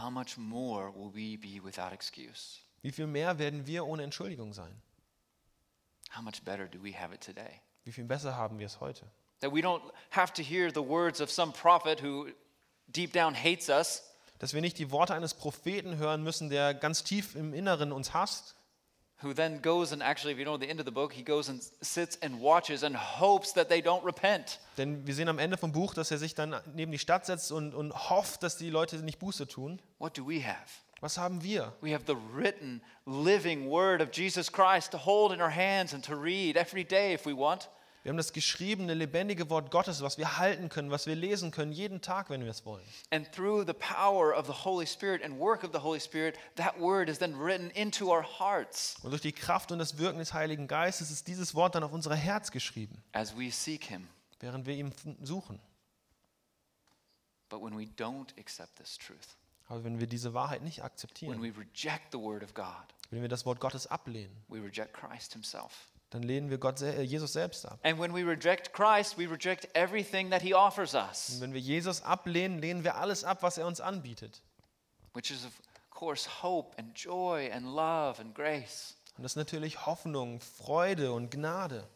How 0.00 0.08
much 0.10 0.38
more 0.38 0.94
will 0.94 1.12
we 1.12 1.36
be 1.36 1.62
without 1.62 1.92
excuse? 1.92 2.60
Wie 2.82 2.92
viel 2.92 3.06
mehr 3.06 3.38
werden 3.38 3.66
wir 3.66 3.84
ohne 3.84 4.04
Entschuldigung 4.04 4.52
sein? 4.54 4.74
How 6.16 6.22
much 6.22 6.44
better 6.44 6.68
do 6.68 6.78
we 6.82 6.92
have 6.92 7.14
it 7.14 7.20
today? 7.20 7.60
Wie 7.84 7.92
viel 7.92 8.04
besser 8.04 8.36
haben 8.36 8.58
wir 8.58 8.66
es 8.66 8.80
heute? 8.80 9.06
That 9.40 9.52
we 9.52 9.60
don't 9.60 9.82
have 10.10 10.32
to 10.34 10.42
hear 10.42 10.70
the 10.70 10.86
words 10.86 11.20
of 11.20 11.30
some 11.30 11.52
prophet 11.52 12.02
who 12.02 12.28
deep 12.86 13.12
down 13.12 13.34
hates 13.34 13.68
us, 13.68 14.02
Dass 14.38 14.54
wir 14.54 14.60
nicht 14.60 14.76
die 14.78 14.90
Worte 14.90 15.14
eines 15.14 15.34
Propheten 15.34 15.98
hören 15.98 16.24
müssen, 16.24 16.50
der 16.50 16.74
ganz 16.74 17.04
tief 17.04 17.36
im 17.36 17.54
Inneren 17.54 17.92
uns 17.92 18.12
hasst, 18.12 18.56
who 19.22 19.32
then 19.32 19.62
goes 19.62 19.92
and 19.92 20.02
actually, 20.02 20.32
if 20.32 20.38
you 20.38 20.44
know 20.44 20.58
the 20.58 20.68
end 20.68 20.80
of 20.80 20.86
the 20.86 20.92
book, 20.92 21.12
he 21.12 21.22
goes 21.22 21.48
and 21.48 21.62
sits 21.80 22.20
and 22.22 22.40
watches 22.40 22.82
and 22.82 22.96
hopes 22.96 23.52
that 23.52 23.68
they 23.68 23.80
don't 23.80 24.04
repent. 24.04 24.58
Denn 24.76 25.06
wir 25.06 25.14
sehen 25.14 25.28
am 25.28 25.38
Ende 25.38 25.56
vom 25.56 25.72
Buch, 25.72 25.94
dass 25.94 26.10
er 26.10 26.18
sich 26.18 26.34
dann 26.34 26.60
neben 26.74 26.90
die 26.90 26.98
Stadt 26.98 27.24
setzt 27.24 27.52
und, 27.52 27.72
und 27.74 28.10
hofft, 28.10 28.42
dass 28.42 28.56
die 28.56 28.70
Leute 28.70 28.96
nicht 28.96 29.18
Buße 29.18 29.46
tun. 29.46 29.80
What 29.98 30.18
do 30.18 30.26
we 30.26 30.44
have? 30.44 30.58
Was 31.02 31.18
haben 31.18 31.42
wir? 31.42 31.72
We 31.80 31.92
have 31.94 32.04
the 32.06 32.16
written, 32.32 32.80
living 33.06 33.68
word 33.68 34.00
of 34.00 34.10
Jesus 34.12 34.50
Christ 34.52 34.92
to 34.92 34.98
hold 34.98 35.32
in 35.32 35.40
our 35.42 35.50
hands 35.50 35.92
and 35.92 36.04
to 36.04 36.14
read 36.14 36.56
every 36.56 36.84
day 36.84 37.12
if 37.12 37.26
we 37.26 37.36
want. 37.36 37.68
Wir 38.04 38.10
haben 38.10 38.16
das 38.16 38.32
geschriebene, 38.32 38.94
lebendige 38.94 39.50
Wort 39.50 39.70
Gottes, 39.72 40.00
was 40.00 40.16
wir 40.16 40.38
halten 40.38 40.68
können, 40.68 40.90
was 40.92 41.06
wir 41.06 41.16
lesen 41.16 41.50
können, 41.50 41.72
jeden 41.72 42.00
Tag, 42.00 42.30
wenn 42.30 42.42
wir 42.44 42.50
es 42.50 42.64
wollen. 42.64 42.84
And 43.10 43.30
through 43.32 43.64
the 43.66 43.74
power 43.74 44.32
of 44.32 44.46
the 44.46 44.64
Holy 44.64 44.86
Spirit 44.86 45.24
and 45.24 45.38
work 45.40 45.64
of 45.64 45.70
the 45.72 45.80
Holy 45.80 45.98
Spirit, 46.00 46.36
that 46.54 46.78
word 46.80 47.08
is 47.08 47.18
then 47.18 47.36
written 47.36 47.70
into 47.70 48.12
our 48.12 48.22
hearts 48.22 48.96
Und 49.02 49.10
durch 49.10 49.22
die 49.22 49.32
Kraft 49.32 49.72
und 49.72 49.80
das 49.80 49.98
Wirken 49.98 50.18
des 50.18 50.32
Heiligen 50.32 50.68
Geistes 50.68 51.10
ist 51.10 51.26
dieses 51.26 51.54
Wort 51.56 51.74
dann 51.74 51.82
auf 51.82 51.92
unser 51.92 52.14
Herz 52.14 52.52
geschrieben, 52.52 53.02
as 53.12 53.36
we 53.36 53.50
seek 53.50 53.84
Him. 53.84 54.06
während 54.40 54.66
wir 54.66 54.74
ihn 54.74 54.92
suchen. 55.22 55.60
But 57.48 57.60
when 57.60 57.76
we 57.76 57.88
don't 57.96 58.36
accept 58.38 58.76
this 58.78 58.96
truth, 58.96 59.36
Aber 59.72 59.84
wenn 59.84 59.98
wir 60.00 60.06
diese 60.06 60.34
Wahrheit 60.34 60.60
nicht 60.60 60.78
when 60.80 60.84
akzeptieren, 60.84 61.42
we 61.42 61.50
reject 61.56 62.12
the 62.12 62.18
word 62.18 62.42
of 62.42 62.52
God, 62.52 62.66
wenn 63.08 63.22
wir 63.22 63.28
das 63.30 63.46
Wort 63.46 63.58
Gottes 63.58 63.86
ablehnen, 63.86 64.36
we 64.48 64.62
reject 64.62 64.92
Christ 64.92 65.32
Himself. 65.32 65.88
dann 66.10 66.22
lehnen 66.22 66.50
wir 66.50 66.58
Gott, 66.58 66.82
äh, 66.82 67.00
Jesus 67.00 67.32
selbst 67.32 67.64
ab. 67.64 67.78
And 67.82 67.98
when 67.98 68.12
we 68.14 68.22
reject 68.22 68.74
Christ, 68.74 69.16
we 69.16 69.26
reject 69.26 69.74
everything 69.74 70.28
that 70.28 70.42
He 70.42 70.54
offers 70.54 70.92
Und 70.94 71.40
wenn 71.40 71.54
wir 71.54 71.60
Jesus 71.60 72.02
ablehnen, 72.02 72.58
lehnen 72.58 72.84
wir 72.84 72.96
alles 72.96 73.24
ab, 73.24 73.42
was 73.42 73.56
er 73.56 73.66
uns 73.66 73.80
anbietet. 73.80 74.42
which 75.14 75.30
is, 75.30 75.46
of 75.46 75.58
course, 75.88 76.26
hope 76.42 76.74
and 76.78 76.94
joy 76.94 77.48
and 77.50 77.64
love 77.74 78.20
and 78.20 78.34
grace. 78.34 78.94
Und 79.16 79.22
das 79.22 79.32
ist 79.32 79.36
natürlich 79.36 79.86
Hoffnung, 79.86 80.40
Freude 80.40 81.14
und 81.14 81.30
Gnade. 81.30 81.88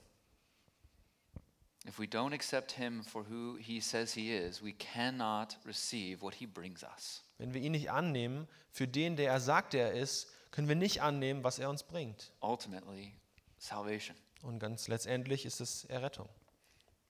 If 1.87 1.99
we 1.99 2.07
don't 2.07 2.33
accept 2.33 2.73
Him 2.73 3.05
for 3.05 3.27
who 3.29 3.59
He 3.59 3.83
says 3.83 4.15
He 4.15 4.33
is, 4.33 4.63
we 4.63 4.73
cannot 4.73 5.59
receive 5.67 6.23
what 6.23 6.37
He 6.37 6.47
brings 6.47 6.83
us. 6.83 7.23
Wenn 7.39 7.53
wir 7.55 7.61
ihn 7.61 7.73
nicht 7.73 7.91
annehmen, 7.91 8.49
für 8.71 8.89
den, 8.89 9.17
der 9.17 9.31
er 9.31 9.41
sagt, 9.41 9.75
er 9.75 9.93
ist, 9.93 10.29
können 10.51 10.69
wir 10.69 10.77
nicht 10.77 11.03
annehmen, 11.03 11.45
was 11.45 11.59
er 11.59 11.69
uns 11.69 11.83
bringt. 11.83 12.33
Ultimately, 12.41 13.13
salvation. 13.59 14.17
Und 14.43 14.59
ganz 14.59 14.89
letztendlich 14.89 15.45
ist 15.45 15.61
es 15.61 15.85
Errettung. 15.87 16.29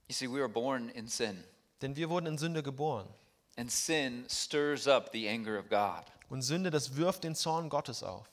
You 0.08 0.14
see, 0.14 0.28
we 0.30 0.40
are 0.40 0.48
born 0.48 0.88
in 0.90 1.08
sin, 1.08 1.42
Denn 1.82 1.96
wir 1.96 2.08
wurden 2.10 2.26
in 2.26 2.38
Sünde 2.38 2.62
geboren. 2.62 3.08
and 3.58 3.70
sin 3.72 4.26
stirs 4.28 4.86
up 4.86 5.10
the 5.12 5.28
anger 5.28 5.58
of 5.58 5.68
God. 5.68 6.04
Und 6.28 6.42
Sünde, 6.42 6.70
das 6.70 6.96
wirft 6.96 7.24
den 7.24 7.34
Zorn 7.34 7.68
Gottes 7.68 8.02
auf. 8.02 8.28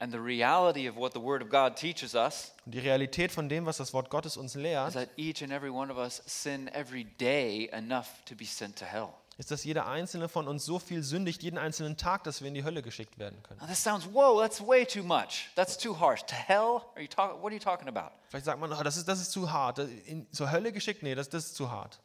And 0.00 0.12
the 0.12 0.18
reality 0.18 0.88
of 0.88 0.96
what 0.96 1.12
the 1.12 1.20
Word 1.20 1.42
of 1.42 1.48
God 1.50 1.76
teaches 1.76 2.14
us 2.14 2.52
Und 2.64 2.72
die 2.74 2.78
Realität 2.78 3.32
von 3.32 3.48
dem, 3.48 3.66
was 3.66 3.78
das 3.78 3.92
Wort 3.92 4.10
Gottes 4.10 4.36
uns 4.36 4.54
is 4.54 4.62
lehrt, 4.62 4.92
that 4.94 5.10
each 5.16 5.42
and 5.42 5.52
every 5.52 5.70
one 5.70 5.90
of 5.92 5.98
us 5.98 6.22
sin 6.26 6.68
every 6.68 7.04
day 7.04 7.68
enough 7.72 8.06
to 8.24 8.34
be 8.36 8.44
sent 8.44 8.76
to 8.78 8.84
hell. 8.84 9.14
Ist, 9.38 9.52
dass 9.52 9.62
jeder 9.64 9.86
einzelne 9.86 10.28
von 10.28 10.48
uns 10.48 10.64
so 10.64 10.78
viel 10.80 11.02
sündigt, 11.02 11.42
jeden 11.44 11.58
einzelnen 11.58 11.96
Tag, 11.96 12.24
dass 12.24 12.40
wir 12.40 12.48
in 12.48 12.54
die 12.54 12.64
Hölle 12.64 12.82
geschickt 12.82 13.18
werden 13.18 13.40
können. 13.44 13.60
Now, 13.60 13.66
this 13.68 13.82
sounds, 13.82 14.04
whoa, 14.12 14.40
that's 14.40 14.60
way 14.60 14.84
too 14.84 15.04
much. 15.04 15.48
That's 15.54 15.78
too 15.78 15.98
harsh. 15.98 16.22
To 16.24 16.34
hell? 16.34 16.82
Are 16.96 17.00
you 17.00 17.06
talk, 17.08 17.40
what 17.40 17.52
are 17.52 17.54
you 17.54 17.60
talking 17.60 17.88
about? 17.88 18.10
Vielleicht 18.28 18.46
sagt 18.46 18.60
man, 18.60 18.72
oh, 18.72 18.82
das, 18.82 18.96
ist, 18.96 19.06
das 19.06 19.20
ist 19.20 19.30
zu 19.30 19.50
hart. 19.50 19.78
In, 19.78 20.26
zur 20.32 20.50
Hölle 20.50 20.72
geschickt? 20.72 21.04
Nee, 21.04 21.14
das, 21.14 21.28
das 21.28 21.46
ist 21.46 21.54
zu 21.54 21.70
hart. 21.70 22.00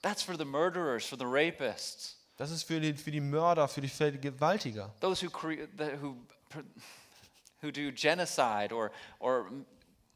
That's 0.00 0.22
for 0.22 0.36
the 0.36 0.44
murderers, 0.46 1.04
for 1.04 1.18
the 1.18 1.26
rapists, 1.26 2.16
Das 2.38 2.50
ist 2.50 2.62
für 2.62 2.80
die, 2.80 2.94
für 2.94 3.10
die 3.10 3.20
Mörder, 3.20 3.68
für 3.68 3.80
die 3.82 3.88
Vergewaltiger. 3.88 4.90
those 5.00 5.20
who, 5.22 5.30
who, 6.00 6.16
who 7.60 7.70
do 7.70 7.90
genocide 7.92 8.72
or, 8.72 8.90
or 9.18 9.50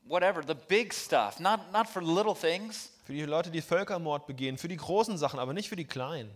whatever, 0.07 0.43
the 0.43 0.55
big 0.55 0.95
stuff, 0.95 1.39
not, 1.41 1.71
not 1.73 1.87
for 1.89 2.01
little 2.03 2.35
things. 2.35 2.91
Für 3.05 3.13
die 3.13 3.25
Leute, 3.25 3.51
die 3.51 3.61
Völkermord 3.61 4.27
begehen, 4.27 4.57
für 4.57 4.69
die 4.69 4.77
großen 4.77 5.19
Sachen, 5.19 5.39
aber 5.39 5.53
nicht 5.53 5.69
für 5.69 5.77
die 5.77 5.85
kleinen. 5.85 6.31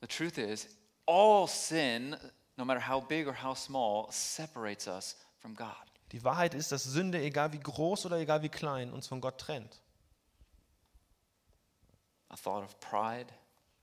The 0.00 0.06
truth 0.06 0.38
is, 0.38 0.68
all 1.06 1.46
sin, 1.46 2.16
no 2.56 2.64
matter 2.64 2.80
how 2.80 3.00
big 3.00 3.26
or 3.26 3.32
how 3.32 3.54
small, 3.54 4.10
separates 4.10 4.88
us 4.88 5.16
from 5.38 5.54
God. 5.54 5.74
Die 6.12 6.24
Wahrheit 6.24 6.54
ist, 6.54 6.72
dass 6.72 6.84
Sünde, 6.84 7.20
egal 7.20 7.52
wie 7.52 7.60
groß 7.60 8.06
oder 8.06 8.18
egal 8.18 8.42
wie 8.42 8.48
klein, 8.48 8.92
uns 8.92 9.06
von 9.06 9.20
Gott 9.20 9.38
trennt. 9.38 9.80
A 12.28 12.36
thought 12.36 12.64
of 12.64 12.78
pride, 12.80 13.26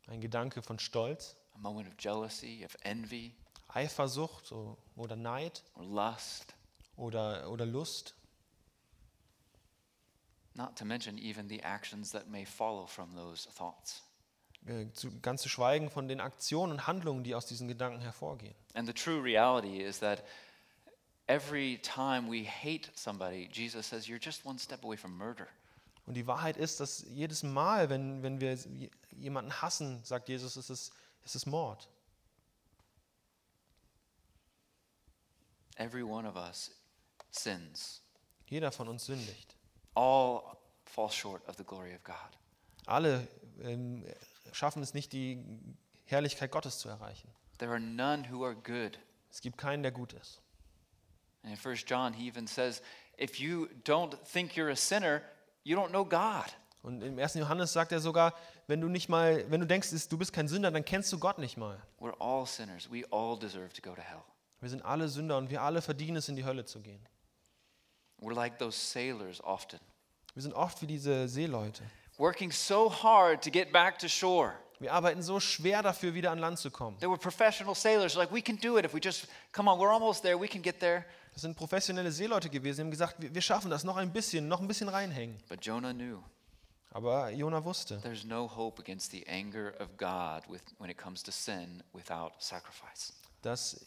Ein 0.08 0.22
Gedanke 0.22 0.62
von 0.62 0.80
Stolz, 0.80 1.36
a 1.54 1.58
moment 1.60 1.88
of 1.88 1.96
jealousy, 1.98 2.64
of 2.66 2.76
envy, 2.84 3.36
Eifersucht 3.68 4.54
oder 4.96 5.16
Neid 5.16 5.64
or 5.76 5.84
lust, 5.84 6.56
oder, 6.96 7.50
oder 7.50 7.66
Lust. 7.66 8.16
not 10.56 10.76
to 10.78 10.86
mention 10.86 11.20
even 11.20 11.48
the 11.48 11.62
actions 11.62 12.12
that 12.12 12.30
may 12.30 12.44
follow 12.44 12.86
from 12.86 13.10
those 13.16 13.48
thoughts. 13.52 14.02
Äh, 14.68 14.92
zu, 14.92 15.20
ganz 15.22 15.42
zu 15.42 15.50
schweigen 15.50 15.90
von 15.90 16.10
den 16.10 16.20
Aktionen 16.20 16.74
und 16.74 16.88
Handlungen, 16.88 17.24
die 17.24 17.36
aus 17.36 17.46
diesen 17.46 17.70
Gedanken 17.70 18.02
hervorgehen. 18.02 18.56
And 18.74 18.86
the 18.86 18.94
true 18.94 19.22
reality 19.24 19.82
is 19.82 20.00
that 20.00 20.24
every 21.28 21.80
time 21.82 22.30
we 22.30 22.44
hate 22.44 22.92
somebody, 22.94 23.50
Jesus 23.52 23.88
says, 23.88 24.08
you're 24.08 24.20
just 24.22 24.46
one 24.46 24.60
step 24.60 24.84
away 24.84 24.98
from 24.98 25.18
murder. 25.18 25.48
Und 26.06 26.16
die 26.16 26.28
Wahrheit 26.28 26.58
ist, 26.58 26.80
dass 26.80 27.06
jedes 27.10 27.44
Mal, 27.44 27.90
wenn, 27.90 28.24
wenn 28.24 28.42
wir 28.42 28.54
je- 28.56 28.90
jemanden 29.12 29.54
hassen, 29.62 30.04
sagt 30.04 30.28
Jesus, 30.28 30.58
ist 30.58 30.70
es, 30.70 30.92
ist 31.24 31.36
es 31.36 31.46
Mord. 31.46 31.88
Every 35.78 36.04
one 36.04 36.28
of 36.28 36.36
us 36.36 36.72
sins. 37.32 38.02
Jeder 38.48 38.72
von 38.72 38.88
uns 38.88 39.06
sündigt. 39.06 39.56
All 39.96 40.42
fall 40.86 41.10
short 41.10 41.48
of 41.48 41.56
the 41.58 41.64
glory 41.64 41.94
of 41.96 42.04
God. 42.04 42.16
Alle 42.86 43.28
ähm, 43.62 44.04
schaffen 44.54 44.82
es 44.84 44.94
nicht, 44.94 45.14
die 45.14 45.44
Herrlichkeit 46.06 46.52
Gottes 46.52 46.80
zu 46.80 46.90
erreichen. 46.90 47.30
There 47.58 47.72
are 47.72 47.80
none 47.80 48.32
who 48.32 48.46
are 48.46 48.56
good. 48.56 49.00
Es 49.30 49.42
gibt 49.42 49.58
keinen, 49.58 49.84
der 49.84 49.92
gut 49.92 50.14
ist. 50.14 50.42
And 51.44 51.54
in 51.54 51.72
1 51.72 51.86
John, 51.88 52.14
he 52.14 52.28
even 52.28 52.48
says, 52.48 52.82
if 53.18 53.40
you 53.40 53.68
don't 53.84 54.16
think 54.32 54.54
you're 54.54 54.72
a 54.72 54.76
sinner, 54.76 55.22
you 55.64 55.78
don't 55.78 55.90
know 55.90 56.06
God. 56.06 56.46
Und 56.82 57.02
im 57.02 57.20
1. 57.20 57.36
Johannes 57.36 57.74
sagt 57.74 57.92
er 57.92 58.00
sogar, 58.00 58.34
wenn 58.68 58.82
du 58.82 58.88
nicht 58.88 59.10
mal, 59.10 59.50
wenn 59.50 59.62
du 59.62 59.68
denkst, 59.68 59.90
du 60.10 60.18
bist 60.18 60.32
kein 60.34 60.48
Sünder, 60.48 60.72
dann 60.72 60.86
kennst 60.86 61.12
du 61.12 61.20
Gott 61.20 61.38
nicht 61.38 61.58
mal. 61.58 61.82
We're 62.00 62.16
all 62.20 62.46
sinners. 62.46 62.90
We 62.92 63.04
all 63.12 63.38
deserve 63.38 63.74
to 63.74 63.82
go 63.82 63.96
to 63.96 64.02
hell. 64.02 64.24
Wir 64.60 64.70
sind 64.70 64.84
alle 64.84 65.08
Sünder 65.08 65.38
und 65.38 65.50
wir 65.50 65.62
alle 65.62 65.82
verdienen 65.82 66.18
es, 66.18 66.30
in 66.30 66.36
die 66.36 66.46
Hölle 66.46 66.66
zu 66.66 66.82
gehen. 66.82 67.06
We're 68.20 68.34
like 68.34 68.58
those 68.58 68.78
sailors 68.78 69.44
often, 69.44 69.80
Wir 70.34 70.42
sind 70.42 70.54
oft 70.54 70.82
wie 70.82 70.88
diese 70.88 71.28
Seeleute. 71.28 71.84
Working 72.18 72.52
so 72.52 72.90
hard 72.90 73.42
to 73.44 73.52
get 73.52 73.72
back 73.72 73.98
to 74.00 74.08
shore. 74.08 74.54
Wir 74.80 74.94
arbeiten 74.94 75.24
so 75.24 75.40
schwer 75.40 75.82
dafür, 75.82 76.14
wieder 76.14 76.32
an 76.32 76.38
Land 76.38 76.60
zu 76.60 76.70
kommen. 76.70 77.00
They 77.00 77.10
were 77.10 77.18
professional 77.18 77.74
sailors, 77.74 78.16
like, 78.16 78.32
we 78.32 78.42
can 78.42 78.58
do 78.58 78.78
it 78.78 78.86
if 78.86 78.94
we 78.94 79.00
just, 79.04 79.28
come 79.52 79.70
on, 79.70 79.80
we're 79.80 79.92
almost 79.92 80.22
there, 80.22 80.40
we 80.40 80.48
can 80.48 80.62
get 80.62 80.80
there. 80.80 81.04
Das 81.34 81.42
sind 81.42 81.56
professionelle 81.56 82.12
Seeleute 82.12 82.50
gewesen, 82.50 82.78
die 82.78 82.82
haben 82.84 82.92
gesagt, 82.92 83.16
wir, 83.20 83.42
schaffen 83.42 83.70
das, 83.72 83.84
noch 83.84 83.98
ein 83.98 84.12
bisschen, 84.12 84.48
noch 84.48 84.60
ein 84.60 84.68
bisschen 84.68 84.90
reinhängen. 84.90 85.38
But 85.50 85.66
Jonah 85.66 85.94
knew 85.94 86.22
Aber 86.92 87.30
Jona 87.32 87.64
wusste, 87.64 88.00
there's 88.02 88.24
no 88.24 88.48
hope 88.48 88.82
against 88.82 89.12
the 89.12 89.26
anger 89.28 89.74
of 89.80 89.98
God 89.98 90.48
with, 90.50 90.62
when 90.80 90.90
it 90.90 90.98
comes 90.98 91.22
to 91.24 91.32
sin 91.32 91.84
without 91.94 92.34
sacrifice. 92.40 93.14
dass 93.42 93.86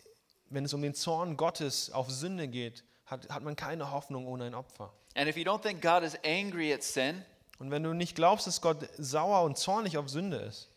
wenn 0.48 0.64
es 0.64 0.74
um 0.74 0.82
den 0.82 0.94
Zorn 0.94 1.36
Gottes 1.36 1.90
auf 1.92 2.10
Sünde 2.10 2.48
geht, 2.48 2.84
hat, 3.06 3.28
hat 3.30 3.42
man 3.42 3.54
keine 3.56 3.90
Hoffnung 3.92 4.26
ohne 4.26 4.44
ein 4.44 4.54
Opfer. 4.54 4.92
And 5.14 5.28
if 5.28 5.36
you 5.36 5.44
don't 5.44 5.62
think 5.62 5.80
God 5.80 6.02
is 6.02 6.16
angry 6.24 6.72
at 6.72 6.82
sin, 6.82 7.24
Und 7.60 7.70
wenn 7.70 7.82
du 7.82 7.92
nicht 7.92 8.16
glaubst, 8.16 8.46
dass 8.46 8.62
Gott 8.62 8.88
sauer 8.96 9.42
und 9.42 9.58
zornig 9.58 9.98
auf 9.98 10.08
Sünde 10.08 10.38
ist, 10.38 10.68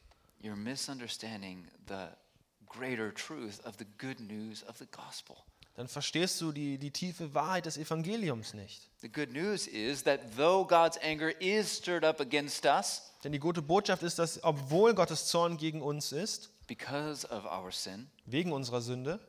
you're 0.41 0.55
misunderstanding 0.57 1.65
the 1.87 2.07
greater 2.67 3.13
truth 3.13 3.65
of 3.65 3.75
the 3.79 3.85
good 3.97 4.19
news 4.19 4.63
of 4.67 4.77
the 4.77 4.85
gospel. 4.85 5.37
dann 5.75 5.87
verstehst 5.87 6.41
du 6.41 6.51
die, 6.51 6.77
die 6.77 6.91
tiefe 6.91 7.33
Wahrheit 7.33 7.65
des 7.65 7.77
Evangeliums 7.77 8.53
nicht. 8.53 8.89
The 9.01 9.09
good 9.09 9.31
news 9.31 9.65
is 9.65 10.03
that 10.03 10.35
though 10.35 10.67
God's 10.67 10.97
anger 11.01 11.31
is 11.41 11.77
stirred 11.77 12.03
up 12.03 12.19
against 12.19 12.65
us, 12.65 13.01
Denn 13.23 13.31
die 13.31 13.39
gute 13.39 13.61
Botschaft 13.61 14.03
ist, 14.03 14.19
dass 14.19 14.43
obwohl 14.43 14.93
Gottes 14.93 15.27
Zorn 15.27 15.55
gegen 15.55 15.81
uns 15.81 16.11
ist, 16.11 16.49
Because 16.67 17.25
of 17.29 17.45
our 17.45 17.71
sin, 17.71 18.09
Wegen 18.25 18.51
unserer 18.51 18.81
Sünde 18.81 19.21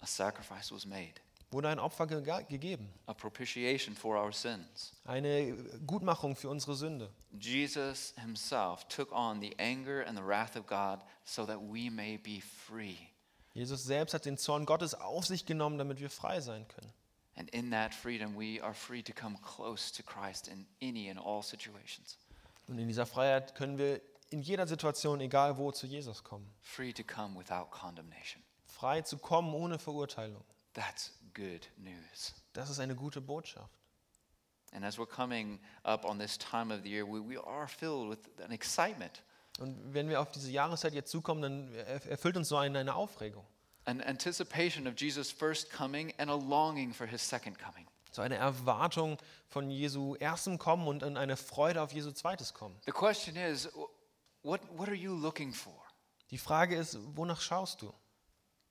a 0.00 0.06
sacrifice 0.06 0.72
was 0.72 0.86
made, 0.86 1.12
wurde 1.50 1.68
ein 1.68 1.78
Opfer 1.78 2.06
ge 2.06 2.22
gegeben. 2.48 2.88
a 3.06 3.14
propitiation 3.14 3.94
for 3.94 4.16
our 4.16 4.32
sins. 4.32 4.92
Eine 5.04 5.56
Gutmachung 5.86 6.36
für 6.36 6.48
unsere 6.48 6.74
Sünde. 6.74 7.10
Jesus 7.38 8.14
himself 8.20 8.86
took 8.88 9.10
on 9.12 9.40
the 9.40 9.54
anger 9.58 10.04
and 10.06 10.16
the 10.16 10.24
wrath 10.24 10.56
of 10.56 10.66
God 10.66 11.00
so 11.24 11.44
that 11.46 11.58
we 11.60 11.90
may 11.90 12.16
be 12.18 12.40
free. 12.40 12.96
Jesus 13.54 13.82
selbst 13.84 14.14
hat 14.14 14.24
den 14.26 14.38
Zorn 14.38 14.64
Gottes 14.64 14.94
auf 14.94 15.26
sich 15.26 15.44
genommen, 15.44 15.76
damit 15.78 15.98
wir 16.00 16.10
frei 16.10 16.40
sein 16.40 16.66
können. 16.68 16.92
And 17.36 17.50
in 17.50 17.70
that 17.70 17.94
freedom, 17.94 18.36
we 18.36 18.62
are 18.62 18.74
free 18.74 19.02
to 19.02 19.12
come 19.12 19.36
close 19.42 19.92
to 19.94 20.02
Christ 20.02 20.46
in 20.48 20.66
any 20.82 21.10
and 21.10 21.18
all 21.18 21.42
situations, 21.42 22.18
Und 22.68 22.78
in 22.78 22.86
dieser 22.86 23.06
Freiheit 23.06 23.54
können 23.54 23.78
wir 23.78 24.00
in 24.30 24.42
jeder 24.42 24.66
Situation, 24.68 25.20
egal 25.20 25.56
wo, 25.58 25.72
zu 25.72 25.86
Jesus 25.88 26.22
kommen. 26.22 26.48
free 26.60 26.92
to 26.92 27.02
come 27.02 27.36
without 27.36 27.70
condemnation. 27.70 28.42
Frei 28.66 29.02
zu 29.02 29.18
kommen 29.18 29.52
ohne 29.54 29.78
Verurteilung. 29.78 30.44
That's 30.74 31.12
good 31.34 31.68
news. 31.76 32.34
Das 32.52 32.70
ist 32.70 32.78
eine 32.80 32.94
gute 32.94 33.20
Botschaft. 33.20 33.70
And 34.72 34.84
as 34.84 34.98
we're 34.98 35.06
coming 35.06 35.58
up 35.82 36.04
on 36.04 36.18
this 36.18 36.38
time 36.38 36.72
of 36.72 36.82
the 36.84 36.88
year, 36.90 37.04
we, 37.06 37.20
we 37.20 37.36
are 37.44 37.66
filled 37.66 38.08
with 38.10 38.18
an 38.44 38.52
excitement, 38.52 39.22
Und 39.58 39.92
wenn 39.92 40.08
wir 40.08 40.20
auf 40.20 40.30
diese 40.30 40.50
Jahreszeit 40.50 40.94
jetzt 40.94 41.10
zukommen, 41.10 41.42
dann 41.42 41.74
erf- 41.74 42.06
erfüllt 42.08 42.36
uns 42.36 42.48
so 42.48 42.56
eine, 42.56 42.78
eine 42.78 42.94
Aufregung. 42.94 43.44
an 43.86 44.00
anticipation 44.02 44.86
of 44.86 44.94
Jesus' 44.96 45.30
first 45.32 45.70
coming 45.72 46.12
and 46.18 46.30
a 46.30 46.36
longing 46.36 46.92
for 46.94 47.06
his 47.06 47.20
second 47.26 47.58
coming. 47.58 47.86
So 48.12 48.22
eine 48.22 48.36
Erwartung 48.36 49.18
von 49.48 49.70
Jesu 49.70 50.14
erstem 50.16 50.58
Kommen 50.58 50.86
und 50.86 51.02
eine 51.02 51.36
Freude 51.36 51.80
auf 51.82 51.92
Jesu 51.92 52.12
zweites 52.12 52.54
Kommen. 52.54 52.76
The 52.84 52.92
question 52.92 53.36
is, 53.36 53.66
wh- 53.74 53.88
what, 54.42 54.60
what 54.76 54.88
are 54.88 54.96
you 54.96 55.12
looking 55.16 55.52
for? 55.52 55.74
Die 56.30 56.38
Frage 56.38 56.76
ist, 56.76 56.96
wonach 57.16 57.40
schaust 57.40 57.82
du? 57.82 57.86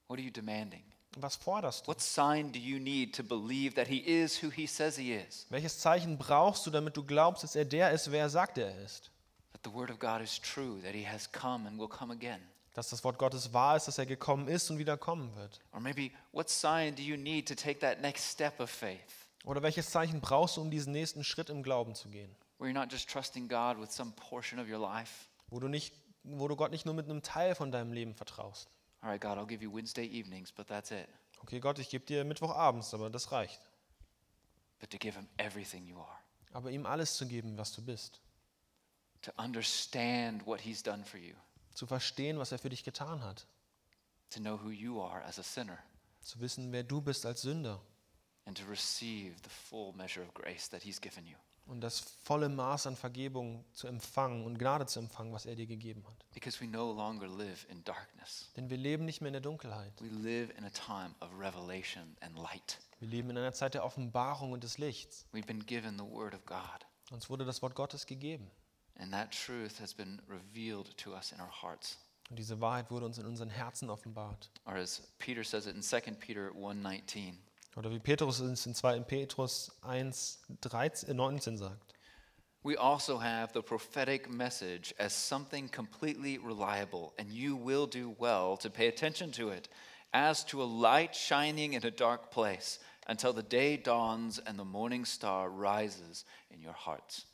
What 0.08 0.18
are 0.20 0.22
you 0.22 0.32
demanding? 0.32 0.84
Was 1.18 1.36
forderst 1.36 1.86
du? 1.86 1.92
What 1.92 2.02
sign 2.02 2.52
do 2.52 2.60
you 2.60 2.80
need 2.80 3.16
to 3.16 3.24
believe 3.24 3.76
that 3.76 3.88
he 3.88 3.98
is 3.98 4.42
who 4.44 4.50
he 4.50 4.68
says 4.68 4.96
he 4.98 5.14
is? 5.14 5.48
Welches 5.50 5.80
Zeichen 5.80 6.18
brauchst 6.18 6.66
du, 6.66 6.72
damit 6.72 6.96
du 6.96 7.04
glaubst, 7.04 7.44
dass 7.44 7.56
er 7.56 7.66
der 7.66 7.92
ist, 7.92 8.12
wer 8.12 8.22
er 8.22 8.30
sagt, 8.30 8.58
er 8.58 8.78
ist? 8.84 9.10
That 9.54 9.62
the 9.64 9.74
word 9.74 9.90
of 9.90 10.00
God 10.00 10.22
is 10.22 10.40
true, 10.40 10.80
that 10.84 10.94
he 10.94 11.06
has 11.06 11.30
come 11.32 11.68
and 11.68 11.80
will 11.80 11.88
come 11.88 12.14
again? 12.14 12.40
Dass 12.76 12.90
das 12.90 13.04
Wort 13.04 13.18
Gottes 13.18 13.52
wahr 13.52 13.76
ist, 13.76 13.88
dass 13.88 13.98
er 13.98 14.06
gekommen 14.06 14.48
ist 14.48 14.70
und 14.70 14.78
wieder 14.78 14.98
kommen 14.98 15.36
wird. 15.36 15.60
Or 15.74 15.80
maybe, 15.80 16.12
what 16.32 16.50
sign 16.50 16.96
do 16.96 17.02
you 17.02 17.18
need 17.18 17.48
to 17.48 17.56
take 17.56 17.80
that 17.80 18.02
next 18.02 18.32
step 18.32 18.60
of 18.60 18.70
faith? 18.70 19.28
Oder 19.46 19.64
welches 19.64 19.90
Zeichen 19.90 20.22
brauchst 20.22 20.58
du, 20.58 20.62
um 20.62 20.70
diesen 20.70 20.94
nächsten 20.94 21.24
Schritt 21.24 21.50
im 21.50 21.64
Glauben 21.64 21.96
zu 21.96 22.10
gehen? 22.10 22.36
Where 22.60 22.70
you're 22.70 22.74
not 22.74 22.92
just 22.92 23.10
trusting 23.10 23.48
God 23.48 23.80
with 23.82 23.92
some 23.92 24.12
portion 24.12 24.60
of 24.60 24.70
your 24.70 24.80
life. 24.80 25.28
Wo 25.50 25.60
du, 25.60 25.68
nicht, 25.68 25.94
wo 26.24 26.48
du 26.48 26.56
Gott 26.56 26.72
nicht 26.72 26.86
nur 26.86 26.94
mit 26.94 27.10
einem 27.10 27.24
Teil 27.24 27.56
von 27.56 27.72
deinem 27.72 27.94
Leben 27.94 28.14
vertraust. 28.14 28.70
All 29.02 29.10
right, 29.10 29.22
God, 29.22 29.38
I'll 29.38 29.46
give 29.48 29.62
you 29.64 29.72
Wednesday 29.74 30.06
evenings, 30.06 30.52
but 30.52 30.68
that's 30.68 30.92
it. 30.92 31.08
Okay, 31.44 31.60
Gott, 31.60 31.80
ich 31.80 31.90
gebe 31.90 32.06
dir 32.06 32.24
Mittwochabends, 32.26 32.94
aber 32.94 33.10
das 33.10 33.32
reicht. 33.32 33.60
But 34.80 34.90
to 34.92 34.98
give 34.98 35.16
him 35.16 35.28
everything 35.38 35.86
you 35.86 35.98
are, 36.00 36.20
Aber 36.54 36.70
ihm 36.72 36.86
alles 36.86 37.16
zu 37.16 37.26
geben, 37.28 37.58
was 37.58 37.72
du 37.74 37.82
bist. 37.82 38.20
to 39.22 39.32
understand 39.38 40.46
what 40.46 40.62
he's 40.62 40.82
done 40.84 41.04
for 41.06 41.18
you, 41.20 41.34
Zu 41.74 41.86
verstehen, 41.86 42.38
was 42.40 42.52
er 42.52 42.60
für 42.60 42.70
dich 42.70 42.84
getan 42.84 43.22
hat. 43.24 43.46
to 44.32 44.40
know 44.40 44.58
who 44.58 44.70
you 44.70 45.02
are 45.02 45.24
as 45.24 45.40
a 45.40 45.44
sinner, 45.44 45.78
Zu 46.22 46.40
wissen, 46.42 46.72
wer 46.72 46.84
du 46.84 47.02
bist 47.02 47.26
als 47.26 47.42
Sünder. 47.42 47.80
and 48.46 48.58
to 48.58 48.66
receive 48.66 49.36
the 49.44 49.50
full 49.50 49.94
measure 49.96 50.22
of 50.26 50.34
grace 50.34 50.68
that 50.70 50.82
he's 50.84 51.00
given 51.00 51.26
you. 51.26 51.36
Und 51.70 51.82
das 51.82 52.00
volle 52.24 52.50
Maß 52.50 52.88
an 52.88 52.96
Vergebung 52.96 53.64
zu 53.74 53.86
empfangen 53.88 54.44
und 54.46 54.58
Gnade 54.58 54.88
zu 54.88 55.00
empfangen, 55.00 55.32
was 55.32 55.46
er 55.46 55.56
dir 55.56 55.68
gegeben 55.68 56.04
hat. 56.08 56.26
Because 56.34 56.60
we 56.60 56.68
no 56.68 56.92
longer 56.92 57.28
live 57.28 57.68
in 57.70 57.84
darkness. 57.84 58.52
Denn 58.56 58.70
wir 58.72 58.78
leben 58.78 59.06
nicht 59.06 59.22
mehr 59.22 59.28
in 59.30 59.34
der 59.34 59.42
Dunkelheit. 59.42 59.94
We 60.02 60.08
live 60.08 60.50
in 60.58 60.66
a 60.66 60.72
time 60.72 61.14
of 61.22 61.30
revelation 61.40 62.18
and 62.22 62.36
light. 62.38 62.80
Wir 63.00 63.08
leben 63.10 63.30
in 63.30 63.38
einer 63.38 63.54
Zeit 63.54 63.76
der 63.76 63.86
Offenbarung 63.86 64.52
und 64.52 64.64
des 64.64 64.80
Lichts. 64.80 65.26
We've 65.32 65.46
been 65.46 65.66
given 65.66 65.98
the 65.98 66.04
Word 66.06 66.34
of 66.34 66.44
God, 66.46 66.88
Uns 67.12 67.30
wurde 67.30 67.46
das 67.46 67.62
Wort 67.62 67.76
Gottes 67.76 68.06
gegeben. 68.08 68.50
and 68.96 69.14
that 69.14 69.32
truth 69.32 69.80
has 69.80 69.94
been 69.94 70.20
revealed 70.28 70.98
to 70.98 71.14
us 71.14 71.32
in 71.32 71.40
our 71.40 71.52
hearts. 71.62 71.98
Und 72.30 72.38
diese 72.38 72.60
Wahrheit 72.62 72.92
wurde 72.92 73.06
uns 73.06 73.18
in 73.18 73.26
unseren 73.26 73.50
Herzen 73.50 73.90
offenbart. 73.90 74.50
Or 74.66 74.74
as 74.76 75.02
Peter 75.20 75.44
says 75.44 75.66
it 75.68 75.76
in 75.76 75.82
2 75.82 76.16
Peter 76.20 76.50
1:19, 76.52 77.38
Oder 77.80 77.92
wie 77.92 78.00
Petrus 78.00 78.42
es 78.42 78.66
in 78.66 78.76
2. 78.76 79.00
Petrus 79.00 79.72
1, 79.84 80.42
13, 80.60 81.10
äh, 81.10 81.14
19 81.14 81.58
sagt. 81.58 81.96
we 82.62 82.76
also 82.76 83.18
have 83.18 83.54
the 83.54 83.62
prophetic 83.62 84.30
message 84.30 84.94
as 85.00 85.14
something 85.14 85.70
completely 85.70 86.38
reliable, 86.38 87.14
and 87.18 87.32
you 87.32 87.56
will 87.56 87.88
do 87.88 88.14
well 88.20 88.58
to 88.58 88.70
pay 88.70 88.88
attention 88.88 89.32
to 89.32 89.50
it, 89.50 89.70
as 90.14 90.44
to 90.44 90.62
a 90.62 90.66
light 90.66 91.16
shining 91.16 91.74
in 91.74 91.86
a 91.86 91.90
dark 91.90 92.32
place, 92.32 92.80
until 93.08 93.32
the 93.32 93.44
day 93.44 93.78
dawns 93.78 94.40
and 94.46 94.60
the 94.60 94.66
morning 94.66 95.06
star 95.06 95.50
rises 95.50 96.26
in 96.52 96.62
your 96.62 96.74
hearts. 96.74 97.26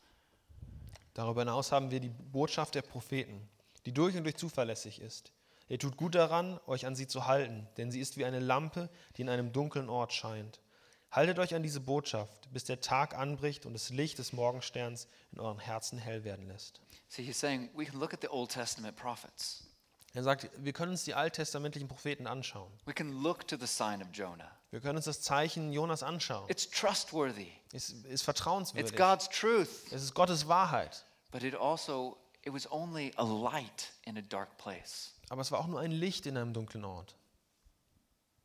Darüber 1.15 1.41
hinaus 1.41 1.71
haben 1.71 1.89
wir 1.89 1.99
die 1.99 2.09
Botschaft 2.09 2.75
der 2.75 2.83
Propheten, 2.83 3.49
die 3.87 3.91
durch 3.91 4.15
und 4.15 4.25
durch 4.25 4.35
zuverlässig 4.35 5.01
ist. 5.01 5.31
Ihr 5.67 5.79
tut 5.79 5.97
gut 5.97 6.15
daran, 6.15 6.59
euch 6.67 6.85
an 6.85 6.95
sie 6.95 7.07
zu 7.07 7.25
halten, 7.25 7.67
denn 7.77 7.91
sie 7.91 7.99
ist 7.99 8.17
wie 8.17 8.25
eine 8.25 8.39
Lampe, 8.39 8.89
die 9.17 9.23
in 9.23 9.29
einem 9.29 9.51
dunklen 9.51 9.89
Ort 9.89 10.13
scheint. 10.13 10.59
Haltet 11.11 11.39
euch 11.39 11.55
an 11.55 11.63
diese 11.63 11.79
Botschaft, 11.79 12.51
bis 12.51 12.65
der 12.65 12.81
Tag 12.81 13.17
anbricht 13.17 13.65
und 13.65 13.73
das 13.73 13.89
Licht 13.89 14.19
des 14.19 14.33
Morgensterns 14.33 15.07
in 15.31 15.39
euren 15.39 15.59
Herzen 15.59 15.97
hell 15.97 16.23
werden 16.23 16.47
lässt. 16.47 16.81
See, 17.07 17.23
he's 17.23 17.39
saying 17.39 17.69
we 17.73 17.85
can 17.85 17.99
look 17.99 18.13
at 18.13 18.21
the 18.21 18.27
Old 18.27 18.51
Testament 18.51 18.95
prophets. 18.95 19.63
Er 20.13 20.23
sagt, 20.23 20.49
wir 20.57 20.71
können 20.71 20.91
uns 20.91 21.03
die 21.03 21.13
alttestamentlichen 21.13 21.87
Propheten 21.87 22.27
anschauen. 22.27 22.71
We 22.85 22.93
can 22.93 23.21
look 23.21 23.47
to 23.47 23.57
the 23.57 23.67
sign 23.67 24.01
of 24.01 24.09
Jonah. 24.13 24.51
Wir 24.71 24.79
können 24.81 24.97
uns 24.97 25.05
das 25.05 25.21
Zeichen 25.21 25.73
Jonas 25.73 26.03
anschauen. 26.03 26.49
It's 26.49 26.69
trustworthy. 26.69 27.51
Es 27.73 27.89
ist 27.89 28.05
It's 28.05 28.21
vertrauenswürdig. 28.21 28.95
God's 28.95 29.29
truth. 29.29 29.69
Es 29.91 30.03
ist 30.03 30.13
Gottes 30.13 30.47
Wahrheit. 30.47 31.05
But 31.31 31.43
it 31.43 31.55
also 31.55 32.17
it 32.43 32.53
was 32.53 32.69
only 32.71 33.11
a 33.17 33.23
light 33.23 33.91
in 34.03 34.17
a 34.17 34.21
dark 34.21 34.57
place. 34.57 35.14
Aber 35.29 35.41
es 35.41 35.51
war 35.51 35.59
auch 35.59 35.67
nur 35.67 35.79
ein 35.79 35.91
Licht 35.91 36.25
in 36.25 36.37
einem 36.37 36.53
dunklen 36.53 36.85
Ort. 36.85 37.15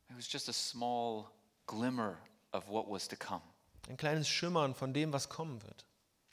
It 0.09 0.17
was 0.17 0.31
just 0.31 0.49
a 0.49 0.53
small 0.53 1.27
glimmer 1.67 2.17
of 2.51 2.67
what 2.67 2.89
was 2.89 3.07
to 3.07 3.15
come. 3.15 3.41
Ein 3.89 3.97
kleines 3.97 4.27
Schimmern 4.27 4.75
von 4.75 4.93
dem, 4.93 5.13
was 5.13 5.29
kommen 5.29 5.61
wird. 5.63 5.85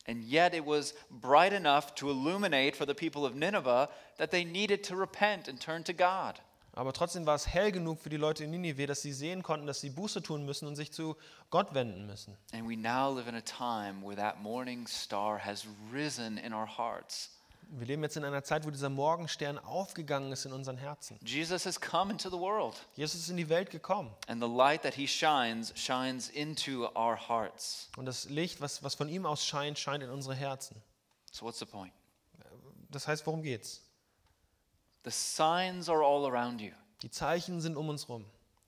And 0.06 0.24
yet 0.24 0.54
it 0.54 0.64
was 0.66 0.94
bright 1.10 1.52
enough 1.52 1.94
to 1.96 2.08
illuminate 2.08 2.74
for 2.74 2.86
the 2.86 2.94
people 2.94 3.26
of 3.26 3.34
Nineveh 3.34 3.88
that 4.16 4.30
they 4.30 4.44
needed 4.44 4.82
to 4.84 4.96
repent 4.96 5.48
and 5.48 5.60
turn 5.60 5.84
to 5.84 5.92
God. 5.92 6.40
Aber 6.72 6.92
trotzdem 6.92 7.26
war 7.26 7.34
es 7.34 7.46
hell 7.46 7.72
genug 7.72 8.00
für 8.00 8.08
die 8.08 8.16
Leute 8.16 8.44
in 8.44 8.50
Ninive, 8.50 8.86
dass 8.86 9.02
sie 9.02 9.12
sehen 9.12 9.42
konnten, 9.42 9.66
dass 9.66 9.80
sie 9.80 9.90
Buße 9.90 10.22
tun 10.22 10.44
müssen 10.44 10.68
und 10.68 10.76
sich 10.76 10.92
zu 10.92 11.16
Gott 11.50 11.74
wenden 11.74 12.06
müssen. 12.06 12.36
And 12.52 12.68
we 12.68 12.76
now 12.76 13.12
live 13.12 13.26
in 13.26 13.34
a 13.34 13.40
time 13.40 14.02
where 14.02 14.16
that 14.16 14.40
morning 14.40 14.86
star 14.86 15.44
has 15.44 15.66
risen 15.92 16.38
in 16.38 16.54
our 16.54 16.66
hearts. 16.66 17.30
Wir 17.70 17.86
leben 17.86 18.02
jetzt 18.02 18.16
in 18.16 18.24
einer 18.24 18.42
Zeit, 18.42 18.64
wo 18.66 18.70
dieser 18.70 18.88
Morgenstern 18.88 19.58
aufgegangen 19.58 20.32
ist 20.32 20.46
in 20.46 20.52
unseren 20.52 20.78
Herzen. 20.78 21.18
Jesus 21.22 21.66
has 21.66 21.78
come 21.78 22.10
into 22.10 22.30
the 22.30 22.38
world, 22.38 22.74
Jesus 22.94 23.20
ist 23.20 23.28
in 23.28 23.36
die 23.36 23.48
Welt 23.50 23.70
gekommen. 23.70 24.10
and 24.26 24.42
the 24.42 24.48
light 24.48 24.82
that 24.82 24.94
he 24.94 25.06
shines 25.06 25.72
shines 25.76 26.30
into 26.30 26.86
our 26.96 27.16
hearts. 27.28 27.90
Und 27.96 28.06
das 28.06 28.28
Licht, 28.30 28.60
was, 28.62 28.82
was 28.82 28.94
von 28.94 29.08
ihm 29.08 29.26
aus 29.26 29.44
scheint, 29.44 29.78
scheint 29.78 30.02
in 30.02 30.08
unsere 30.10 30.34
Herzen. 30.34 30.80
So 31.30 31.44
what's 31.44 31.58
the 31.58 31.66
point? 31.66 31.92
Das 32.90 33.06
heißt, 33.06 33.26
worum 33.26 33.42
geht's? 33.42 33.82
The 35.04 35.10
signs 35.10 35.90
are 35.90 36.02
all 36.02 36.24
around 36.24 36.60
you. 36.62 36.72
Die 37.02 37.10
Zeichen 37.10 37.60
sind 37.60 37.76
um 37.76 37.88
uns 37.90 38.08
rum. 38.08 38.24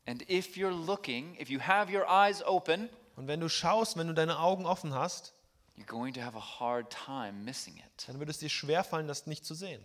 And 0.07 0.23
if 0.29 0.57
you're 0.57 0.71
looking, 0.71 1.37
if 1.41 1.49
you 1.49 1.59
have 1.61 1.91
your 1.91 2.07
eyes 2.09 2.43
open, 2.45 2.91
Und 3.17 3.29
wenn 3.29 3.41
du 3.41 3.49
schaust, 3.49 3.97
wenn 3.97 4.07
du 4.09 4.15
deine 4.15 4.39
Augen 4.39 4.67
offen 4.67 4.95
hast, 4.95 5.35
you're 5.77 5.87
going 5.87 6.15
to 6.15 6.21
have 6.21 6.37
a 6.37 6.61
hard 6.61 6.91
time 6.91 7.45
missing 7.45 7.77
it. 7.79 8.07
dann 8.07 8.19
wird 8.19 8.31
es 8.31 8.39
dir 8.39 8.49
schwerfallen, 8.49 9.07
das 9.09 9.27
nicht 9.27 9.45
zu 9.45 9.55
sehen. 9.55 9.85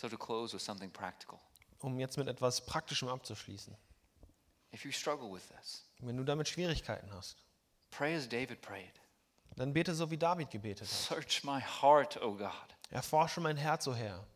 So, 0.00 0.08
to 0.08 0.16
close 0.16 0.54
with 0.54 0.62
something 0.62 0.90
practical. 0.90 1.38
Um 1.80 1.98
jetzt 1.98 2.16
mit 2.16 2.28
etwas 2.28 2.64
Praktischem 2.64 3.08
abzuschließen. 3.08 3.76
If 4.72 4.84
you 4.84 4.90
struggle 4.90 5.32
with 5.32 5.42
this, 5.48 5.84
Wenn 6.00 6.16
du 6.16 6.24
damit 6.24 6.48
Schwierigkeiten 6.48 7.12
hast, 7.12 7.36
pray 7.90 8.14
as 8.14 8.28
David 8.28 8.60
prayed 8.60 9.00
dann 9.56 9.72
bete 9.72 9.94
so, 9.94 10.10
wie 10.10 10.16
David 10.18 10.50
gebetet 10.50 10.88
hat. 10.88 10.88
Search 10.88 11.44
my 11.44 11.60
heart, 11.60 12.20
O 12.20 12.34
God. 12.34 12.50
Erforsche 12.90 13.40
mein 13.40 13.56
Herz, 13.56 13.86
o 13.86 13.94
Herr. 13.94 14.26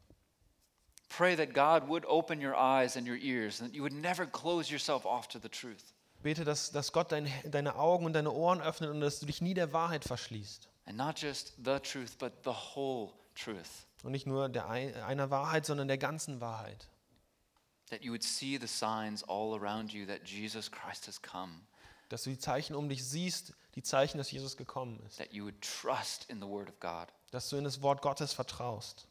Pray 1.09 1.35
that 1.37 1.55
God 1.55 1.89
would 1.89 2.05
open 2.07 2.41
your 2.41 2.55
eyes 2.55 2.97
and 2.97 3.07
your 3.07 3.17
ears, 3.17 3.61
and 3.61 3.71
that 3.71 3.75
you 3.75 3.83
would 3.83 3.93
never 3.95 4.27
close 4.27 4.71
yourself 4.71 5.07
off 5.07 5.29
to 5.29 5.39
the 5.39 5.49
truth. 5.49 5.93
Bete, 6.23 6.45
dass, 6.45 6.73
dass 6.73 6.93
Gott 6.93 7.13
dein, 7.13 7.31
deine 7.45 7.77
Augen 7.77 8.05
und 8.05 8.13
deine 8.13 8.33
Ohren 8.33 8.61
öffnet 8.61 8.91
und 8.91 9.01
dass 9.01 9.21
du 9.21 9.27
dich 9.27 9.41
nie 9.41 9.55
der 9.55 9.73
Wahrheit 9.73 10.05
verschließt. 10.05 10.69
Truth. 13.35 13.87
Und 14.03 14.13
nicht 14.13 14.27
nur 14.27 14.49
der 14.49 14.69
ein, 14.69 14.95
einer 15.03 15.31
Wahrheit, 15.31 15.67
sondern 15.67 15.89
der 15.89 15.99
ganzen 15.99 16.41
Wahrheit. 16.41 16.89
Dass 22.09 22.23
du 22.23 22.31
die 22.31 22.39
Zeichen 22.39 22.75
um 22.75 22.89
dich 22.89 23.05
siehst, 23.05 23.55
die 23.75 23.83
Zeichen, 23.83 24.19
dass 24.19 24.31
Jesus 24.31 24.57
gekommen 24.57 25.01
ist. 25.07 25.21
Dass 27.31 27.49
du 27.49 27.57
in 27.57 27.65
das 27.65 27.83
Wort 27.83 28.03
Gottes 28.03 28.33
vertraust. 28.33 29.07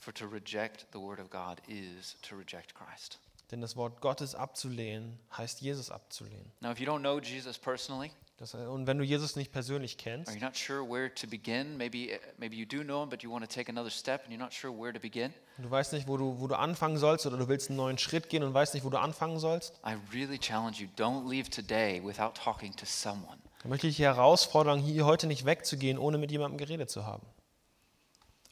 For 0.00 0.14
to 0.14 0.26
reject 0.26 0.86
the 0.92 1.00
word 1.00 1.18
of 1.18 1.28
God 1.28 1.60
is 1.66 2.16
to 2.22 2.36
reject 2.36 2.74
Christ. 2.74 3.18
Denn 3.50 3.60
das 3.62 3.76
Wort 3.76 4.00
Gottes 4.02 4.34
abzulehnen, 4.34 5.18
heißt 5.36 5.60
Jesus 5.62 5.90
abzulehnen. 5.90 6.52
Now, 6.60 6.70
if 6.70 6.80
you 6.80 6.86
don't 6.86 7.00
know 7.00 7.18
Jesus 7.18 7.58
personally, 7.58 8.10
Das, 8.36 8.54
und 8.54 8.86
wenn 8.86 8.98
du 8.98 9.04
Jesus 9.04 9.34
nicht 9.34 9.50
persönlich 9.50 9.98
kennst, 9.98 10.30
you're 10.30 10.40
not 10.40 10.56
sure 10.56 10.88
where 10.88 11.12
to 11.12 11.26
begin, 11.26 11.76
maybe, 11.76 12.14
uh, 12.14 12.18
maybe 12.36 12.54
you 12.54 12.64
do 12.64 12.84
know 12.84 13.02
him, 13.02 13.08
but 13.08 13.24
you 13.24 13.32
want 13.32 13.44
to 13.44 13.52
take 13.52 13.68
another 13.68 13.90
step 13.90 14.22
and 14.22 14.32
you're 14.32 14.38
not 14.38 14.52
sure 14.54 14.72
where 14.72 14.92
to 14.92 15.00
begin, 15.00 15.34
du 15.56 15.68
weißt 15.68 15.92
nicht, 15.92 16.06
wo 16.06 16.16
du, 16.16 16.38
wo 16.38 16.46
du 16.46 16.56
anfangen 16.56 16.98
sollst, 16.98 17.26
oder 17.26 17.36
du 17.36 17.48
willst 17.48 17.68
einen 17.68 17.78
neuen 17.78 17.98
Schritt 17.98 18.28
gehen 18.28 18.44
und 18.44 18.54
weißt 18.54 18.74
nicht, 18.74 18.84
wo 18.84 18.90
du 18.90 19.00
anfangen 19.00 19.40
sollst, 19.40 19.74
I 19.84 19.96
really 20.14 20.38
challenge 20.38 20.76
you 20.78 20.86
don't 20.96 21.28
leave 21.28 21.50
today 21.50 22.00
without 22.04 22.34
talking 22.34 22.76
to 22.76 22.86
someone. 22.86 23.38
dann 23.62 23.70
möchte 23.70 23.88
ich 23.88 23.96
dich 23.96 24.04
herausfordern, 24.04 24.78
hier 24.78 25.04
heute 25.04 25.26
nicht 25.26 25.44
wegzugehen, 25.44 25.98
ohne 25.98 26.16
mit 26.16 26.30
jemandem 26.30 26.58
geredet 26.58 26.90
zu 26.90 27.04
haben. 27.04 27.26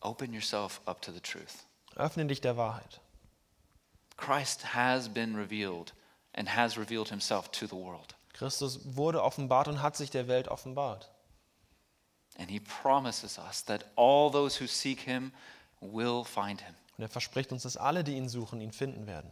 Open 0.01 0.32
yourself 0.32 0.80
up 0.86 1.01
to 1.01 1.12
the 1.12 1.20
truth. 1.20 1.64
Öffne 1.94 2.26
dich 2.26 2.40
der 2.40 2.57
Wahrheit. 2.57 3.01
Christ 4.17 4.62
has 4.75 5.09
been 5.09 5.37
revealed 5.37 5.93
and 6.35 6.49
has 6.49 6.77
revealed 6.77 7.11
himself 7.11 7.51
to 7.53 7.67
the 7.67 7.77
world. 7.77 8.14
Christus 8.33 8.81
wurde 8.97 9.23
offenbart 9.23 9.69
und 9.69 9.83
hat 9.83 9.97
sich 9.97 10.11
der 10.11 10.29
Welt 10.29 10.49
offenbart. 10.49 11.09
And 12.39 12.51
he 12.51 12.61
promises 12.61 13.39
us 13.39 13.62
that 13.64 13.85
all 13.97 14.31
those 14.31 14.57
who 14.57 14.67
seek 14.67 15.01
him 15.01 15.33
will 15.81 16.25
find 16.25 16.61
him. 16.61 16.75
Und 16.99 17.05
er 17.05 17.09
verspricht 17.09 17.53
uns, 17.53 17.62
dass 17.62 17.77
alle, 17.77 18.05
die 18.05 18.17
ihn 18.17 18.29
suchen, 18.29 18.61
ihn 18.61 18.73
finden 18.73 19.07
werden. 19.07 19.31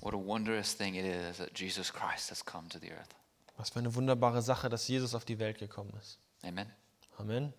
What 0.00 0.12
a 0.12 0.18
wondrous 0.18 0.76
thing 0.76 0.96
it 0.96 1.06
is 1.06 1.38
that 1.38 1.58
Jesus 1.58 1.90
Christ 1.90 2.30
has 2.30 2.44
come 2.44 2.68
to 2.68 2.78
the 2.78 2.92
earth. 2.92 3.14
Was 3.56 3.70
für 3.70 3.78
eine 3.78 3.94
wunderbare 3.94 4.42
Sache, 4.42 4.68
dass 4.68 4.88
Jesus 4.88 5.14
auf 5.14 5.24
die 5.24 5.38
Welt 5.38 5.58
gekommen 5.58 5.92
ist. 6.00 6.18
Amen. 6.42 6.70
Amen. 7.18 7.54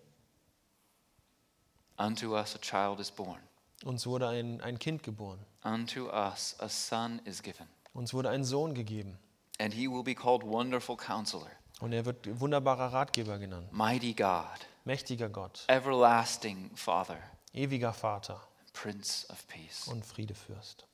Unto 1.98 2.36
us 2.36 2.54
a 2.54 2.58
child 2.58 3.00
is 3.00 3.10
born, 3.10 3.40
Uns 3.84 4.06
wurde 4.06 4.28
ein, 4.28 4.60
ein 4.62 4.78
Kind 4.78 5.02
geboren. 5.02 5.38
unto 5.62 6.08
us 6.10 6.56
a 6.60 6.68
son 6.68 7.20
is 7.24 7.42
given, 7.42 7.66
Uns 7.92 8.12
wurde 8.14 8.30
ein 8.30 8.44
Sohn 8.44 8.74
gegeben. 8.74 9.18
and 9.58 9.72
he 9.74 9.86
will 9.88 10.02
be 10.02 10.14
called 10.14 10.42
Wonderful 10.44 10.96
Counselor, 10.96 11.50
Und 11.80 11.92
er 11.92 12.04
wird 12.06 12.40
wunderbarer 12.40 12.92
Ratgeber 12.92 13.38
genannt. 13.38 13.70
Mighty 13.72 14.14
God, 14.14 14.44
Mächtiger 14.84 15.28
Gott, 15.28 15.64
Everlasting 15.68 16.70
Father, 16.74 17.18
ewiger 17.52 17.92
Vater 17.92 18.40
Prince 18.72 19.26
of 19.30 19.46
Peace. 19.48 19.86
und 19.88 20.04
Friedefürst. 20.04 20.86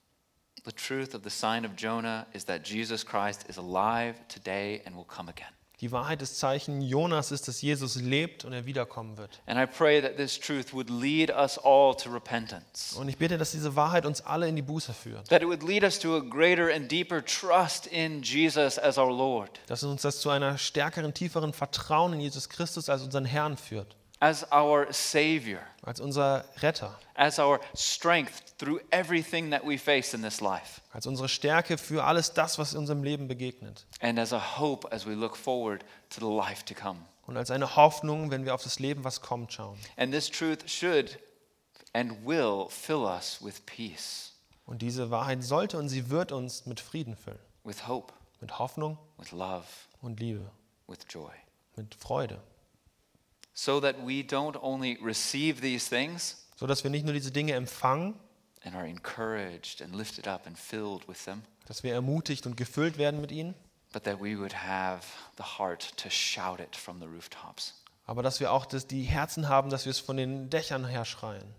The 0.64 0.72
truth 0.72 1.14
of 1.14 1.22
the 1.24 1.30
sign 1.30 1.64
of 1.66 1.72
Jonah 1.76 2.26
is 2.32 2.44
that 2.46 2.64
Jesus 2.68 3.04
Christ 3.04 3.48
is 3.48 3.56
alive 3.58 4.14
today 4.28 4.80
and 4.86 4.94
will 4.96 5.04
come 5.04 5.28
again. 5.28 5.52
Die 5.82 5.90
Wahrheit 5.90 6.20
des 6.20 6.38
Zeichen 6.38 6.80
Jonas 6.80 7.32
ist, 7.32 7.48
dass 7.48 7.60
Jesus 7.60 7.96
lebt 7.96 8.44
und 8.44 8.52
er 8.52 8.66
wiederkommen 8.66 9.18
wird. 9.18 9.42
Und 12.96 13.08
ich 13.08 13.18
bitte, 13.18 13.36
dass 13.36 13.50
diese 13.50 13.74
Wahrheit 13.74 14.06
uns 14.06 14.20
alle 14.20 14.46
in 14.46 14.54
die 14.54 14.62
Buße 14.62 14.92
führt. 14.92 15.28
Dass 19.66 19.82
uns 19.82 20.02
das 20.02 20.20
zu 20.20 20.30
einer 20.30 20.56
stärkeren, 20.56 21.12
tieferen 21.14 21.52
Vertrauen 21.52 22.12
in 22.12 22.20
Jesus 22.20 22.48
Christus 22.48 22.88
als 22.88 23.02
unseren 23.02 23.24
Herrn 23.24 23.56
führt. 23.56 23.96
As 24.22 24.46
our 24.52 24.86
Savior, 24.92 25.58
Als 25.82 25.98
unser 26.00 26.44
Retter. 26.60 26.96
as 27.16 27.40
our 27.40 27.60
strength 27.74 28.56
through 28.56 28.80
everything 28.90 29.50
that 29.50 29.64
we 29.66 29.76
face 29.76 30.14
in 30.14 30.22
this 30.22 30.40
life, 30.40 30.80
Als 30.92 31.06
unsere 31.06 31.28
Stärke 31.28 31.76
für 31.76 32.04
alles 32.04 32.32
das, 32.32 32.56
was 32.58 32.72
in 32.72 32.78
unserem 32.78 33.02
Leben 33.02 33.26
begegnet. 33.26 33.84
and 34.00 34.18
as 34.20 34.32
a 34.32 34.58
hope 34.58 34.86
as 34.92 35.06
we 35.06 35.14
look 35.14 35.36
forward 35.36 35.84
to 36.10 36.20
the 36.20 36.32
life 36.32 36.64
to 36.64 36.74
come. 36.74 37.00
Und 37.26 37.36
als 37.36 37.50
eine 37.50 37.74
Hoffnung, 37.76 38.30
wenn 38.30 38.44
wir 38.44 38.54
auf 38.54 38.62
das 38.62 38.78
Leben, 38.78 39.02
was 39.04 39.20
kommt, 39.20 39.52
schauen. 39.52 39.78
And 39.96 40.12
this 40.12 40.30
truth 40.30 40.68
should 40.70 41.18
and 41.92 42.24
will 42.24 42.66
fill 42.70 43.04
us 43.04 43.38
with 43.42 43.60
peace, 43.66 44.34
Und 44.66 44.82
diese 44.82 45.10
Wahrheit 45.10 45.42
sollte 45.42 45.78
und 45.78 45.88
sie 45.88 46.10
wird 46.10 46.30
uns 46.30 46.64
mit 46.66 46.78
Frieden 46.78 47.16
füllen. 47.16 47.40
with 47.64 47.88
hope, 47.88 48.12
Mit 48.40 48.58
Hoffnung 48.60 48.98
with 49.18 49.32
love, 49.32 49.64
und 50.00 50.20
Liebe. 50.20 50.48
with 50.86 50.98
joy. 51.08 51.32
Mit 51.76 51.94
Freude. 51.96 52.40
So 53.54 53.80
that 53.80 53.96
we 54.06 54.22
don't 54.22 54.56
only 54.62 54.98
receive 55.02 55.60
these 55.60 55.88
things 55.88 56.38
So 56.56 56.66
dass 56.66 56.84
wir 56.84 56.90
nicht 56.90 57.04
nur 57.04 57.12
diese 57.12 57.30
Dinge 57.32 57.54
empfangen, 57.54 58.14
and 58.64 58.74
are 58.74 58.86
encouraged 58.86 59.82
and 59.82 59.94
lifted 59.94 60.26
up 60.28 60.46
and 60.46 60.58
filled 60.58 61.08
with 61.08 61.24
them, 61.24 61.42
dass 61.66 61.82
wir 61.82 61.92
ermutigt 61.92 62.46
und 62.46 62.56
gefüllt 62.56 62.96
werden 62.98 63.20
mit 63.20 63.32
ihnen, 63.32 63.54
but 63.92 64.04
that 64.04 64.20
we 64.20 64.38
would 64.38 64.54
have 64.54 65.06
the 65.36 65.42
heart 65.58 65.96
to 65.96 66.08
shout 66.08 66.60
it 66.60 66.76
from 66.76 67.00
the 67.00 67.06
rooftops. 67.06 67.74
aber 68.06 68.22
dass 68.22 68.40
wir 68.40 68.52
auch 68.52 68.64
das, 68.66 68.86
die 68.86 69.02
Herzen 69.02 69.48
haben, 69.48 69.70
dass 69.70 69.84
wir 69.84 69.90
es 69.90 69.98
von 69.98 70.16
den 70.16 70.48
Dächern 70.50 70.86
her 70.86 71.04
schreien. 71.04 71.54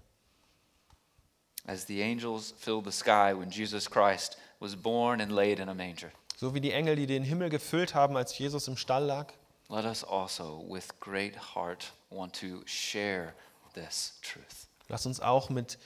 As 1.65 1.85
the 1.87 2.01
angels 2.03 2.53
filled 2.57 2.85
the 2.85 2.91
sky 2.91 3.33
when 3.37 3.49
Jesus 3.49 3.89
Christ 3.89 4.37
was 4.59 4.75
born 4.75 5.21
and 5.21 5.31
laid 5.31 5.59
in 5.59 5.69
a 5.69 5.73
manger, 5.73 6.11
So 6.37 6.53
wie 6.53 6.61
die 6.61 6.71
Engel, 6.71 6.95
die 6.95 7.07
den 7.07 7.23
Himmel 7.23 7.49
gefüllt 7.49 7.93
haben, 7.95 8.17
als 8.17 8.37
Jesus 8.37 8.67
im 8.67 8.75
Stall 8.77 9.05
lag, 9.05 9.33
let 9.69 9.85
us 9.85 10.03
also, 10.03 10.63
with 10.67 10.99
great 10.99 11.35
heart, 11.55 11.91
want 12.09 12.33
to 12.41 12.61
share 12.65 13.33
this 13.73 14.19
truth. 14.21 14.67
lass 14.89 15.05
uns 15.05 15.19
auch 15.19 15.49
mit, 15.49 15.77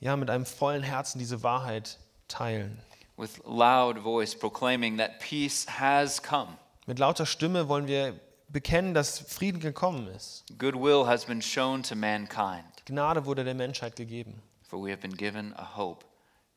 ja, 0.00 0.16
mit 0.16 0.30
einem 0.30 0.46
vollen 0.46 0.82
Herzen 0.82 1.18
diese 1.18 1.42
Wahrheit 1.42 1.98
teilen. 2.28 2.80
With 3.16 3.38
loud 3.46 3.98
voice 4.02 4.34
proclaiming 4.34 4.98
that 4.98 5.20
peace 5.20 5.66
has 5.78 6.22
come, 6.22 6.56
Mit 6.86 6.98
lauter 6.98 7.24
Stimme 7.26 7.68
wollen 7.68 7.86
wir 7.86 8.18
bekennen, 8.48 8.94
dass 8.94 9.18
Frieden 9.18 9.60
gekommen 9.60 10.06
ist. 10.08 10.44
goodwill 10.58 11.06
has 11.06 11.24
been 11.24 11.40
shown 11.42 11.82
to 11.82 11.94
mankind, 11.96 12.64
Gnade 12.86 13.24
wurde 13.26 13.42
der 13.44 13.54
Menschheit 13.54 13.96
gegeben. 13.96 14.42
for 14.62 14.78
we 14.84 14.90
have 14.90 15.00
been 15.00 15.16
given 15.16 15.52
a 15.56 15.76
hope 15.76 16.04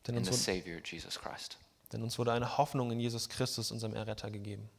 in 0.08 0.24
the 0.26 0.34
Savior, 0.34 0.80
Jesus 0.84 1.20
Christ. 1.20 1.58
denn 1.94 2.02
uns 2.04 2.18
wurde 2.20 2.34
eine 2.34 2.58
Hoffnung 2.58 2.92
in 2.92 3.00
Jesus 3.00 3.30
Christus, 3.30 3.72
unserem 3.72 3.94
Erretter, 3.96 4.30
gegeben. 4.32 4.70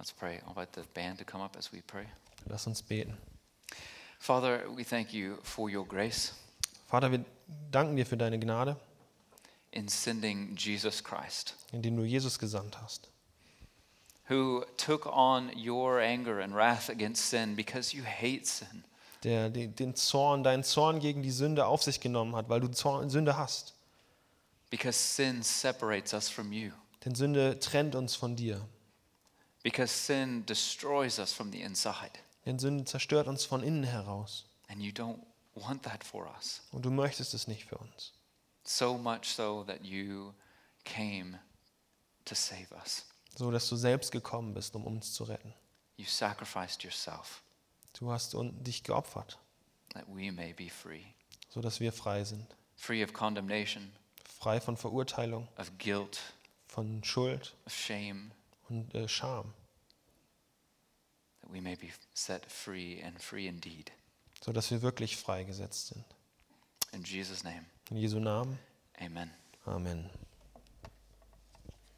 Let's 0.00 0.12
pray. 0.12 0.40
I'll 0.44 0.48
invite 0.48 0.72
the 0.72 0.82
band 0.94 1.18
to 1.18 1.24
come 1.24 1.44
up 1.44 1.56
as 1.58 1.70
we 1.72 1.82
pray. 1.86 2.06
Lass 2.48 2.66
uns 2.66 2.80
beten. 2.80 3.18
Father, 4.18 4.64
we 4.74 4.82
thank 4.82 5.12
you 5.12 5.36
for 5.42 5.68
your 5.68 5.84
grace 5.84 6.32
Vater, 6.90 7.12
wir 7.12 7.24
danken 7.70 7.94
dir 7.94 8.04
für 8.04 8.16
deine 8.16 8.40
Gnade, 8.40 8.76
in 9.70 9.86
sending 9.86 10.56
Jesus 10.56 11.04
Christ, 11.04 11.54
indem 11.70 11.96
du 11.96 12.02
Jesus 12.02 12.38
gesandt 12.38 12.80
hast, 12.82 13.08
who 14.28 14.64
took 14.76 15.06
on 15.06 15.52
your 15.54 16.00
anger 16.00 16.40
and 16.40 16.52
wrath 16.52 16.90
against 16.90 17.30
sin 17.30 17.54
because 17.54 17.94
you 17.96 18.02
hate 18.02 18.44
sin. 18.44 18.82
der 19.22 19.50
den 19.50 19.76
den 19.76 19.94
Zorn, 19.94 20.42
deinen 20.42 20.64
Zorn 20.64 20.98
gegen 20.98 21.22
die 21.22 21.30
Sünde 21.30 21.66
auf 21.66 21.84
sich 21.84 22.00
genommen 22.00 22.34
hat, 22.34 22.48
weil 22.48 22.58
du 22.58 22.68
Zorn, 22.68 23.08
Sünde 23.08 23.36
hast. 23.36 23.74
Because 24.70 24.98
sin 24.98 25.42
separates 25.42 26.12
us 26.12 26.28
from 26.28 26.52
you. 26.52 26.72
Denn 27.04 27.14
Sünde 27.14 27.60
trennt 27.60 27.94
uns 27.94 28.16
von 28.16 28.34
dir. 28.34 28.66
Because 29.62 29.92
sin 29.92 30.44
destroys 30.46 31.18
us 31.18 31.32
from 31.32 31.52
the 31.52 31.60
inside. 31.60 32.12
Denn 32.46 32.58
Sünde 32.58 32.84
zerstört 32.84 33.28
uns 33.28 33.44
von 33.44 33.62
innen 33.62 33.84
heraus. 33.84 34.46
And 34.68 34.80
you 34.80 34.90
don't 34.92 35.20
want 35.54 35.82
that 35.82 36.02
for 36.04 36.26
us. 36.36 36.62
Und 36.72 36.84
du 36.84 36.90
möchtest 36.90 37.34
es 37.34 37.46
nicht 37.46 37.64
für 37.64 37.76
uns. 37.76 38.12
So 38.64 38.96
much 38.96 39.24
so 39.26 39.64
that 39.64 39.84
you 39.84 40.32
came 40.84 41.38
to 42.24 42.34
save 42.34 42.68
us. 42.82 43.04
So 43.36 43.50
dass 43.50 43.68
du 43.68 43.76
selbst 43.76 44.12
gekommen 44.12 44.54
bist, 44.54 44.74
um 44.74 44.86
uns 44.86 45.12
zu 45.12 45.24
retten. 45.24 45.52
You 45.96 46.06
sacrificed 46.06 46.82
yourself 46.82 47.42
Du 47.92 48.10
hast 48.10 48.34
dich 48.38 48.84
geopfert, 48.84 49.38
that 49.92 50.04
we 50.06 50.30
may 50.32 50.52
be 50.52 50.70
free. 50.70 51.04
so 51.48 51.60
dass 51.60 51.80
wir 51.80 51.92
frei 51.92 52.24
sind. 52.24 52.46
Free 52.76 53.02
of 53.04 53.12
condemnation, 53.12 53.92
Frei 54.38 54.60
von 54.60 54.76
Verurteilung, 54.76 55.48
of 55.58 55.70
guilt, 55.78 56.20
von 56.68 57.02
Schuld 57.04 57.54
of 57.66 57.74
shame, 57.74 58.30
und 58.70 58.94
äh, 58.94 59.06
Scham. 59.08 59.52
that 61.42 61.50
we 61.52 61.60
may 61.60 61.74
be 61.76 61.88
set 62.14 62.46
free 62.50 63.02
and 63.02 63.20
free 63.20 63.46
indeed. 63.46 63.90
So 64.42 64.52
dass 64.52 64.70
wir 64.70 64.80
wirklich 64.82 65.16
freigesetzt 65.16 65.88
sind. 65.88 66.04
In 66.92 67.02
Jesus' 67.04 67.44
name, 67.44 67.66
In 67.90 67.96
Jesu 67.98 68.18
Namen. 68.18 68.58
amen. 68.98 69.30
Amen. 69.66 70.08